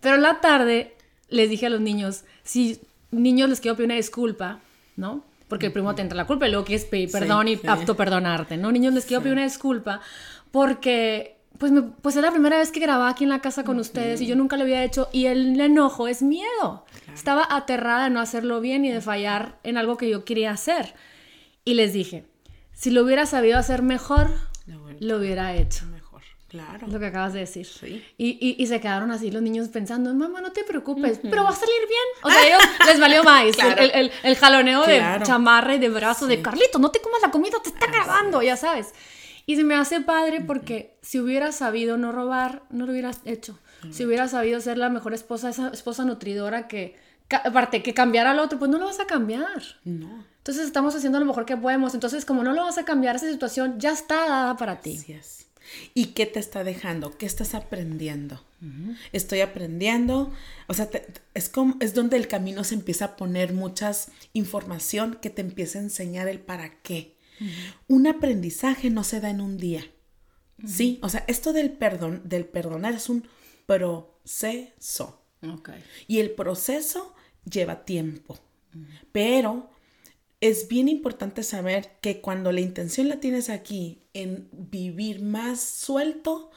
Pero 0.00 0.16
en 0.16 0.22
la 0.22 0.40
tarde 0.40 0.96
les 1.28 1.48
dije 1.48 1.66
a 1.66 1.70
los 1.70 1.80
niños, 1.80 2.24
si 2.42 2.80
niños 3.12 3.48
les 3.48 3.60
quiero 3.60 3.76
pedir 3.76 3.86
una 3.86 3.94
disculpa, 3.94 4.58
¿no? 4.96 5.22
Porque 5.46 5.66
el 5.66 5.72
primo 5.72 5.94
te 5.94 6.02
entra 6.02 6.16
la 6.16 6.26
culpa 6.26 6.48
y 6.48 6.50
luego 6.50 6.64
quieres 6.64 6.86
pedir 6.86 7.12
perdón 7.12 7.46
y 7.46 7.60
apto 7.68 7.94
perdonarte, 7.94 8.56
¿no? 8.56 8.72
Niños 8.72 8.94
les 8.94 9.06
quiero 9.06 9.22
pedir 9.22 9.34
una 9.34 9.44
disculpa 9.44 10.00
porque 10.50 11.33
pues, 11.58 11.72
pues 12.02 12.16
es 12.16 12.22
la 12.22 12.32
primera 12.32 12.58
vez 12.58 12.72
que 12.72 12.80
grababa 12.80 13.08
aquí 13.08 13.24
en 13.24 13.30
la 13.30 13.40
casa 13.40 13.64
con 13.64 13.78
ustedes 13.78 14.20
y 14.20 14.26
yo 14.26 14.34
nunca 14.34 14.56
lo 14.56 14.64
había 14.64 14.82
hecho 14.82 15.08
y 15.12 15.26
el 15.26 15.60
enojo 15.60 16.08
es 16.08 16.22
miedo. 16.22 16.84
Estaba 17.12 17.46
aterrada 17.48 18.04
de 18.04 18.10
no 18.10 18.20
hacerlo 18.20 18.60
bien 18.60 18.84
y 18.84 18.90
de 18.90 19.00
fallar 19.00 19.58
en 19.62 19.76
algo 19.76 19.96
que 19.96 20.10
yo 20.10 20.24
quería 20.24 20.50
hacer. 20.50 20.94
Y 21.64 21.74
les 21.74 21.92
dije, 21.92 22.24
si 22.72 22.90
lo 22.90 23.04
hubiera 23.04 23.24
sabido 23.24 23.58
hacer 23.58 23.82
mejor, 23.82 24.30
lo 24.98 25.18
hubiera 25.18 25.54
hecho. 25.54 25.86
Mejor, 25.86 26.22
claro. 26.48 26.88
Lo 26.88 26.98
que 26.98 27.06
acabas 27.06 27.32
de 27.32 27.40
decir. 27.40 27.66
Sí. 27.66 28.04
Y, 28.18 28.56
y, 28.60 28.66
se 28.66 28.80
quedaron 28.80 29.12
así 29.12 29.30
los 29.30 29.40
niños 29.40 29.68
pensando, 29.68 30.12
mamá, 30.12 30.40
no 30.40 30.50
te 30.50 30.64
preocupes, 30.64 31.20
pero 31.22 31.44
va 31.44 31.50
a 31.50 31.54
salir 31.54 31.80
bien. 31.88 32.24
O 32.24 32.30
sea, 32.30 32.40
a 32.40 32.46
ellos 32.46 32.62
les 32.86 33.00
valió 33.00 33.22
más 33.22 33.44
el, 33.44 33.90
el, 33.92 34.12
el, 34.24 34.36
jaloneo 34.36 34.84
de 34.86 35.00
chamarra 35.22 35.76
y 35.76 35.78
de 35.78 35.88
brazo 35.88 36.26
de 36.26 36.42
Carlito, 36.42 36.80
no 36.80 36.90
te 36.90 37.00
comas 37.00 37.22
la 37.22 37.30
comida, 37.30 37.58
te 37.62 37.68
está 37.68 37.86
grabando, 37.86 38.42
ya 38.42 38.56
sabes. 38.56 38.92
Y 39.46 39.56
se 39.56 39.64
me 39.64 39.74
hace 39.74 40.00
padre 40.00 40.40
porque 40.40 40.96
si 41.02 41.20
hubiera 41.20 41.52
sabido 41.52 41.96
no 41.96 42.12
robar, 42.12 42.62
no 42.70 42.86
lo 42.86 42.92
hubieras 42.92 43.20
hecho. 43.24 43.58
Si 43.90 44.06
hubiera 44.06 44.28
sabido 44.28 44.60
ser 44.62 44.78
la 44.78 44.88
mejor 44.88 45.12
esposa, 45.12 45.50
esa 45.50 45.68
esposa 45.68 46.06
nutridora 46.06 46.68
que, 46.68 46.96
aparte, 47.28 47.82
que 47.82 47.92
cambiar 47.92 48.26
al 48.26 48.38
otro, 48.38 48.58
pues 48.58 48.70
no 48.70 48.78
lo 48.78 48.86
vas 48.86 48.98
a 48.98 49.06
cambiar. 49.06 49.62
No. 49.84 50.24
Entonces 50.38 50.64
estamos 50.64 50.94
haciendo 50.94 51.20
lo 51.20 51.26
mejor 51.26 51.44
que 51.44 51.56
podemos. 51.56 51.92
Entonces, 51.92 52.24
como 52.24 52.42
no 52.42 52.52
lo 52.52 52.62
vas 52.62 52.78
a 52.78 52.86
cambiar, 52.86 53.16
esa 53.16 53.30
situación 53.30 53.78
ya 53.78 53.92
está 53.92 54.26
dada 54.26 54.56
para 54.56 54.80
ti. 54.80 54.96
Así 54.96 55.12
es. 55.12 55.46
¿Y 55.94 56.06
qué 56.08 56.26
te 56.26 56.38
está 56.40 56.64
dejando? 56.64 57.16
¿Qué 57.16 57.26
estás 57.26 57.54
aprendiendo? 57.54 58.42
Estoy 59.12 59.40
aprendiendo. 59.40 60.32
O 60.68 60.74
sea, 60.74 60.88
es, 61.34 61.48
como, 61.48 61.76
es 61.80 61.94
donde 61.94 62.16
el 62.16 62.28
camino 62.28 62.64
se 62.64 62.74
empieza 62.74 63.04
a 63.04 63.16
poner 63.16 63.52
muchas 63.52 64.10
información 64.32 65.18
que 65.20 65.30
te 65.30 65.42
empieza 65.42 65.78
a 65.78 65.82
enseñar 65.82 66.28
el 66.28 66.40
para 66.40 66.80
qué. 66.82 67.13
Un 67.88 68.06
aprendizaje 68.06 68.90
no 68.90 69.04
se 69.04 69.20
da 69.20 69.30
en 69.30 69.40
un 69.40 69.58
día. 69.58 69.84
Sí, 70.66 70.98
o 71.02 71.08
sea, 71.08 71.24
esto 71.26 71.52
del 71.52 71.72
perdón, 71.72 72.22
del 72.24 72.44
perdonar 72.46 72.94
es 72.94 73.08
un 73.08 73.26
proceso. 73.66 75.20
Y 76.06 76.20
el 76.20 76.30
proceso 76.30 77.14
lleva 77.44 77.84
tiempo. 77.84 78.38
Pero 79.12 79.70
es 80.40 80.68
bien 80.68 80.88
importante 80.88 81.42
saber 81.42 81.98
que 82.00 82.20
cuando 82.20 82.52
la 82.52 82.60
intención 82.60 83.08
la 83.08 83.20
tienes 83.20 83.50
aquí 83.50 84.02
en 84.12 84.48
vivir 84.52 85.22
más 85.22 85.60
suelto, 85.60 86.50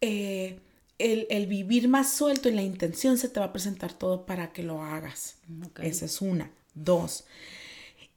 eh, 0.00 0.60
el, 0.98 1.46
vivir 1.46 1.88
más 1.88 2.12
suelto 2.12 2.48
en 2.48 2.56
la 2.56 2.62
intención 2.62 3.18
se 3.18 3.28
te 3.28 3.40
va 3.40 3.46
a 3.46 3.52
presentar 3.52 3.92
todo 3.92 4.26
para 4.26 4.52
que 4.52 4.62
lo 4.62 4.82
hagas. 4.82 5.36
Esa 5.82 6.04
es 6.04 6.20
una. 6.20 6.50
Dos, 6.74 7.24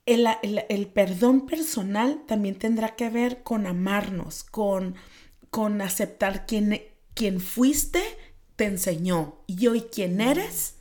el, 0.06 0.88
perdón 0.88 1.46
personal 1.46 2.24
también 2.28 2.56
tendrá 2.56 2.96
que 2.96 3.10
ver 3.10 3.44
con 3.44 3.68
amarnos, 3.68 4.44
con, 4.44 4.96
con 5.50 5.82
aceptar 5.82 6.46
quién, 6.46 6.82
quién 7.13 7.39
fuiste, 7.39 8.02
te 8.56 8.66
enseñó 8.66 9.44
y 9.48 9.68
hoy 9.68 9.86
quién 9.92 10.22
eres 10.22 10.76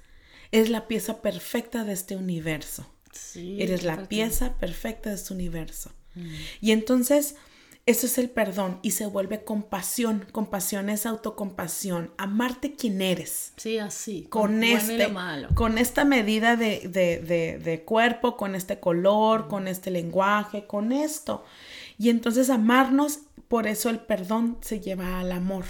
es 0.50 0.68
la 0.68 0.86
pieza 0.86 1.22
perfecta 1.22 1.84
de 1.84 1.92
este 1.92 2.16
universo. 2.16 2.86
eres 3.34 3.84
la 3.84 4.08
pieza 4.08 4.58
perfecta 4.58 5.10
de 5.10 5.16
este 5.16 5.34
universo. 5.34 5.92
Mm. 6.14 6.34
Y 6.60 6.72
entonces 6.72 7.36
eso 7.84 8.06
es 8.06 8.16
el 8.18 8.30
perdón 8.30 8.78
y 8.82 8.92
se 8.92 9.06
vuelve 9.06 9.42
compasión. 9.42 10.24
Compasión 10.30 10.88
es 10.88 11.04
autocompasión. 11.04 12.12
Amarte 12.16 12.74
quien 12.74 13.02
eres. 13.02 13.52
Sí, 13.56 13.78
así. 13.78 14.26
Con, 14.30 14.62
este, 14.62 15.12
con 15.54 15.78
esta 15.78 16.04
medida 16.04 16.56
de, 16.56 17.82
cuerpo, 17.84 18.36
con 18.36 18.54
este 18.54 18.78
color, 18.78 19.48
con 19.48 19.66
este 19.66 19.90
lenguaje, 19.90 20.66
con 20.66 20.92
esto. 20.92 21.44
Y 21.98 22.10
entonces 22.10 22.50
amarnos, 22.50 23.20
por 23.48 23.66
eso 23.66 23.90
el 23.90 23.98
perdón 23.98 24.58
se 24.60 24.78
lleva 24.78 25.18
al 25.18 25.32
amor. 25.32 25.64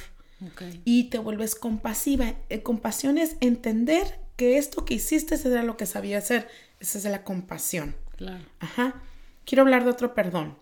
Y 0.85 1.05
te 1.05 1.19
vuelves 1.19 1.55
compasiva. 1.55 2.35
Eh, 2.51 2.63
compasión 2.63 3.17
es 3.17 3.37
entender 3.41 4.19
que 4.37 4.59
esto 4.59 4.85
que 4.85 4.95
hiciste 4.95 5.37
era 5.49 5.63
lo 5.63 5.79
que 5.79 5.87
sabía 5.87 6.19
hacer. 6.19 6.49
Esa 6.79 6.99
es 6.99 7.05
la 7.05 7.25
compasión. 7.25 7.95
Claro. 8.17 8.45
Ajá. 8.59 9.01
Quiero 9.47 9.63
hablar 9.63 9.85
de 9.85 9.91
otro 9.91 10.15
perdón 10.15 10.57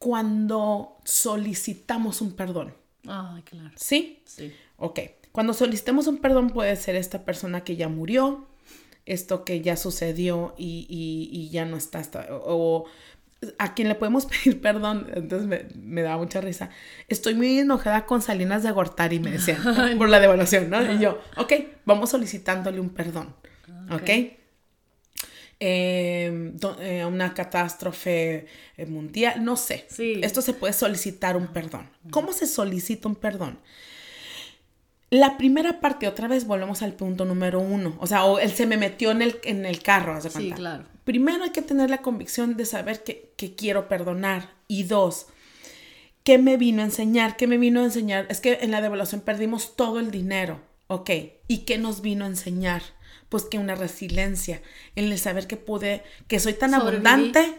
cuando 0.00 0.96
solicitamos 1.04 2.22
un 2.22 2.32
perdón. 2.32 2.74
Ay, 3.06 3.42
claro. 3.42 3.70
¿Sí? 3.76 4.22
Sí. 4.24 4.52
Ok. 4.78 4.98
Cuando 5.30 5.52
solicitamos 5.52 6.06
un 6.06 6.18
perdón 6.18 6.48
puede 6.50 6.74
ser 6.76 6.96
esta 6.96 7.24
persona 7.24 7.62
que 7.64 7.76
ya 7.76 7.88
murió, 7.88 8.48
esto 9.04 9.44
que 9.44 9.60
ya 9.60 9.76
sucedió 9.76 10.54
y, 10.56 11.48
ya 11.52 11.66
no 11.66 11.76
está, 11.76 11.98
hasta, 11.98 12.26
o, 12.30 12.86
a 13.58 13.74
quien 13.74 13.88
le 13.88 13.94
podemos 13.94 14.24
pedir 14.44 14.62
perdón, 14.62 15.06
entonces 15.14 15.76
me, 15.76 16.02
da 16.02 16.16
mucha 16.16 16.40
risa. 16.40 16.70
Estoy 17.08 17.34
muy 17.34 17.58
enojada 17.58 18.06
con 18.06 18.22
Salinas 18.22 18.62
de 18.62 18.70
Gortari, 18.70 19.20
me 19.20 19.32
decían, 19.32 19.58
por 19.98 20.08
la 20.08 20.18
devaluación, 20.18 20.70
¿no? 20.70 20.92
Y 20.92 20.98
yo, 20.98 21.20
ok, 21.36 21.52
vamos 21.84 22.08
solicitándole 22.08 22.80
un 22.80 22.88
perdón, 22.88 23.34
¿ok? 23.90 24.00
okay 24.00 24.39
eh, 25.60 27.04
una 27.06 27.34
catástrofe 27.34 28.46
eh, 28.76 28.86
mundial, 28.86 29.44
no 29.44 29.56
sé. 29.56 29.86
Esto 30.22 30.42
se 30.42 30.54
puede 30.54 30.72
solicitar 30.72 31.36
un 31.36 31.48
perdón. 31.48 31.88
¿Cómo 32.10 32.32
se 32.32 32.46
solicita 32.46 33.08
un 33.08 33.16
perdón? 33.16 33.58
La 35.10 35.36
primera 35.36 35.80
parte, 35.80 36.08
otra 36.08 36.28
vez 36.28 36.46
volvemos 36.46 36.82
al 36.82 36.94
punto 36.94 37.24
número 37.24 37.60
uno. 37.60 37.96
O 38.00 38.06
sea, 38.06 38.24
o 38.24 38.38
él 38.38 38.52
se 38.52 38.66
me 38.66 38.76
metió 38.76 39.10
en 39.10 39.22
el, 39.22 39.38
en 39.44 39.66
el 39.66 39.82
carro. 39.82 40.20
Sí, 40.20 40.52
claro. 40.52 40.84
Primero 41.04 41.44
hay 41.44 41.50
que 41.50 41.62
tener 41.62 41.90
la 41.90 41.98
convicción 41.98 42.56
de 42.56 42.64
saber 42.64 43.02
que, 43.02 43.32
que 43.36 43.54
quiero 43.54 43.88
perdonar. 43.88 44.54
Y 44.68 44.84
dos, 44.84 45.26
¿qué 46.24 46.38
me 46.38 46.56
vino 46.56 46.82
a 46.82 46.84
enseñar? 46.84 47.36
¿Qué 47.36 47.46
me 47.46 47.58
vino 47.58 47.80
a 47.80 47.84
enseñar? 47.84 48.26
Es 48.30 48.40
que 48.40 48.58
en 48.62 48.70
la 48.70 48.80
devaluación 48.80 49.20
perdimos 49.20 49.76
todo 49.76 49.98
el 49.98 50.10
dinero 50.10 50.60
Ok, 50.92 51.10
¿y 51.46 51.58
qué 51.58 51.78
nos 51.78 52.00
vino 52.00 52.24
a 52.24 52.28
enseñar? 52.28 52.82
Pues 53.30 53.44
que 53.44 53.58
una 53.58 53.74
resiliencia, 53.76 54.60
en 54.96 55.06
el 55.06 55.18
saber 55.18 55.46
que 55.46 55.56
pude, 55.56 56.02
que 56.28 56.38
soy 56.38 56.52
tan 56.52 56.72
Sobreviví. 56.72 56.96
abundante 57.08 57.54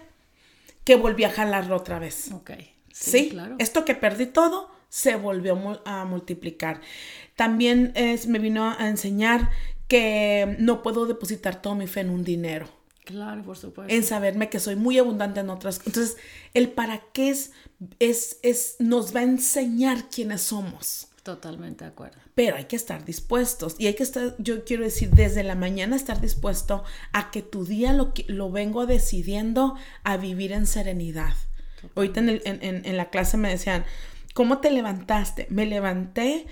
que 0.83 0.95
volví 0.95 1.23
a 1.23 1.31
jalarlo 1.31 1.75
otra 1.75 1.97
vez. 1.97 2.31
Ok. 2.31 2.51
Sí, 2.93 3.29
claro. 3.29 3.55
esto 3.57 3.83
que 3.85 3.95
perdí 3.95 4.27
todo 4.27 4.69
se 4.89 5.15
volvió 5.15 5.81
a 5.85 6.05
multiplicar. 6.05 6.81
También 7.35 7.93
es, 7.95 8.27
me 8.27 8.37
vino 8.37 8.69
a 8.77 8.87
enseñar 8.89 9.49
que 9.87 10.55
no 10.59 10.83
puedo 10.83 11.05
depositar 11.07 11.61
toda 11.61 11.75
mi 11.75 11.87
fe 11.87 12.01
en 12.01 12.09
un 12.11 12.23
dinero, 12.23 12.67
Claro, 13.05 13.43
por 13.43 13.57
supuesto. 13.57 13.93
en 13.93 14.03
saberme 14.03 14.49
que 14.49 14.59
soy 14.59 14.75
muy 14.75 14.97
abundante 14.99 15.39
en 15.39 15.49
otras. 15.49 15.81
Entonces, 15.85 16.17
el 16.53 16.69
para 16.69 17.01
qué 17.13 17.29
es, 17.29 17.51
es, 17.99 18.37
es, 18.43 18.75
nos 18.79 19.15
va 19.15 19.21
a 19.21 19.23
enseñar 19.23 20.09
quiénes 20.09 20.41
somos. 20.41 21.07
Totalmente 21.23 21.83
de 21.83 21.91
acuerdo. 21.91 22.17
Pero 22.33 22.55
hay 22.55 22.65
que 22.65 22.75
estar 22.75 23.05
dispuestos 23.05 23.75
y 23.77 23.85
hay 23.87 23.93
que 23.93 24.01
estar, 24.03 24.35
yo 24.39 24.63
quiero 24.65 24.83
decir, 24.83 25.11
desde 25.11 25.43
la 25.43 25.53
mañana 25.55 25.95
estar 25.95 26.19
dispuesto 26.19 26.83
a 27.13 27.29
que 27.29 27.41
tu 27.43 27.63
día 27.65 27.93
lo, 27.93 28.11
lo 28.27 28.49
vengo 28.51 28.87
decidiendo 28.87 29.75
a 30.03 30.17
vivir 30.17 30.51
en 30.51 30.65
serenidad. 30.65 31.33
Ahorita 31.95 32.19
en, 32.21 32.29
el- 32.29 32.41
en- 32.45 32.63
en- 32.63 32.85
en 32.85 32.97
la 32.97 33.09
clase 33.11 33.37
me 33.37 33.49
decían, 33.49 33.85
¿cómo 34.33 34.59
te 34.59 34.71
levantaste? 34.71 35.45
Me 35.51 35.65
levanté 35.67 36.47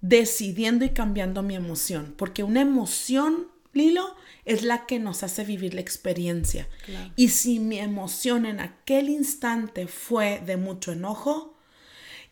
decidiendo 0.00 0.84
y 0.84 0.90
cambiando 0.90 1.42
mi 1.42 1.54
emoción, 1.54 2.14
porque 2.16 2.42
una 2.42 2.60
emoción, 2.60 3.48
Lilo, 3.72 4.14
es 4.44 4.62
la 4.62 4.84
que 4.86 4.98
nos 4.98 5.22
hace 5.22 5.44
vivir 5.44 5.72
la 5.74 5.80
experiencia. 5.80 6.68
Claro. 6.84 7.10
Y 7.16 7.28
si 7.28 7.58
mi 7.58 7.78
emoción 7.78 8.44
en 8.44 8.60
aquel 8.60 9.08
instante 9.08 9.86
fue 9.86 10.42
de 10.44 10.56
mucho 10.58 10.92
enojo, 10.92 11.53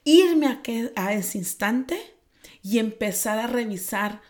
irme 0.05 0.47
a, 0.47 0.63
que- 0.63 0.93
a 0.97 1.13
ese 1.13 1.39
instante 1.39 1.99
y 2.63 2.79
empezar 2.79 3.39
a 3.39 3.47
revisar 3.47 4.21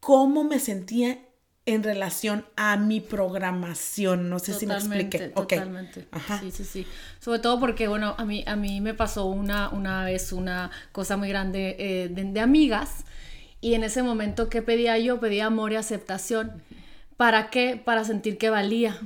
cómo 0.00 0.44
me 0.44 0.58
sentía 0.58 1.18
en 1.66 1.82
relación 1.82 2.46
a 2.56 2.76
mi 2.78 3.00
programación. 3.00 4.30
No 4.30 4.38
sé 4.38 4.54
si 4.54 4.66
me 4.66 4.74
expliqué. 4.74 5.18
Totalmente. 5.28 6.08
Ajá. 6.12 6.40
Sí, 6.40 6.50
sí, 6.50 6.64
sí. 6.64 6.86
Sobre 7.20 7.40
todo 7.40 7.60
porque, 7.60 7.88
bueno, 7.88 8.14
a 8.16 8.24
mí, 8.24 8.42
a 8.46 8.56
mí 8.56 8.80
me 8.80 8.94
pasó 8.94 9.26
una, 9.26 9.68
una 9.68 10.04
vez 10.04 10.32
una 10.32 10.70
cosa 10.92 11.16
muy 11.18 11.28
grande 11.28 11.76
eh, 11.78 12.08
de, 12.08 12.24
de 12.24 12.40
amigas 12.40 13.04
y 13.60 13.74
en 13.74 13.84
ese 13.84 14.02
momento, 14.02 14.48
¿qué 14.48 14.62
pedía 14.62 14.96
yo? 14.98 15.20
Pedía 15.20 15.46
amor 15.46 15.72
y 15.72 15.76
aceptación. 15.76 16.62
¿Para 17.18 17.50
qué? 17.50 17.76
Para 17.84 18.04
sentir 18.04 18.38
que 18.38 18.48
valía. 18.48 18.98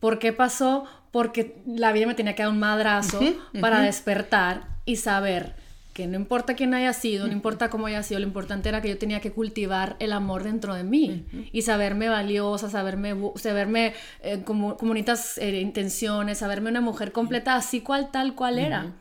¿Por 0.00 0.18
qué 0.18 0.32
pasó? 0.32 0.84
Porque 1.10 1.62
la 1.64 1.92
vida 1.92 2.06
me 2.06 2.14
tenía 2.14 2.34
que 2.34 2.42
dar 2.42 2.50
un 2.52 2.58
madrazo 2.58 3.20
para 3.60 3.80
despertar 3.80 4.73
y 4.84 4.96
saber 4.96 5.54
que 5.94 6.08
no 6.08 6.16
importa 6.16 6.54
quién 6.54 6.74
haya 6.74 6.92
sido, 6.92 7.26
no 7.28 7.32
importa 7.32 7.70
cómo 7.70 7.86
haya 7.86 8.02
sido, 8.02 8.18
lo 8.18 8.26
importante 8.26 8.68
era 8.68 8.82
que 8.82 8.88
yo 8.88 8.98
tenía 8.98 9.20
que 9.20 9.30
cultivar 9.30 9.96
el 10.00 10.12
amor 10.12 10.42
dentro 10.42 10.74
de 10.74 10.82
mí 10.82 11.24
y 11.52 11.62
saberme 11.62 12.08
valiosa, 12.08 12.68
saberme, 12.68 13.14
saberme 13.36 13.94
eh, 14.22 14.42
como, 14.44 14.76
con 14.76 14.88
bonitas 14.88 15.38
eh, 15.38 15.60
intenciones, 15.60 16.38
saberme 16.38 16.70
una 16.70 16.80
mujer 16.80 17.12
completa 17.12 17.54
así 17.54 17.80
cual 17.80 18.10
tal 18.10 18.34
cual 18.34 18.58
era. 18.58 18.92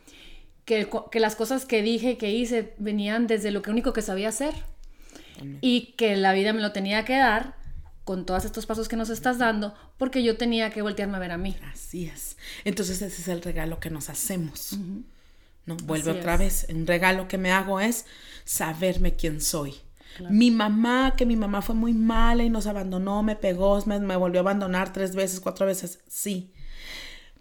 Que, 0.66 0.88
que 1.12 1.20
las 1.20 1.36
cosas 1.36 1.66
que 1.66 1.82
dije, 1.82 2.18
que 2.18 2.32
hice, 2.32 2.74
venían 2.78 3.28
desde 3.28 3.52
lo 3.52 3.62
que 3.62 3.72
único 3.72 3.92
que 3.92 4.02
sabía 4.02 4.30
hacer 4.30 4.54
y 5.60 5.94
que 5.98 6.16
la 6.16 6.32
vida 6.32 6.54
me 6.54 6.62
lo 6.62 6.72
tenía 6.72 7.04
que 7.04 7.18
dar 7.18 7.56
con 8.06 8.26
todos 8.26 8.46
estos 8.46 8.66
pasos 8.66 8.88
que 8.88 8.96
nos 8.96 9.10
estás 9.10 9.40
dando, 9.40 9.74
porque 9.98 10.24
yo 10.24 10.38
tenía 10.38 10.70
que 10.70 10.82
voltearme 10.82 11.18
a 11.18 11.20
ver 11.20 11.32
a 11.32 11.38
mí. 11.38 11.56
Así 11.72 12.06
es. 12.06 12.38
Entonces 12.66 13.02
ese 13.02 13.22
es 13.22 13.28
el 13.28 13.42
regalo 13.42 13.80
que 13.80 13.90
nos 13.90 14.10
hacemos. 14.10 14.78
¿No? 15.66 15.76
Vuelve 15.84 16.12
Así 16.12 16.20
otra 16.20 16.34
es. 16.36 16.40
vez. 16.40 16.66
Un 16.70 16.88
regalo 16.88 17.28
que 17.28 17.38
me 17.38 17.52
hago 17.52 17.80
es 17.80 18.06
saberme 18.46 19.16
quién 19.16 19.42
soy. 19.42 19.76
Mi 20.30 20.52
mamá, 20.52 21.16
que 21.18 21.26
mi 21.26 21.36
mamá 21.36 21.64
fue 21.64 21.74
muy 21.74 21.92
mala 21.94 22.44
y 22.44 22.50
nos 22.52 22.68
abandonó, 22.68 23.24
me 23.24 23.36
pegó, 23.36 23.84
me, 23.88 24.00
me 24.00 24.16
volvió 24.16 24.42
a 24.42 24.44
abandonar 24.44 24.94
tres 24.94 25.16
veces, 25.16 25.40
cuatro 25.40 25.66
veces. 25.66 26.00
Sí. 26.08 26.52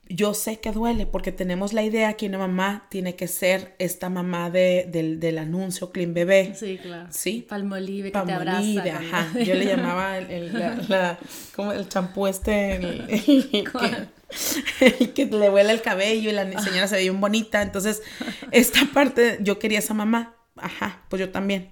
Yo 0.08 0.34
sé 0.34 0.58
que 0.58 0.72
duele 0.72 1.06
porque 1.06 1.32
tenemos 1.32 1.72
la 1.72 1.82
idea 1.82 2.14
que 2.14 2.26
una 2.26 2.36
mamá 2.38 2.86
tiene 2.90 3.14
que 3.14 3.28
ser 3.28 3.74
esta 3.78 4.10
mamá 4.10 4.50
de, 4.50 4.86
del, 4.90 5.20
del 5.20 5.38
anuncio 5.38 5.90
Clean 5.92 6.12
Bebé. 6.12 6.54
Sí, 6.58 6.78
claro. 6.82 7.08
Sí. 7.10 7.46
Palmolive 7.48 8.10
que 8.10 8.18
te 8.18 8.24
Palmolive, 8.34 8.90
abraza. 8.90 9.18
ajá. 9.20 9.38
Yo 9.38 9.54
le 9.54 9.64
llamaba 9.64 10.18
el, 10.18 10.30
el- 10.30 10.52
la, 10.58 10.74
la- 10.88 11.18
como 11.54 11.72
el 11.72 11.88
champú 11.88 12.26
este, 12.26 12.76
el, 12.76 12.84
el 13.10 13.48
que, 13.50 14.08
el 14.80 15.12
que 15.12 15.26
le 15.26 15.48
vuela 15.48 15.72
el 15.72 15.82
cabello 15.82 16.30
y 16.30 16.32
la 16.32 16.44
señora 16.62 16.88
se 16.88 16.96
ve 16.96 17.02
bien 17.02 17.20
bonita. 17.20 17.62
Entonces, 17.62 18.02
esta 18.50 18.80
parte, 18.92 19.38
yo 19.42 19.58
quería 19.58 19.78
esa 19.78 19.94
mamá. 19.94 20.36
Ajá, 20.56 21.04
pues 21.08 21.20
yo 21.20 21.30
también. 21.30 21.70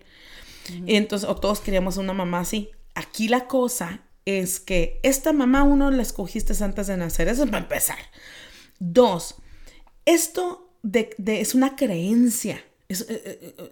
Y 0.86 0.94
entonces, 0.96 1.28
o 1.28 1.36
todos 1.36 1.60
queríamos 1.60 1.96
una 1.96 2.12
mamá 2.12 2.40
así. 2.40 2.70
Aquí 2.94 3.28
la 3.28 3.46
cosa 3.46 4.00
es 4.24 4.60
que 4.60 5.00
esta 5.02 5.32
mamá 5.32 5.62
uno 5.64 5.90
la 5.90 6.02
escogiste 6.02 6.52
antes 6.62 6.86
de 6.86 6.96
nacer. 6.96 7.28
Eso 7.28 7.44
es 7.44 7.50
para 7.50 7.62
empezar. 7.64 7.98
Dos, 8.78 9.36
esto 10.04 10.72
de, 10.82 11.10
de- 11.18 11.40
es 11.40 11.54
una 11.54 11.76
creencia. 11.76 12.64
Es, 12.88 13.02
eh, 13.02 13.06
eh, 13.24 13.54
eh, 13.58 13.70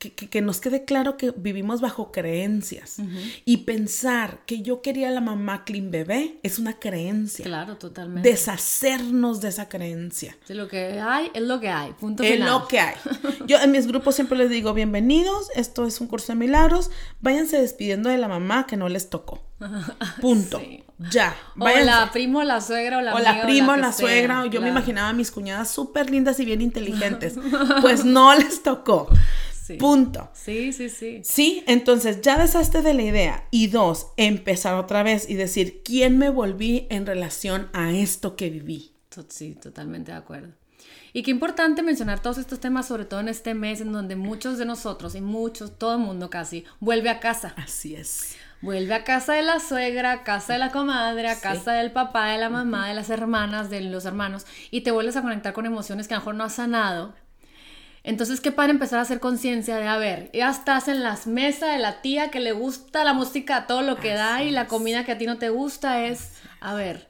que, 0.00 0.12
que- 0.14 0.28
que 0.30 0.40
nos 0.40 0.60
quede 0.60 0.84
claro 0.84 1.16
que 1.16 1.30
vivimos 1.36 1.80
bajo 1.80 2.10
creencias. 2.10 2.96
Y 3.44 3.58
pensar 3.58 4.40
que 4.46 4.62
yo 4.62 4.80
quería 4.82 5.08
a 5.08 5.10
la 5.12 5.20
mamá 5.20 5.64
clean 5.64 5.90
bebé 5.92 6.38
es 6.42 6.58
una 6.58 6.78
creencia. 6.80 7.44
Claro, 7.44 7.76
totalmente. 7.76 8.28
Deshacernos 8.28 9.40
de 9.40 9.48
esa 9.50 9.68
creencia. 9.68 10.36
Sí, 10.46 10.54
lo 10.54 10.68
que 10.68 10.98
hay 11.00 11.30
es 11.34 11.42
lo 11.42 11.60
que 11.60 11.68
hay. 11.68 11.92
Punto 11.92 12.22
Es 12.22 12.40
lo 12.40 12.66
que 12.66 12.80
hay. 12.80 12.94
Yo 13.46 13.58
en 13.60 13.70
mis 13.72 13.86
grupos 13.86 14.14
siempre 14.14 14.38
les 14.38 14.48
digo, 14.50 14.72
bienvenidos, 14.74 15.50
esto 15.54 15.86
es 15.86 16.00
un 16.00 16.06
curso 16.06 16.32
de 16.32 16.38
milagros, 16.38 16.90
váyanse 17.20 17.60
despidiendo 17.60 18.08
de 18.08 18.18
la 18.18 18.26
mamá 18.28 18.66
que 18.66 18.76
no 18.76 18.88
les 18.88 19.10
tocó. 19.10 19.42
Punto. 20.20 20.58
Sí. 20.60 20.82
Ya. 21.12 21.34
O 21.58 21.66
la 21.68 22.10
primo, 22.12 22.42
la 22.42 22.60
suegra, 22.60 22.98
o 22.98 23.00
la 23.02 23.12
O 23.12 23.16
amiga, 23.16 23.34
la 23.36 23.42
prima, 23.42 23.72
o 23.74 23.76
la 23.76 23.92
suegra, 23.92 24.46
yo 24.46 24.60
me 24.62 24.68
imaginaba 24.68 25.10
a 25.10 25.12
mis 25.12 25.30
cuñadas 25.30 25.70
súper 25.70 26.10
lindas 26.10 26.40
y 26.40 26.44
bien 26.46 26.60
inteligentes. 26.70 27.34
Pues 27.82 28.04
no 28.04 28.34
les 28.34 28.62
tocó. 28.62 29.08
Sí. 29.70 29.76
Punto. 29.76 30.28
Sí, 30.32 30.72
sí, 30.72 30.88
sí. 30.88 31.20
Sí, 31.22 31.62
entonces 31.68 32.22
ya 32.22 32.36
deshazte 32.38 32.82
de 32.82 32.92
la 32.92 33.02
idea. 33.02 33.46
Y 33.52 33.68
dos, 33.68 34.08
empezar 34.16 34.74
otra 34.74 35.04
vez 35.04 35.30
y 35.30 35.34
decir, 35.34 35.82
¿quién 35.84 36.18
me 36.18 36.28
volví 36.28 36.88
en 36.90 37.06
relación 37.06 37.68
a 37.72 37.92
esto 37.92 38.34
que 38.34 38.50
viví? 38.50 38.96
Sí, 39.28 39.54
totalmente 39.54 40.10
de 40.10 40.18
acuerdo. 40.18 40.54
Y 41.12 41.22
qué 41.22 41.30
importante 41.30 41.82
mencionar 41.82 42.20
todos 42.20 42.38
estos 42.38 42.58
temas, 42.58 42.86
sobre 42.86 43.04
todo 43.04 43.20
en 43.20 43.28
este 43.28 43.54
mes 43.54 43.80
en 43.80 43.92
donde 43.92 44.16
muchos 44.16 44.58
de 44.58 44.64
nosotros 44.64 45.14
y 45.14 45.20
muchos, 45.20 45.78
todo 45.78 45.94
el 45.94 46.00
mundo 46.00 46.30
casi, 46.30 46.64
vuelve 46.80 47.10
a 47.10 47.20
casa. 47.20 47.54
Así 47.56 47.94
es. 47.94 48.36
Vuelve 48.60 48.94
a 48.94 49.04
casa 49.04 49.34
de 49.34 49.42
la 49.42 49.60
suegra, 49.60 50.24
casa 50.24 50.52
de 50.52 50.58
la 50.58 50.70
comadre, 50.70 51.28
a 51.28 51.40
casa 51.40 51.72
del 51.72 51.92
papá, 51.92 52.26
de 52.26 52.38
la 52.38 52.50
mamá, 52.50 52.88
de 52.88 52.94
las 52.94 53.08
hermanas, 53.08 53.70
de 53.70 53.80
los 53.82 54.04
hermanos, 54.04 54.46
y 54.70 54.82
te 54.82 54.90
vuelves 54.90 55.16
a 55.16 55.22
conectar 55.22 55.52
con 55.52 55.64
emociones 55.64 56.08
que 56.08 56.14
a 56.14 56.18
lo 56.18 56.20
mejor 56.22 56.34
no 56.34 56.44
has 56.44 56.54
sanado. 56.54 57.14
Entonces, 58.02 58.40
¿qué 58.40 58.50
para 58.50 58.72
empezar 58.72 58.98
a 58.98 59.02
hacer 59.02 59.20
conciencia 59.20 59.76
de, 59.76 59.86
a 59.86 59.98
ver, 59.98 60.30
ya 60.32 60.50
estás 60.50 60.88
en 60.88 61.02
las 61.02 61.26
mesas 61.26 61.72
de 61.72 61.78
la 61.78 62.00
tía 62.00 62.30
que 62.30 62.40
le 62.40 62.52
gusta 62.52 63.04
la 63.04 63.12
música, 63.12 63.66
todo 63.66 63.82
lo 63.82 63.96
que 63.96 64.14
da, 64.14 64.42
y 64.42 64.50
la 64.50 64.66
comida 64.68 65.04
que 65.04 65.12
a 65.12 65.18
ti 65.18 65.26
no 65.26 65.36
te 65.36 65.50
gusta 65.50 66.06
es, 66.06 66.30
a 66.60 66.74
ver, 66.74 67.09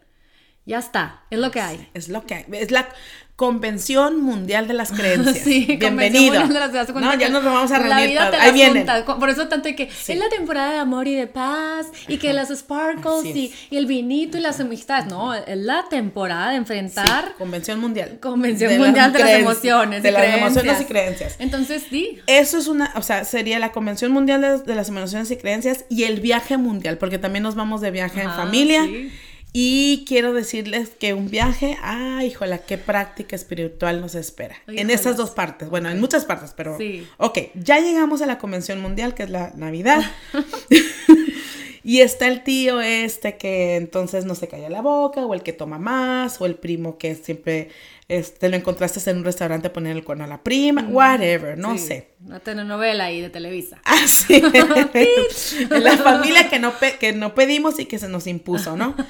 ya 0.70 0.78
está, 0.78 1.20
es 1.30 1.38
lo 1.38 1.50
que 1.50 1.60
hay. 1.60 1.88
Es 1.94 2.08
lo 2.08 2.24
que 2.24 2.34
hay. 2.34 2.44
Es 2.52 2.70
la 2.70 2.88
Convención 3.36 4.20
Mundial 4.20 4.68
de 4.68 4.74
las 4.74 4.92
Creencias. 4.92 5.38
Sí, 5.44 5.64
Bienvenido. 5.80 6.40
Mundial 6.42 6.70
de 6.72 6.78
las- 6.78 6.94
No, 6.94 7.14
ya 7.18 7.30
nos 7.30 7.42
vamos 7.42 7.70
a 7.72 7.78
La 7.78 7.86
reunir. 7.96 8.10
vida 8.10 8.26
todos. 8.26 8.38
te 8.38 8.46
Ahí 8.46 8.52
vienen. 8.52 8.86
junta. 8.86 9.18
Por 9.18 9.30
eso 9.30 9.48
tanto 9.48 9.68
que 9.74 9.84
es 9.84 10.08
la 10.18 10.28
temporada 10.28 10.72
de 10.72 10.78
amor 10.78 11.08
y 11.08 11.14
de 11.14 11.26
paz 11.26 11.86
y 12.06 12.18
que 12.18 12.34
las 12.34 12.50
sparkles 12.50 13.34
y, 13.34 13.50
y 13.70 13.76
el 13.78 13.86
vinito 13.86 14.36
y 14.36 14.40
las 14.42 14.60
amistades. 14.60 15.06
No, 15.06 15.32
es 15.32 15.56
la 15.56 15.86
temporada 15.88 16.50
de 16.50 16.56
enfrentar 16.56 17.34
Convención 17.38 17.80
Mundial. 17.80 18.18
Convención 18.20 18.72
De 18.72 18.78
Mundial 18.78 19.10
de 19.14 19.18
las 19.20 19.30
emociones. 19.30 20.02
De 20.02 20.10
y 20.10 20.12
las 20.12 20.20
creencias. 20.22 20.50
emociones 20.50 20.80
y 20.82 20.84
creencias. 20.84 21.36
Entonces, 21.38 21.84
sí. 21.88 22.18
Eso 22.26 22.58
es 22.58 22.68
una, 22.68 22.92
o 22.94 23.00
sea, 23.02 23.24
sería 23.24 23.58
la 23.58 23.72
Convención 23.72 24.12
Mundial 24.12 24.42
de, 24.42 24.58
de 24.58 24.74
las 24.74 24.90
Emociones 24.90 25.30
y 25.30 25.36
Creencias 25.38 25.86
y 25.88 26.04
el 26.04 26.20
viaje 26.20 26.58
mundial, 26.58 26.98
porque 26.98 27.16
también 27.18 27.42
nos 27.42 27.54
vamos 27.54 27.80
de 27.80 27.90
viaje 27.90 28.20
en 28.20 28.30
familia. 28.30 28.84
sí. 28.84 29.10
Y 29.52 30.04
quiero 30.06 30.32
decirles 30.32 30.90
que 30.90 31.12
un 31.12 31.28
viaje, 31.28 31.76
ay, 31.82 32.28
híjola, 32.28 32.58
qué 32.58 32.78
práctica 32.78 33.34
espiritual 33.34 34.00
nos 34.00 34.14
espera. 34.14 34.56
En 34.68 34.90
esas 34.90 35.16
dos 35.16 35.30
partes, 35.30 35.68
bueno, 35.68 35.90
en 35.90 36.00
muchas 36.00 36.24
partes, 36.24 36.52
pero... 36.56 36.78
Sí. 36.78 37.06
Ok, 37.16 37.38
ya 37.54 37.80
llegamos 37.80 38.22
a 38.22 38.26
la 38.26 38.38
Convención 38.38 38.80
Mundial, 38.80 39.14
que 39.14 39.24
es 39.24 39.30
la 39.30 39.52
Navidad. 39.56 40.02
y 41.82 42.00
está 42.00 42.28
el 42.28 42.42
tío 42.42 42.80
este 42.80 43.36
que 43.36 43.76
entonces 43.76 44.24
no 44.24 44.34
se 44.34 44.48
calla 44.48 44.68
la 44.68 44.82
boca, 44.82 45.24
o 45.24 45.34
el 45.34 45.42
que 45.42 45.52
toma 45.52 45.78
más, 45.78 46.40
o 46.40 46.46
el 46.46 46.56
primo 46.56 46.98
que 46.98 47.14
siempre 47.14 47.68
este, 48.08 48.48
lo 48.48 48.56
encontraste 48.56 49.08
en 49.10 49.18
un 49.18 49.24
restaurante 49.24 49.70
poner 49.70 49.96
el 49.96 50.04
cuerno 50.04 50.24
a 50.24 50.26
la 50.26 50.42
prima, 50.42 50.86
whatever, 50.90 51.56
no 51.56 51.78
sí, 51.78 51.86
sé. 51.86 52.10
Una 52.24 52.40
telenovela 52.40 53.04
ahí 53.04 53.20
de 53.20 53.30
Televisa. 53.30 53.80
Así. 53.84 54.40
la 55.70 55.96
familia 55.96 56.50
que 56.50 56.58
no, 56.58 56.72
que 56.98 57.12
no 57.12 57.34
pedimos 57.34 57.78
y 57.78 57.86
que 57.86 57.98
se 57.98 58.08
nos 58.08 58.26
impuso, 58.26 58.76
¿no? 58.76 58.94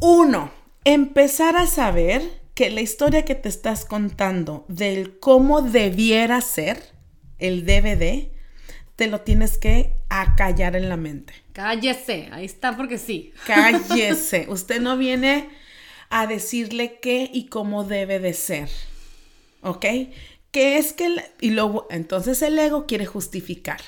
Uno, 0.00 0.52
empezar 0.84 1.56
a 1.56 1.66
saber 1.66 2.22
que 2.54 2.70
la 2.70 2.80
historia 2.80 3.24
que 3.24 3.34
te 3.34 3.48
estás 3.48 3.84
contando 3.84 4.64
del 4.68 5.18
cómo 5.18 5.62
debiera 5.62 6.40
ser 6.40 6.80
el 7.38 7.64
DVD 7.64 8.37
te 8.98 9.06
lo 9.06 9.20
tienes 9.20 9.58
que 9.58 9.92
acallar 10.08 10.74
en 10.74 10.88
la 10.88 10.96
mente. 10.96 11.32
Cállese, 11.52 12.28
ahí 12.32 12.44
está 12.44 12.76
porque 12.76 12.98
sí. 12.98 13.32
Cállese. 13.46 14.46
Usted 14.48 14.80
no 14.80 14.96
viene 14.96 15.48
a 16.10 16.26
decirle 16.26 16.98
qué 17.00 17.30
y 17.32 17.46
cómo 17.46 17.84
debe 17.84 18.18
de 18.18 18.34
ser. 18.34 18.68
¿Ok? 19.62 19.86
Que 20.50 20.78
es 20.78 20.92
que... 20.92 21.06
el- 21.06 21.22
y 21.40 21.50
luego, 21.50 21.86
entonces 21.90 22.42
el 22.42 22.58
ego 22.58 22.86
quiere 22.86 23.06
justificar. 23.06 23.80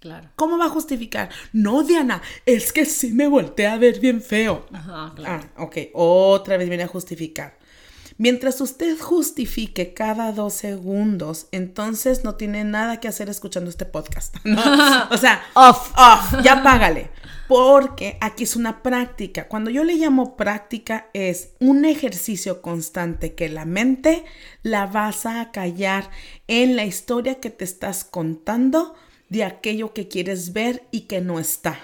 Claro. 0.00 0.30
¿Cómo 0.34 0.56
va 0.56 0.66
a 0.66 0.70
justificar? 0.70 1.28
No, 1.52 1.82
Diana, 1.82 2.22
es 2.46 2.72
que 2.72 2.86
sí 2.86 3.12
me 3.12 3.28
volteé 3.28 3.66
a 3.66 3.76
ver 3.76 4.00
bien 4.00 4.22
feo. 4.22 4.64
Ajá, 4.72 5.12
claro. 5.14 5.44
Ah, 5.56 5.62
ok. 5.62 5.76
Otra 5.92 6.56
vez 6.56 6.68
viene 6.70 6.84
a 6.84 6.88
justificar. 6.88 7.58
Mientras 8.16 8.60
usted 8.60 8.98
justifique 8.98 9.92
cada 9.92 10.30
dos 10.32 10.54
segundos, 10.54 11.48
entonces 11.50 12.22
no 12.22 12.36
tiene 12.36 12.62
nada 12.64 13.00
que 13.00 13.08
hacer 13.08 13.28
escuchando 13.28 13.70
este 13.70 13.86
podcast. 13.86 14.36
¿no? 14.44 14.60
O 15.10 15.16
sea, 15.16 15.42
Off. 15.54 15.92
off, 15.96 16.42
ya 16.42 16.62
págale. 16.62 17.10
Porque 17.48 18.16
aquí 18.20 18.44
es 18.44 18.56
una 18.56 18.82
práctica. 18.82 19.48
Cuando 19.48 19.70
yo 19.70 19.84
le 19.84 19.96
llamo 19.96 20.36
práctica 20.36 21.08
es 21.12 21.50
un 21.60 21.84
ejercicio 21.84 22.62
constante 22.62 23.34
que 23.34 23.48
la 23.48 23.64
mente 23.64 24.24
la 24.62 24.86
vas 24.86 25.26
a 25.26 25.50
callar 25.50 26.10
en 26.46 26.76
la 26.76 26.84
historia 26.84 27.40
que 27.40 27.50
te 27.50 27.64
estás 27.64 28.04
contando 28.04 28.94
de 29.28 29.44
aquello 29.44 29.92
que 29.92 30.08
quieres 30.08 30.52
ver 30.52 30.84
y 30.90 31.02
que 31.02 31.20
no 31.20 31.38
está. 31.38 31.78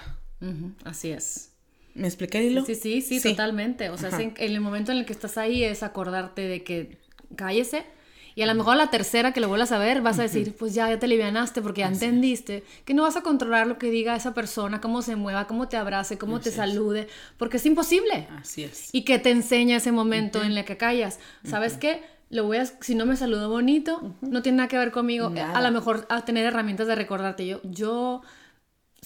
Así 0.83 1.11
es. 1.11 1.50
¿Me 1.93 2.07
expliqué, 2.07 2.41
Lilo? 2.41 2.65
Sí, 2.65 2.75
sí, 2.75 3.01
sí, 3.01 3.21
totalmente. 3.21 3.89
O 3.89 3.97
sea, 3.97 4.09
es 4.09 4.19
en, 4.19 4.33
en 4.37 4.51
el 4.51 4.61
momento 4.61 4.91
en 4.91 4.99
el 4.99 5.05
que 5.05 5.13
estás 5.13 5.37
ahí 5.37 5.63
es 5.63 5.83
acordarte 5.83 6.41
de 6.41 6.63
que 6.63 6.97
cállese. 7.35 7.85
Y 8.33 8.43
a 8.43 8.45
lo 8.45 8.55
mejor 8.55 8.77
la 8.77 8.89
tercera 8.89 9.33
que 9.33 9.41
lo 9.41 9.49
vuelvas 9.49 9.71
a 9.71 9.77
ver 9.77 10.01
vas 10.01 10.17
a 10.19 10.23
decir, 10.23 10.55
pues 10.57 10.73
ya, 10.73 10.89
ya 10.89 10.97
te 10.99 11.05
alivianaste 11.05 11.61
porque 11.61 11.81
ya 11.81 11.87
entendiste 11.87 12.63
que 12.85 12.93
no 12.93 13.03
vas 13.03 13.17
a 13.17 13.21
controlar 13.21 13.67
lo 13.67 13.77
que 13.77 13.91
diga 13.91 14.15
esa 14.15 14.33
persona, 14.33 14.79
cómo 14.79 15.01
se 15.01 15.15
mueva, 15.15 15.47
cómo 15.47 15.67
te 15.67 15.77
abrace, 15.77 16.17
cómo 16.17 16.39
te 16.39 16.51
salude, 16.51 17.07
porque 17.37 17.57
es 17.57 17.65
imposible. 17.65 18.27
Así 18.37 18.63
es. 18.63 18.89
Y 18.93 19.01
que 19.03 19.19
te 19.19 19.31
enseña 19.31 19.77
ese 19.77 19.91
momento 19.91 20.41
en 20.41 20.53
el 20.53 20.63
que 20.65 20.77
callas. 20.77 21.19
¿Sabes 21.43 21.73
qué? 21.73 22.03
Lo 22.29 22.45
voy 22.45 22.57
a, 22.57 22.65
si 22.65 22.95
no 22.95 23.05
me 23.05 23.17
saludó 23.17 23.49
bonito, 23.49 24.15
no 24.21 24.41
tiene 24.41 24.59
nada 24.59 24.69
que 24.69 24.77
ver 24.77 24.91
conmigo. 24.91 25.29
Nada. 25.29 25.57
A 25.57 25.61
lo 25.61 25.69
mejor 25.71 26.05
a 26.09 26.23
tener 26.23 26.45
herramientas 26.45 26.87
de 26.87 26.95
recordarte. 26.95 27.45
Yo, 27.45 27.59
yo 27.63 28.21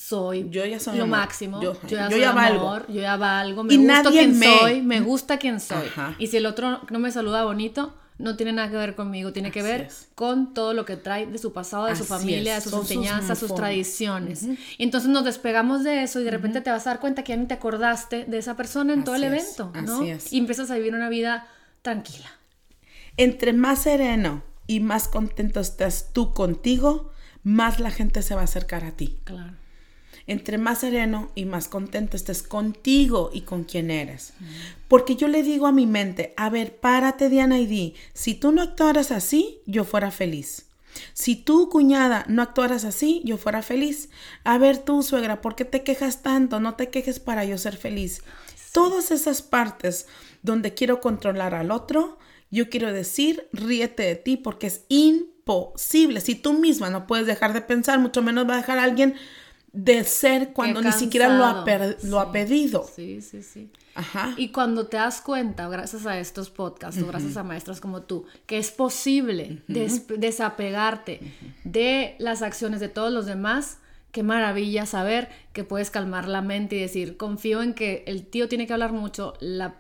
soy 0.06 0.50
Yo 0.50 0.66
ya 0.66 0.80
soy 0.80 0.98
lo 0.98 1.04
amor. 1.06 1.20
máximo. 1.20 1.62
Yo- 1.62 1.74
Yo, 1.84 1.88
ya, 1.98 2.06
yo 2.06 2.12
soy 2.12 2.20
ya 2.22 2.32
valgo. 2.34 2.68
amor, 2.68 2.86
yo 2.92 3.02
ya 3.02 3.16
valgo. 3.18 3.64
Me 3.64 3.74
Y 3.74 3.78
gusta 3.78 4.04
nadie 4.04 4.20
quien 4.20 4.40
me- 4.40 4.60
soy, 4.60 4.82
me 4.82 5.00
gusta 5.02 5.38
quien 5.40 5.60
soy. 5.60 5.88
Ajá. 5.88 6.16
Y 6.20 6.28
si 6.28 6.38
el 6.38 6.46
otro 6.46 6.82
no 6.90 7.00
me 7.00 7.12
saluda 7.12 7.44
bonito, 7.46 7.94
no 8.18 8.36
tiene 8.38 8.54
nada 8.54 8.70
que 8.70 8.78
ver 8.78 8.96
conmigo, 8.96 9.32
tiene 9.34 9.52
que 9.52 9.60
Así 9.62 9.70
ver 9.70 9.82
es. 9.82 10.08
con 10.16 10.54
todo 10.54 10.74
lo 10.74 10.86
que 10.86 10.96
trae 10.98 11.26
de 11.28 11.38
su 11.38 11.52
pasado, 11.54 11.86
de 11.86 11.96
su 11.96 12.04
familia, 12.06 12.58
es. 12.58 12.64
de 12.66 12.70
sus 12.70 12.72
Son 12.72 12.82
enseñanzas, 12.82 13.40
sus, 13.40 13.54
tradiciones. 13.56 14.44
Y 14.78 14.84
entonces 14.84 15.10
nos 15.10 15.24
despegamos 15.26 15.84
de 15.84 16.04
eso 16.04 16.20
y 16.20 16.24
de 16.24 16.32
repente 16.32 16.62
te 16.62 16.72
vas 16.72 16.86
a 16.88 16.92
dar 16.92 17.00
cuenta 17.00 17.24
que 17.24 17.34
ya 17.34 17.38
ni 17.38 17.46
te 17.46 17.54
acordaste 17.56 18.26
de 18.26 18.38
esa 18.38 18.56
persona 18.56 18.94
en 18.94 19.04
todo 19.04 19.16
el 19.16 19.24
es, 19.26 19.58
evento, 19.58 19.72
es. 20.04 20.32
Y 20.34 20.38
empiezas 20.40 20.72
a 20.72 20.76
vivir 20.76 20.94
una 20.94 21.10
vida 21.10 21.48
tranquila. 21.82 22.30
Entre 23.18 23.54
más 23.54 23.84
sereno 23.84 24.44
y 24.68 24.80
más 24.82 25.08
contento 25.08 25.60
estás 25.62 26.10
tú 26.14 26.34
contigo, 26.34 27.12
más 27.44 27.80
la 27.80 27.92
gente 27.92 28.22
se 28.22 28.34
va 28.36 28.42
a 28.42 28.46
acercar 28.46 28.84
a 28.86 28.92
ti. 28.92 29.20
Claro. 29.26 29.54
Entre 30.28 30.58
más 30.58 30.80
sereno 30.80 31.30
y 31.36 31.46
más 31.46 31.68
contento 31.68 32.18
estés 32.18 32.42
contigo 32.42 33.30
y 33.32 33.42
con 33.42 33.64
quien 33.64 33.92
eres. 33.92 34.34
Porque 34.88 35.16
yo 35.16 35.28
le 35.28 35.44
digo 35.44 35.68
a 35.68 35.72
mi 35.72 35.86
mente, 35.86 36.34
a 36.36 36.50
ver, 36.50 36.78
párate 36.78 37.30
Diana 37.30 37.60
y 37.60 37.68
di, 37.68 37.96
si 38.14 38.34
tú 38.34 38.52
no 38.52 38.62
actuaras 38.62 39.12
así, 39.12 39.60
yo 39.66 39.84
fuera 39.84 40.10
feliz. 40.10 40.66
Si 41.14 41.36
tú, 41.36 41.70
cuñada, 41.70 42.26
no 42.28 42.42
actuaras 42.42 42.86
así, 42.86 43.22
yo 43.26 43.38
fuera 43.38 43.62
feliz. 43.62 44.10
A 44.44 44.58
ver 44.58 44.78
tú, 44.78 45.04
suegra, 45.04 45.42
¿por 45.42 45.56
qué 45.56 45.66
te 45.66 45.84
quejas 45.84 46.22
tanto? 46.24 46.60
No 46.60 46.76
te 46.76 46.90
quejes 46.90 47.20
para 47.20 47.46
yo 47.46 47.58
ser 47.58 47.78
feliz. 47.78 48.22
Todas 48.72 49.12
esas 49.12 49.42
partes 49.42 50.08
donde 50.42 50.74
quiero 50.74 51.02
controlar 51.02 51.54
al 51.54 51.72
otro, 51.72 52.18
yo 52.52 52.70
quiero 52.70 52.94
decir, 52.94 53.48
ríete 53.52 54.04
de 54.04 54.16
ti 54.16 54.38
porque 54.38 54.68
es 54.68 54.82
imposible. 54.90 56.22
Si 56.22 56.36
tú 56.36 56.54
misma 56.54 56.90
no 56.90 57.08
puedes 57.08 57.28
dejar 57.28 57.54
de 57.54 57.62
pensar, 57.62 58.00
mucho 58.00 58.22
menos 58.22 58.48
va 58.48 58.56
a 58.56 58.58
dejar 58.58 58.80
a 58.80 58.84
alguien 58.84 59.16
de 59.76 60.04
ser 60.06 60.54
cuando 60.54 60.82
ni 60.82 60.92
siquiera 61.00 61.28
lo 61.38 61.44
ha, 61.46 61.66
lo 62.04 62.32
pedido. 62.32 62.86
Sí, 62.96 63.22
sí, 63.22 63.44
sí. 63.44 63.70
Ajá. 63.94 64.34
Y 64.38 64.50
cuando 64.50 64.88
te 64.88 64.98
das 64.98 65.22
cuenta, 65.22 65.68
gracias 65.70 66.06
a 66.06 66.20
estos 66.20 66.50
podcasts, 66.50 67.02
o 67.02 67.08
gracias 67.08 67.38
a 67.38 67.44
maestras 67.44 67.80
como 67.82 68.02
tú, 68.02 68.26
que 68.46 68.58
es 68.58 68.72
posible 68.72 69.62
des- 69.68 70.08
desapegarte 70.08 71.20
de 71.64 72.16
las 72.20 72.42
acciones 72.42 72.80
de 72.80 72.90
todos 72.90 73.12
los 73.12 73.26
demás, 73.26 73.78
qué 74.12 74.24
maravilla 74.24 74.86
saber 74.86 75.30
que 75.54 75.64
puedes 75.64 75.92
calmar 75.92 76.28
la 76.28 76.42
mente 76.42 76.76
y 76.76 76.80
decir, 76.82 77.18
confío 77.18 77.62
en 77.62 77.74
que 77.74 78.04
el 78.08 78.26
tío 78.26 78.48
tiene 78.50 78.68
que 78.68 78.74
hablar 78.74 78.92
mucho, 78.94 79.34
la, 79.40 79.76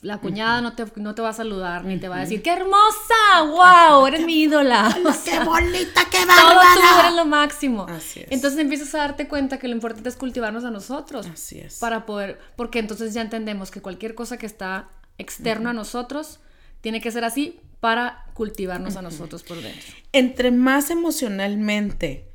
la 0.00 0.18
cuñada 0.18 0.60
no, 0.60 0.74
te, 0.74 0.84
no 0.96 1.14
te 1.14 1.22
va 1.22 1.30
a 1.30 1.32
saludar, 1.32 1.84
ni 1.84 1.98
te 1.98 2.08
va 2.08 2.16
a 2.16 2.20
decir, 2.20 2.42
¡qué 2.42 2.50
hermosa! 2.52 3.42
¡Wow! 3.46 4.06
Eres 4.06 4.24
mi 4.24 4.42
ídola. 4.42 4.96
O 5.04 5.12
sea, 5.12 5.40
¡Qué 5.40 5.44
bonita, 5.44 6.04
qué 6.10 6.18
todo 6.18 6.50
tú 6.50 6.56
bárbara! 6.56 7.00
eres 7.00 7.16
lo 7.16 7.24
máximo. 7.24 7.86
Así 7.88 8.20
es. 8.20 8.26
Entonces 8.30 8.58
empiezas 8.60 8.94
a 8.94 8.98
darte 8.98 9.28
cuenta 9.28 9.58
que 9.58 9.68
lo 9.68 9.74
importante 9.74 10.08
es 10.08 10.16
cultivarnos 10.16 10.64
a 10.64 10.70
nosotros. 10.70 11.26
Así 11.26 11.58
es. 11.58 11.78
Para 11.78 12.06
poder, 12.06 12.40
porque 12.56 12.78
entonces 12.78 13.14
ya 13.14 13.22
entendemos 13.22 13.70
que 13.70 13.80
cualquier 13.80 14.14
cosa 14.14 14.36
que 14.36 14.46
está 14.46 14.88
externo 15.18 15.70
a 15.70 15.72
nosotros 15.72 16.40
tiene 16.80 17.00
que 17.00 17.10
ser 17.10 17.24
así 17.24 17.60
para 17.80 18.26
cultivarnos 18.34 18.96
a 18.96 19.02
nosotros 19.02 19.42
por 19.42 19.60
dentro. 19.60 19.94
Entre 20.12 20.50
más 20.50 20.90
emocionalmente 20.90 22.31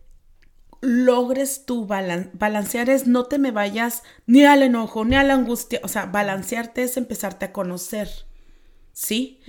logres 0.82 1.66
tú 1.66 1.86
balan- 1.88 2.30
balancear 2.34 2.90
es 2.90 3.08
no 3.08 3.26
te 3.26 3.38
me 3.40 3.52
vayas 3.52 4.04
ni 4.26 4.46
al 4.46 4.62
enojo 4.64 5.06
ni 5.06 5.16
a 5.16 5.24
la 5.24 5.34
angustia, 5.34 5.80
o 5.84 5.88
sea, 5.88 6.06
balancearte 6.06 6.84
es 6.84 6.98
empezarte 6.98 7.46
a 7.46 7.52
conocer. 7.54 8.10
¿Sí? 8.94 9.40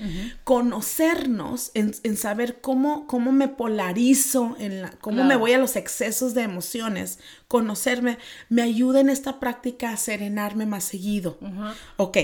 Conocernos 0.44 1.70
en, 1.72 1.94
en 2.02 2.16
saber 2.18 2.60
cómo, 2.60 3.06
cómo 3.06 3.32
me 3.32 3.48
polarizo, 3.48 4.54
en 4.58 4.82
la, 4.82 4.90
cómo 5.00 5.16
Claro. 5.16 5.28
me 5.28 5.36
voy 5.36 5.52
a 5.54 5.58
los 5.58 5.76
excesos 5.76 6.34
de 6.34 6.42
emociones, 6.42 7.18
conocerme, 7.48 8.18
me 8.50 8.60
ayuda 8.60 9.00
en 9.00 9.08
esta 9.08 9.40
práctica 9.40 9.90
a 9.90 9.96
serenarme 9.96 10.66
más 10.66 10.84
seguido. 10.84 11.38
Ajá. 11.42 11.74
Ok. 11.96 12.18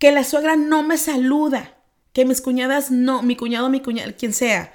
Que 0.00 0.10
la 0.10 0.24
suegra 0.24 0.56
no 0.56 0.82
me 0.82 0.98
saluda. 0.98 1.76
Que 2.12 2.24
mis 2.24 2.40
cuñadas 2.40 2.90
no, 2.90 3.22
mi 3.22 3.36
cuñado, 3.36 3.68
mi 3.68 3.80
cuñada, 3.80 4.10
quien 4.12 4.32
sea. 4.32 4.72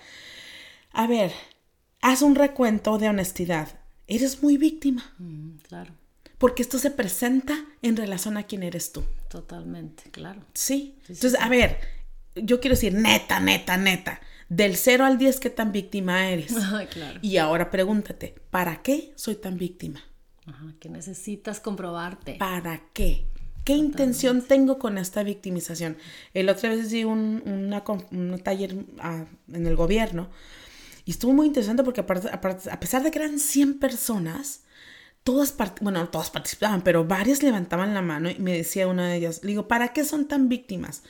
A 0.94 1.08
ver, 1.08 1.32
haz 2.02 2.22
un 2.22 2.36
recuento 2.36 2.98
de 2.98 3.10
honestidad. 3.10 3.80
Eres 4.08 4.42
muy 4.42 4.58
víctima. 4.58 5.14
Mm, 5.20 5.58
claro, 5.68 5.94
Porque 6.38 6.62
esto 6.62 6.80
se 6.80 6.90
presenta 6.92 7.66
en 7.82 7.98
relación 7.98 8.38
a 8.38 8.44
quién 8.44 8.64
eres 8.64 8.92
tú. 8.92 9.04
totalmente, 9.30 10.10
claro. 10.12 10.42
¿Sí? 10.54 10.96
Sí, 11.00 11.06
sí, 11.08 11.14
Entonces, 11.14 11.40
a 11.42 11.50
ver, 11.50 11.80
yo 12.36 12.60
quiero 12.60 12.76
decir, 12.76 12.94
neta, 12.94 13.40
neta, 13.40 13.78
neta. 13.78 14.22
Del 14.48 14.76
0 14.78 15.06
al 15.06 15.18
10, 15.20 15.40
¿qué 15.40 15.50
tan 15.52 15.72
víctima 15.72 16.30
eres? 16.30 16.56
Ay, 16.74 16.88
claro. 16.88 17.20
Y 17.22 17.38
ahora 17.38 17.70
pregúntate, 17.70 18.34
¿para 18.50 18.82
qué 18.82 19.12
soy 19.16 19.36
tan 19.36 19.58
víctima? 19.58 20.02
Ajá, 20.48 20.74
que 20.80 20.90
necesitas 20.90 21.60
comprobarte. 21.60 22.36
¿Para 22.36 22.82
qué? 22.94 23.26
¿Qué 23.64 23.74
intención 23.74 24.42
tengo 24.42 24.80
con 24.80 24.98
esta 24.98 25.22
victimización? 25.22 25.98
El 26.34 26.50
otra 26.50 26.70
vez 26.70 26.90
di 26.90 27.04
un 27.04 27.44
una 27.46 27.84
un 28.10 28.40
taller 28.40 28.76
ah, 29.00 29.26
en 29.54 29.68
el 29.68 29.76
gobierno 29.76 30.30
y 31.10 31.14
estuvo 31.14 31.34
muy 31.34 31.48
interesante 31.48 31.82
porque 31.82 32.02
a 32.02 32.80
pesar 32.80 33.02
de 33.02 33.10
que 33.10 33.18
eran 33.18 33.40
100 33.40 33.80
personas, 33.80 34.62
todas, 35.24 35.56
bueno, 35.82 36.02
no 36.02 36.10
todas 36.10 36.30
participaban, 36.30 36.84
pero 36.84 37.04
varias 37.04 37.42
levantaban 37.42 37.96
la 37.96 38.04
mano 38.04 38.30
y 38.30 38.36
me 38.36 38.56
decía 38.56 38.88
una 38.88 39.08
de 39.08 39.16
ellas, 39.16 39.40
le 39.42 39.50
digo, 39.50 39.68
¿para 39.68 39.92
qué 39.92 40.06
son 40.06 40.28
tan 40.28 40.50
víctimas? 40.50 41.02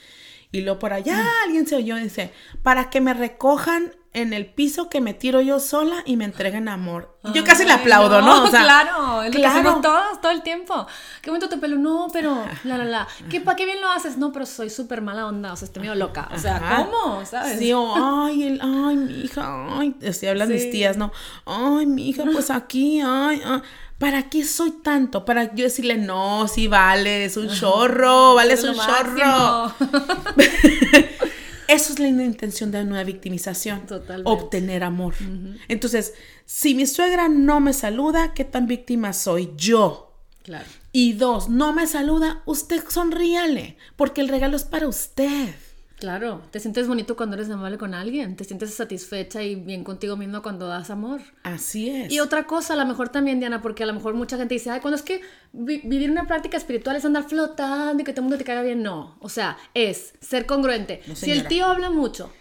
Y 0.53 0.61
luego 0.61 0.79
por 0.79 0.93
allá 0.93 1.27
alguien 1.43 1.67
se 1.67 1.75
oyó 1.75 1.97
y 1.97 2.03
dice, 2.03 2.31
para 2.63 2.89
que 2.89 3.01
me 3.01 3.13
recojan 3.13 3.91
en 4.11 4.33
el 4.33 4.47
piso 4.47 4.89
que 4.89 5.01
me 5.01 5.13
tiro 5.13 5.39
yo 5.39 5.59
sola 5.59 5.97
y 6.05 6.17
me 6.17 6.25
entreguen 6.25 6.67
amor. 6.67 7.15
Yo 7.33 7.43
casi 7.43 7.63
le 7.63 7.73
aplaudo, 7.73 8.21
¿no? 8.21 8.43
O 8.43 8.47
sea, 8.47 8.63
claro, 8.63 9.21
es 9.21 9.27
lo 9.27 9.33
que 9.33 9.39
claro. 9.39 9.79
todos, 9.81 10.19
todo 10.21 10.31
el 10.31 10.41
tiempo. 10.41 10.87
Qué 11.21 11.29
bonito 11.29 11.47
tu 11.47 11.59
pelo, 11.59 11.77
no, 11.77 12.07
pero, 12.11 12.43
la, 12.63 12.77
la, 12.77 12.85
la. 12.85 13.07
¿Qué, 13.29 13.39
pa, 13.39 13.55
qué 13.55 13.65
bien 13.65 13.81
lo 13.81 13.89
haces? 13.89 14.17
No, 14.17 14.31
pero 14.31 14.45
soy 14.47 14.69
súper 14.71 15.01
mala 15.01 15.27
onda, 15.27 15.53
o 15.53 15.55
sea, 15.55 15.67
estoy 15.67 15.81
medio 15.81 15.95
loca. 15.95 16.27
O 16.33 16.39
sea, 16.39 16.55
Ajá. 16.55 16.85
¿cómo? 16.89 17.23
¿Sabes? 17.25 17.59
Sí, 17.59 17.71
o, 17.71 17.93
ay, 18.25 18.43
el, 18.47 18.61
ay, 18.61 18.95
mi 18.95 19.13
hija, 19.21 19.77
ay, 19.77 19.95
así 20.07 20.25
hablan 20.27 20.47
Sí. 20.47 20.53
mis 20.55 20.71
tías, 20.71 20.97
¿no? 20.97 21.11
Ay, 21.45 21.85
mi 21.85 22.09
hija, 22.09 22.23
pues 22.31 22.49
aquí, 22.49 23.01
ay, 23.01 23.41
ay. 23.45 23.61
¿Para 23.99 24.29
qué 24.29 24.45
soy 24.45 24.71
tanto? 24.71 25.25
Para 25.25 25.53
yo 25.53 25.65
decirle, 25.65 25.97
no, 25.97 26.47
sí 26.47 26.67
vale, 26.69 27.25
es 27.25 27.35
un 27.35 27.49
chorro, 27.49 28.33
vale, 28.33 28.53
es 28.53 28.63
un 28.63 28.73
chorro. 28.75 29.73
Eso 31.69 31.93
es 31.93 31.99
la 31.99 32.07
intención 32.07 32.71
de 32.71 32.81
una 32.81 33.03
victimización. 33.03 33.85
Totalmente. 33.85 34.29
Obtener 34.29 34.83
amor. 34.83 35.13
Entonces, 35.67 36.15
si 36.45 36.73
mi 36.73 36.87
suegra 36.87 37.29
no 37.29 37.59
me 37.59 37.73
saluda, 37.73 38.33
¿qué 38.33 38.43
tan 38.43 38.65
víctima 38.65 39.13
soy 39.13 39.51
yo? 39.55 40.15
Claro. 40.41 40.65
Y 40.91 41.13
dos, 41.13 41.47
no 41.47 41.71
me 41.71 41.85
saluda, 41.85 42.41
usted 42.47 42.83
sonríale, 42.89 43.77
porque 43.95 44.21
el 44.21 44.29
regalo 44.29 44.57
es 44.57 44.63
para 44.63 44.87
usted. 44.87 45.53
Claro, 45.99 46.41
te 46.51 46.61
sientes 46.61 46.87
bonito 46.87 47.17
cuando 47.17 47.35
eres 47.35 47.49
amable 47.49 47.77
con 47.77 47.93
alguien, 47.93 48.37
te 48.37 48.45
sientes 48.45 48.73
satisfecha 48.73 49.43
y 49.43 49.55
bien 49.55 49.83
contigo 49.83 50.15
mismo 50.15 50.41
cuando 50.41 50.67
das 50.67 50.89
amor. 50.89 51.19
Así 51.43 51.89
es. 51.89 52.11
Y 52.11 52.21
otra 52.21 52.45
cosa, 52.45 52.73
a 52.73 52.77
lo 52.77 52.85
mejor 52.85 53.09
también, 53.09 53.39
Diana, 53.39 53.61
porque 53.61 53.83
a 53.83 53.85
lo 53.85 53.93
mejor 53.93 54.13
mucha 54.13 54.37
gente 54.37 54.53
dice, 54.53 54.69
ay, 54.69 54.79
cuando 54.79 54.95
es 54.95 55.01
que 55.01 55.21
vivir 55.51 56.09
una 56.09 56.25
práctica 56.25 56.55
espiritual 56.55 56.95
es 56.95 57.03
andar 57.03 57.25
flotando 57.25 58.01
y 58.01 58.05
que 58.05 58.13
todo 58.13 58.21
el 58.21 58.29
mundo 58.29 58.37
te 58.37 58.45
caiga 58.45 58.61
bien. 58.61 58.81
No, 58.81 59.17
o 59.19 59.27
sea, 59.27 59.57
es 59.73 60.13
ser 60.21 60.45
congruente. 60.45 61.01
si 61.15 61.31
el 61.31 61.47
tío 61.47 61.65
habla 61.65 61.89
mucho, 61.89 62.31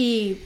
y, 0.00 0.38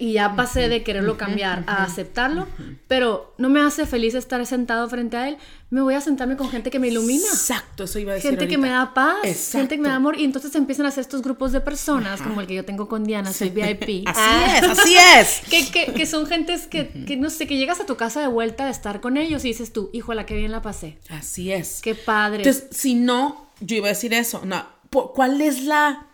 ya 0.00 0.34
pasé 0.34 0.68
de 0.68 0.82
quererlo 0.82 1.16
cambiar 1.16 1.62
a 1.68 1.84
aceptarlo, 1.84 2.48
pero 2.88 3.32
no 3.38 3.48
me 3.48 3.60
hace 3.60 3.86
feliz 3.86 4.16
estar 4.16 4.44
sentado 4.46 4.88
frente 4.88 5.16
a 5.16 5.28
él. 5.28 5.36
Me 5.70 5.80
voy 5.80 5.94
a 5.94 6.00
sentarme 6.00 6.36
con 6.36 6.50
gente 6.50 6.70
que 6.70 6.80
me 6.80 6.88
ilumina. 6.88 7.24
Exacto, 7.24 7.84
eso 7.84 8.00
iba 8.00 8.10
a 8.10 8.14
decir. 8.16 8.32
Gente 8.32 8.48
que 8.48 8.58
me 8.58 8.68
da 8.68 8.94
paz, 8.94 9.52
gente 9.52 9.76
que 9.76 9.80
me 9.80 9.90
da 9.90 9.94
amor. 9.94 10.18
Y 10.18 10.24
entonces 10.24 10.52
empiezan 10.56 10.86
a 10.86 10.88
hacer 10.88 11.02
estos 11.02 11.22
grupos 11.22 11.52
de 11.52 11.60
personas, 11.60 12.20
como 12.20 12.40
el 12.40 12.48
que 12.48 12.54
yo 12.54 12.64
tengo 12.64 12.88
con 12.88 13.04
Diana, 13.04 13.32
soy 13.32 13.50
VIP. 13.50 14.06
Así 14.08 14.16
ah. 14.16 14.58
es, 14.58 14.78
así 14.78 14.96
es. 14.96 15.40
que, 15.50 15.70
que, 15.70 15.92
que, 15.92 16.06
son 16.06 16.26
gentes 16.26 16.66
que, 16.66 16.88
que, 17.06 17.16
no 17.16 17.30
sé, 17.30 17.46
que 17.46 17.56
llegas 17.56 17.78
a 17.78 17.86
tu 17.86 17.96
casa 17.96 18.20
de 18.20 18.26
vuelta 18.26 18.64
de 18.64 18.72
estar 18.72 19.00
con 19.00 19.16
ellos 19.16 19.44
y 19.44 19.48
dices 19.48 19.72
tú, 19.72 19.88
híjola, 19.92 20.26
qué 20.26 20.34
bien 20.34 20.50
la 20.50 20.62
pasé. 20.62 20.98
Así 21.10 21.52
es. 21.52 21.80
Qué 21.80 21.94
padre. 21.94 22.38
Entonces, 22.38 22.66
si 22.72 22.96
no, 22.96 23.50
yo 23.60 23.76
iba 23.76 23.86
a 23.86 23.90
decir 23.90 24.12
eso. 24.14 24.42
No, 24.44 24.66
¿cuál 24.90 25.40
es 25.40 25.62
la 25.62 26.08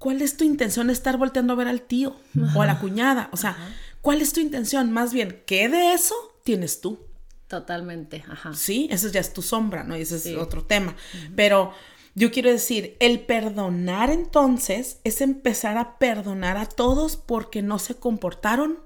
¿cuál 0.00 0.22
es 0.22 0.36
tu 0.38 0.44
intención 0.44 0.88
de 0.88 0.94
estar 0.94 1.18
volteando 1.18 1.52
a 1.52 1.56
ver 1.56 1.68
al 1.68 1.82
tío 1.82 2.16
o 2.56 2.62
a 2.62 2.66
la 2.66 2.80
cuñada? 2.80 3.28
O 3.32 3.36
sea, 3.36 3.56
¿cuál 4.00 4.22
es 4.22 4.32
tu 4.32 4.40
intención? 4.40 4.90
Más 4.90 5.12
bien, 5.12 5.42
¿qué 5.46 5.68
de 5.68 5.92
eso 5.92 6.14
tienes 6.42 6.80
tú? 6.80 6.98
Totalmente, 7.46 8.24
ajá. 8.26 8.54
Sí, 8.54 8.88
eso 8.90 9.08
ya 9.08 9.20
es 9.20 9.32
tu 9.34 9.42
sombra, 9.42 9.84
¿no? 9.84 9.96
Y 9.96 10.00
ese 10.00 10.16
es 10.16 10.38
otro 10.38 10.64
tema. 10.64 10.96
Pero 11.36 11.72
yo 12.14 12.32
quiero 12.32 12.50
decir, 12.50 12.96
el 12.98 13.20
perdonar 13.20 14.10
entonces 14.10 15.00
es 15.04 15.20
empezar 15.20 15.76
a 15.76 15.98
perdonar 15.98 16.56
a 16.56 16.66
todos 16.66 17.16
porque 17.16 17.60
no 17.60 17.78
se 17.78 17.94
comportaron 17.94 18.78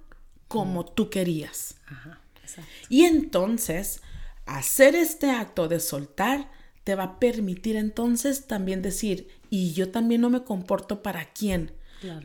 como 0.49 0.85
tú 0.85 1.11
querías. 1.11 1.77
Ajá, 1.87 2.21
exacto. 2.43 2.71
Y 2.89 3.05
entonces, 3.05 4.01
hacer 4.47 4.97
este 4.97 5.31
acto 5.31 5.69
de 5.69 5.79
soltar 5.79 6.51
te 6.83 6.97
va 6.97 7.05
a 7.05 7.21
permitir 7.21 7.77
entonces 7.77 8.47
también 8.47 8.83
decir, 8.83 9.29
y 9.55 9.72
yo 9.72 9.90
también 9.90 10.20
no 10.20 10.30
me 10.30 10.42
comporto 10.42 11.00
para 11.00 11.26
quién. 11.26 11.70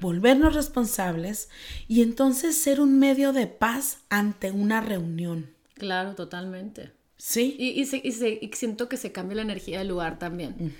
Volvernos 0.01 0.55
responsables 0.55 1.47
y 1.87 2.01
entonces 2.01 2.59
ser 2.59 2.81
un 2.81 2.97
medio 2.97 3.33
de 3.33 3.45
paz 3.45 3.99
ante 4.09 4.49
una 4.49 4.81
reunión. 4.81 5.51
Claro, 5.75 6.15
totalmente. 6.15 6.91
Sí. 7.17 7.55
Y, 7.59 7.81
y, 7.81 8.51
siento 8.53 8.89
que 8.89 8.97
se 8.97 9.11
cambia 9.11 9.35
la 9.35 9.43
energía 9.43 9.77
del 9.77 9.89
lugar 9.89 10.17
también. 10.17 10.75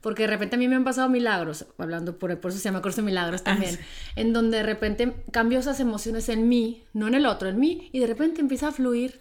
Porque 0.00 0.24
de 0.24 0.28
repente 0.28 0.56
a 0.56 0.58
mí 0.58 0.66
me 0.66 0.74
han 0.74 0.84
pasado 0.84 1.08
milagros, 1.08 1.66
hablando 1.78 2.18
por, 2.18 2.36
por 2.40 2.50
eso 2.50 2.58
se 2.58 2.64
llama 2.64 2.82
curso 2.82 3.00
de 3.02 3.06
milagros 3.06 3.42
ah, 3.42 3.44
también, 3.44 3.78
en 4.16 4.32
donde 4.32 4.56
de 4.56 4.62
repente 4.64 5.14
cambio 5.30 5.60
esas 5.60 5.78
emociones 5.78 6.28
en 6.28 6.48
mí, 6.48 6.82
no 6.94 7.06
en 7.06 7.14
el 7.14 7.26
otro, 7.26 7.48
en 7.48 7.60
mí, 7.60 7.90
y 7.92 8.00
de 8.00 8.08
repente 8.08 8.40
empieza 8.40 8.68
a 8.68 8.72
fluir 8.72 9.20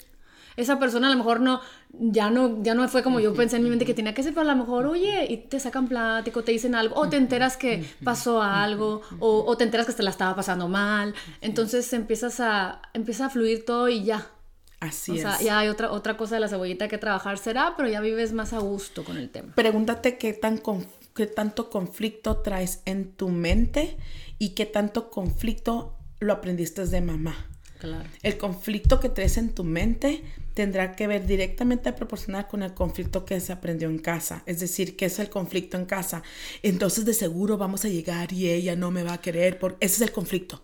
esa 0.55 0.79
persona 0.79 1.07
a 1.07 1.11
lo 1.11 1.17
mejor 1.17 1.39
no, 1.39 1.61
ya 1.91 2.29
no, 2.29 2.61
ya 2.63 2.73
no 2.73 2.87
fue 2.87 3.03
como 3.03 3.19
yo 3.19 3.33
pensé 3.33 3.57
en 3.57 3.63
mi 3.63 3.69
mente 3.69 3.85
que 3.85 3.93
tenía 3.93 4.13
que 4.13 4.23
ser, 4.23 4.33
pero 4.33 4.49
a 4.49 4.53
lo 4.53 4.59
mejor, 4.59 4.85
oye, 4.85 5.25
y 5.29 5.37
te 5.37 5.59
sacan 5.59 5.87
plático, 5.87 6.43
te 6.43 6.51
dicen 6.51 6.75
algo, 6.75 6.95
o 6.95 7.09
te 7.09 7.17
enteras 7.17 7.57
que 7.57 7.85
pasó 8.03 8.41
algo, 8.41 9.01
o, 9.19 9.55
te 9.57 9.63
enteras 9.63 9.87
que 9.87 9.93
te 9.93 10.03
la 10.03 10.09
estaba 10.09 10.35
pasando 10.35 10.67
mal. 10.67 11.13
Entonces 11.41 11.91
empiezas 11.93 12.39
a, 12.39 12.81
empieza 12.93 13.27
a 13.27 13.29
fluir 13.29 13.65
todo 13.65 13.89
y 13.89 14.03
ya. 14.03 14.29
Así 14.79 15.17
es. 15.17 15.25
O 15.25 15.29
sea, 15.29 15.39
ya 15.41 15.59
hay 15.59 15.67
otra, 15.67 15.91
otra 15.91 16.17
cosa 16.17 16.35
de 16.35 16.41
la 16.41 16.47
cebollita 16.47 16.87
que 16.87 16.97
trabajar, 16.97 17.37
será, 17.37 17.75
pero 17.77 17.87
ya 17.87 18.01
vives 18.01 18.33
más 18.33 18.53
a 18.53 18.59
gusto 18.59 19.03
con 19.03 19.17
el 19.17 19.29
tema. 19.29 19.53
Pregúntate 19.53 20.17
qué, 20.17 20.33
tan 20.33 20.61
qué 21.15 21.27
tanto 21.27 21.69
conflicto 21.69 22.37
traes 22.37 22.81
en 22.85 23.11
tu 23.11 23.29
mente 23.29 23.97
y 24.39 24.49
qué 24.49 24.65
tanto 24.65 25.11
conflicto 25.11 25.97
lo 26.19 26.33
aprendiste 26.33 26.85
de 26.85 27.01
mamá. 27.01 27.35
Claro. 27.79 28.09
El 28.21 28.37
conflicto 28.37 28.99
que 28.99 29.09
traes 29.09 29.37
en 29.37 29.53
tu 29.53 29.63
mente 29.63 30.23
tendrá 30.53 30.95
que 30.95 31.07
ver 31.07 31.25
directamente 31.25 31.93
proporcional 31.93 32.47
con 32.47 32.63
el 32.63 32.73
conflicto 32.73 33.25
que 33.25 33.39
se 33.39 33.53
aprendió 33.53 33.89
en 33.89 33.99
casa. 33.99 34.43
Es 34.45 34.59
decir, 34.59 34.95
¿qué 34.95 35.05
es 35.05 35.19
el 35.19 35.29
conflicto 35.29 35.77
en 35.77 35.85
casa? 35.85 36.23
Entonces 36.63 37.05
de 37.05 37.13
seguro 37.13 37.57
vamos 37.57 37.85
a 37.85 37.89
llegar 37.89 38.33
y 38.33 38.49
ella 38.49 38.75
no 38.75 38.91
me 38.91 39.03
va 39.03 39.13
a 39.13 39.21
querer. 39.21 39.59
Por... 39.59 39.77
Ese 39.79 39.95
es 39.95 40.01
el 40.01 40.11
conflicto. 40.11 40.63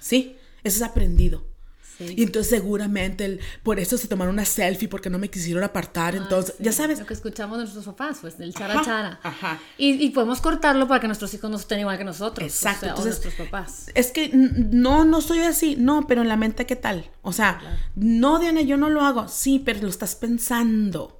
¿Sí? 0.00 0.36
Eso 0.64 0.76
es 0.76 0.82
aprendido. 0.82 1.55
Y 1.98 2.22
entonces 2.22 2.50
seguramente 2.50 3.24
el, 3.24 3.40
por 3.62 3.80
eso 3.80 3.96
se 3.96 4.08
tomaron 4.08 4.34
una 4.34 4.44
selfie 4.44 4.88
porque 4.88 5.10
no 5.10 5.18
me 5.18 5.30
quisieron 5.30 5.64
apartar. 5.64 6.14
entonces, 6.14 6.54
ya 6.58 6.72
sabes. 6.72 6.98
Lo 6.98 7.06
que 7.06 7.14
escuchamos 7.14 7.58
de 7.58 7.64
nuestros 7.64 7.84
papás, 7.86 8.18
pues, 8.20 8.38
del 8.38 8.54
chara 8.54 8.82
chara. 8.84 9.20
Ajá. 9.22 9.60
Y, 9.78 10.04
y, 10.04 10.10
podemos 10.10 10.40
cortarlo 10.40 10.86
para 10.88 11.00
que 11.00 11.06
nuestros 11.06 11.32
hijos 11.34 11.50
no 11.50 11.56
estén 11.56 11.80
igual 11.80 11.98
que 11.98 12.04
nosotros. 12.04 12.46
Exacto. 12.46 12.94
O, 12.96 13.04
nuestros 13.04 13.34
papás. 13.34 13.86
Es 13.94 14.10
que 14.10 14.30
no, 14.32 15.04
no 15.04 15.20
soy 15.20 15.40
así. 15.40 15.76
No, 15.76 16.06
pero 16.06 16.22
en 16.22 16.28
la 16.28 16.36
mente, 16.36 16.66
¿qué 16.66 16.76
tal? 16.76 17.10
O 17.22 17.32
sea, 17.32 17.60
no, 17.94 18.38
Diana, 18.38 18.60
yo 18.60 18.76
no 18.76 18.90
lo 18.90 19.02
hago. 19.02 19.28
Sí, 19.28 19.62
pero 19.64 19.80
lo 19.80 19.88
estás 19.88 20.14
pensando. 20.14 21.15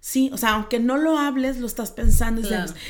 Sí, 0.00 0.30
o 0.32 0.38
sea, 0.38 0.50
aunque 0.50 0.78
no 0.78 0.96
lo 0.96 1.18
hables, 1.18 1.58
lo 1.58 1.66
estás 1.66 1.90
pensando 1.90 2.40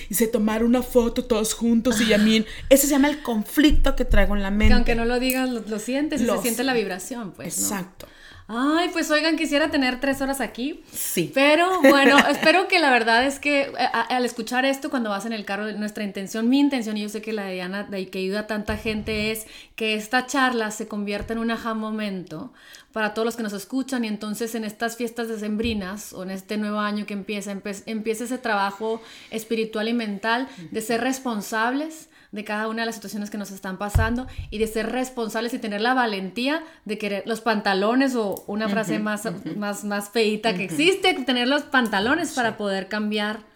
y, 0.09 0.15
se 0.15 0.27
tomar 0.27 0.63
una 0.63 0.83
foto 0.83 1.25
todos 1.25 1.55
juntos 1.55 2.01
y 2.01 2.13
a 2.13 2.19
mí, 2.19 2.45
ese 2.69 2.87
se 2.87 2.93
llama 2.93 3.09
el 3.09 3.23
conflicto 3.23 3.97
que 3.97 4.05
traigo 4.05 4.37
en 4.37 4.43
la 4.43 4.51
mente. 4.51 4.69
Que 4.69 4.75
aunque 4.75 4.95
no 4.95 5.05
lo 5.05 5.19
digas, 5.19 5.49
lo, 5.49 5.79
sientes 5.79 6.21
y 6.21 6.27
se 6.27 6.39
siente 6.39 6.65
la 6.65 6.75
vibración, 6.75 7.33
pues. 7.33 7.59
Exacto. 7.59 8.07
Ay, 8.51 8.89
pues 8.95 9.11
oigan, 9.11 9.37
quisiera 9.37 9.71
tener 9.71 10.01
tres 10.01 10.23
horas 10.23 10.41
aquí. 10.41 10.83
Sí. 10.91 11.31
Pero 11.35 11.83
bueno, 11.83 12.17
espero 12.31 12.67
que 12.67 12.79
la 12.79 12.91
verdad 12.91 13.27
es 13.27 13.39
que 13.39 13.61
eh, 13.61 13.75
al 13.93 14.25
escuchar 14.25 14.65
esto 14.65 14.89
cuando 14.89 15.11
vas 15.11 15.27
en 15.27 15.35
el 15.35 15.45
carro, 15.45 15.71
nuestra 15.73 16.03
intención, 16.03 16.49
mi 16.49 16.59
intención, 16.59 16.97
y 16.97 17.03
yo 17.03 17.11
sé 17.11 17.21
que 17.21 17.35
la 17.35 17.45
de 17.45 17.55
Diana, 17.55 17.83
de 17.83 18.09
que 18.09 18.21
ayuda 18.21 18.41
a 18.41 18.47
tanta 18.47 18.79
gente, 18.79 19.33
es 19.33 19.47
que 19.77 19.95
esta 19.95 20.25
charla 20.27 20.71
se 20.71 20.89
convierta 20.89 21.35
en 21.35 21.41
un 21.41 21.51
aha 21.51 21.75
momento 21.75 22.55
para 22.93 23.13
todos 23.13 23.27
los 23.27 23.37
que 23.37 23.43
nos 23.43 23.53
escuchan 23.53 24.07
y 24.07 24.09
entonces 24.09 24.55
en 24.55 24.65
estas 24.65 24.97
fiestas 24.97 25.29
decembrinas 25.29 26.15
o 26.15 26.23
en 26.23 26.31
este 26.31 26.57
nuevo 26.57 26.81
año 26.81 27.05
que 27.05 27.13
empieza, 27.13 27.53
empieza 27.53 28.25
ese 28.25 28.39
trabajo 28.39 29.03
espiritual 29.31 29.89
y 29.89 29.93
mental 29.93 30.49
de 30.71 30.81
ser 30.81 31.03
responsables 31.03 32.08
de 32.31 32.45
cada 32.45 32.69
una 32.69 32.83
de 32.83 32.87
las 32.87 32.95
situaciones 32.95 33.31
que 33.31 33.39
nos 33.39 33.51
están 33.51 33.79
pasando 33.79 34.27
y 34.51 34.59
de 34.59 34.67
ser 34.67 34.91
responsables 34.91 35.55
y 35.55 35.59
tener 35.59 35.81
la 35.81 35.95
valentía 35.95 36.63
de 36.85 36.99
querer 36.99 37.23
los 37.27 37.41
pantalones 37.41 38.15
o 38.15 38.45
una 38.47 38.69
frase 38.69 38.99
más, 38.99 39.29
más, 39.57 39.85
más 39.85 40.11
feita 40.11 40.55
que 40.55 40.65
existe, 40.65 41.15
tener 41.25 41.49
los 41.49 41.63
pantalones 41.63 42.33
para 42.33 42.57
poder 42.57 42.89
cambiar 42.89 43.47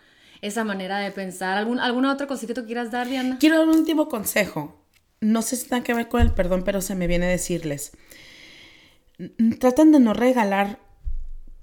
esa 0.40 0.64
manera 0.64 0.98
de 0.98 1.10
pensar. 1.10 1.58
¿Algún, 1.58 1.80
¿Alguna 1.80 2.12
otra 2.12 2.26
cosita 2.26 2.54
que 2.54 2.64
quieras 2.64 2.90
dar, 2.90 3.08
Diana? 3.08 3.36
Quiero 3.38 3.58
dar 3.58 3.68
un 3.68 3.76
último 3.76 4.08
consejo. 4.08 4.82
No 5.20 5.42
sé 5.42 5.56
si 5.56 5.68
tiene 5.68 5.84
que 5.84 5.94
ver 5.94 6.08
con 6.08 6.20
el 6.20 6.32
perdón, 6.32 6.62
pero 6.64 6.80
se 6.80 6.94
me 6.94 7.06
viene 7.06 7.26
a 7.26 7.30
decirles. 7.30 7.92
Tratan 9.60 9.92
de 9.92 10.00
no 10.00 10.14
regalar 10.14 10.80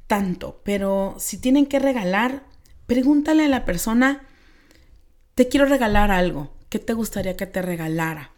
tanto, 0.07 0.61
pero 0.63 1.15
si 1.19 1.39
tienen 1.39 1.65
que 1.65 1.79
regalar, 1.79 2.43
pregúntale 2.85 3.45
a 3.45 3.49
la 3.49 3.65
persona, 3.65 4.21
te 5.35 5.49
quiero 5.49 5.65
regalar 5.65 6.11
algo 6.11 6.58
¿qué 6.69 6.79
te 6.79 6.93
gustaría 6.93 7.35
que 7.35 7.47
te 7.47 7.61
regalara? 7.61 8.31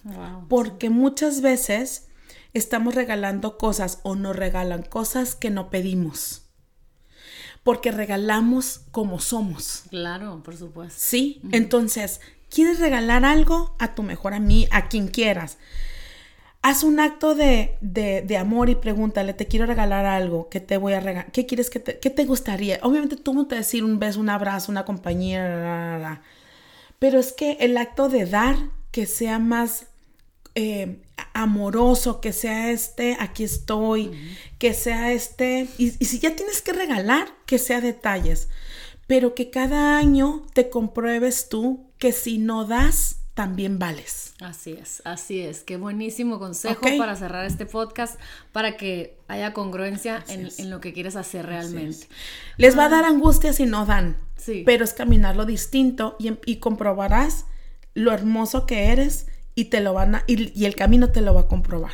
Porque 0.50 0.90
muchas 0.90 1.42
veces 1.42 2.08
estamos 2.54 2.96
regalando 2.96 3.58
cosas 3.58 4.00
o 4.04 4.16
nos 4.16 4.36
regalan 4.36 4.84
cosas 4.84 5.36
que 5.36 5.50
no 5.50 5.70
pedimos. 5.70 6.44
Porque 7.64 7.92
regalamos 7.92 8.82
como 8.92 9.20
somos. 9.20 9.84
Claro, 9.90 10.42
por 10.44 10.58
supuesto. 10.58 10.96
Sí, 10.98 11.42
entonces, 11.52 12.22
¿quieres 12.50 12.80
regalar 12.80 13.24
algo 13.24 13.76
a 13.78 13.94
tu 13.94 14.02
mejor 14.02 14.34
amigo, 14.34 14.70
a 14.72 14.88
quien 14.88 15.08
quieras? 15.08 15.58
Haz 16.64 16.84
un 16.84 17.00
acto 17.00 17.34
de, 17.34 17.78
de, 17.82 18.38
amor 18.38 18.70
y 18.70 18.76
pregúntale, 18.76 19.34
te 19.34 19.48
quiero 19.48 19.66
regalar 19.66 20.06
algo, 20.06 20.48
¿qué 20.50 20.60
te 20.60 20.78
voy 20.78 20.94
a 20.94 21.00
regalar? 21.00 21.32
¿Qué 21.32 21.48
quieres 21.48 21.72
que 21.72 21.80
te, 21.80 21.98
qué 21.98 22.12
te 22.12 22.24
gustaría? 22.26 22.80
Obviamente 22.84 23.16
tú 23.16 23.34
no 23.34 23.48
te 23.48 23.56
decir 23.56 23.84
un 23.84 23.98
beso, 23.98 24.20
un 24.20 24.30
abrazo, 24.30 24.72
una 24.72 24.86
compañía, 24.86 26.22
pero 27.02 27.18
es 27.18 27.34
que 27.34 27.54
el 27.62 27.78
acto 27.78 28.10
de 28.10 28.28
dar, 28.28 28.56
que 28.92 29.08
sea 29.08 29.40
más 29.40 29.88
eh, 30.54 31.02
amoroso, 31.34 32.22
que 32.22 32.32
sea 32.32 32.70
este, 32.70 33.18
aquí 33.20 33.44
estoy, 33.44 34.12
que 34.60 34.76
sea 34.76 35.12
este, 35.12 35.68
y, 35.80 35.90
si 35.90 36.20
ya 36.20 36.36
tienes 36.36 36.62
que 36.62 36.74
regalar, 36.74 37.28
que 37.48 37.58
sea 37.58 37.82
detalles, 37.82 38.50
pero 39.08 39.34
que 39.34 39.50
cada 39.50 39.98
año 39.98 40.46
te 40.54 40.70
compruebes 40.70 41.50
tú 41.50 41.90
que 41.98 42.12
si 42.12 42.38
no 42.38 42.66
das, 42.66 43.21
también 43.34 43.80
vales. 43.80 44.34
Así 44.42 44.74
es, 44.74 45.02
así 45.06 45.40
es. 45.40 45.62
Qué 45.64 45.78
buenísimo 45.78 46.40
consejo 46.40 46.86
para 46.98 47.16
cerrar 47.16 47.46
este 47.46 47.66
podcast, 47.66 48.20
para 48.52 48.78
que 48.78 49.18
haya 49.28 49.54
congruencia 49.54 50.24
en, 50.28 50.70
lo 50.70 50.82
que 50.82 50.94
quieres 50.94 51.16
hacer 51.16 51.46
realmente. 51.46 52.08
Les 52.58 52.78
va 52.78 52.86
a 52.86 52.90
dar 52.90 53.06
angustia 53.06 53.54
si 53.54 53.66
no 53.66 53.86
dan, 53.86 54.18
sí. 54.36 54.64
pero 54.66 54.84
es 54.84 54.94
caminarlo 54.94 55.46
distinto 55.46 56.16
y, 56.20 56.34
y, 56.46 56.58
comprobarás 56.58 57.46
lo 57.94 58.12
hermoso 58.12 58.66
que 58.66 58.92
eres 58.92 59.28
y 59.56 59.66
te 59.66 59.80
lo 59.80 59.94
van 59.94 60.16
a, 60.16 60.24
y 60.28 60.66
el 60.66 60.76
camino 60.76 61.12
te 61.12 61.22
lo 61.22 61.34
va 61.34 61.42
a 61.42 61.48
comprobar. 61.48 61.94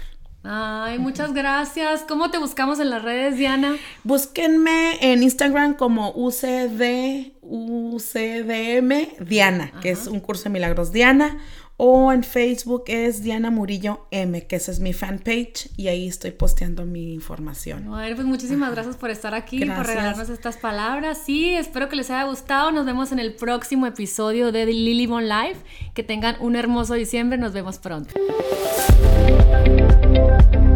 Ay, 0.50 0.98
muchas 0.98 1.34
gracias. 1.34 2.06
¿Cómo 2.08 2.32
te 2.32 2.38
buscamos 2.38 2.80
en 2.80 2.90
las 2.90 3.02
redes, 3.02 3.38
Diana? 3.38 3.76
Búsquenme 4.06 4.98
en 5.02 5.22
Instagram 5.22 5.74
como 5.74 6.14
UCD, 6.16 7.34
UCDM 7.42 9.26
Diana, 9.28 9.72
que 9.82 9.92
es 9.92 10.08
un 10.08 10.22
curso 10.22 10.46
de 10.46 10.52
milagros 10.52 10.94
Diana, 10.94 11.38
o 11.76 12.14
en 12.14 12.24
Facebook 12.24 12.86
es 12.88 13.22
Diana 13.24 13.52
Murillo 13.52 14.08
M, 14.10 14.48
que 14.48 14.56
esa 14.56 14.72
es 14.72 14.80
mi 14.80 14.94
fanpage 14.94 15.70
y 15.76 15.90
ahí 15.90 16.08
estoy 16.08 16.32
posteando 16.32 16.86
mi 16.86 17.14
información. 17.14 17.86
Bueno, 17.86 18.16
pues 18.16 18.26
muchísimas 18.26 18.72
gracias 18.72 18.96
por 18.96 19.10
estar 19.10 19.36
aquí, 19.36 19.60
por 19.60 19.86
regalarnos 19.86 20.30
estas 20.30 20.58
palabras. 20.58 21.20
Sí, 21.24 21.54
espero 21.54 21.90
que 21.90 21.98
les 21.98 22.10
haya 22.10 22.24
gustado. 22.24 22.72
Nos 22.72 22.86
vemos 22.86 23.12
en 23.12 23.20
el 23.20 23.36
próximo 23.36 23.86
episodio 23.86 24.52
de 24.54 24.66
Lily 24.66 25.08
Bon 25.08 25.28
Life. 25.28 25.60
Que 25.94 26.04
tengan 26.04 26.38
un 26.40 26.56
hermoso 26.56 26.94
diciembre. 26.94 27.38
Nos 27.38 27.54
vemos 27.54 27.78
pronto. 27.78 28.14
Thank 30.28 30.56
you. 30.56 30.67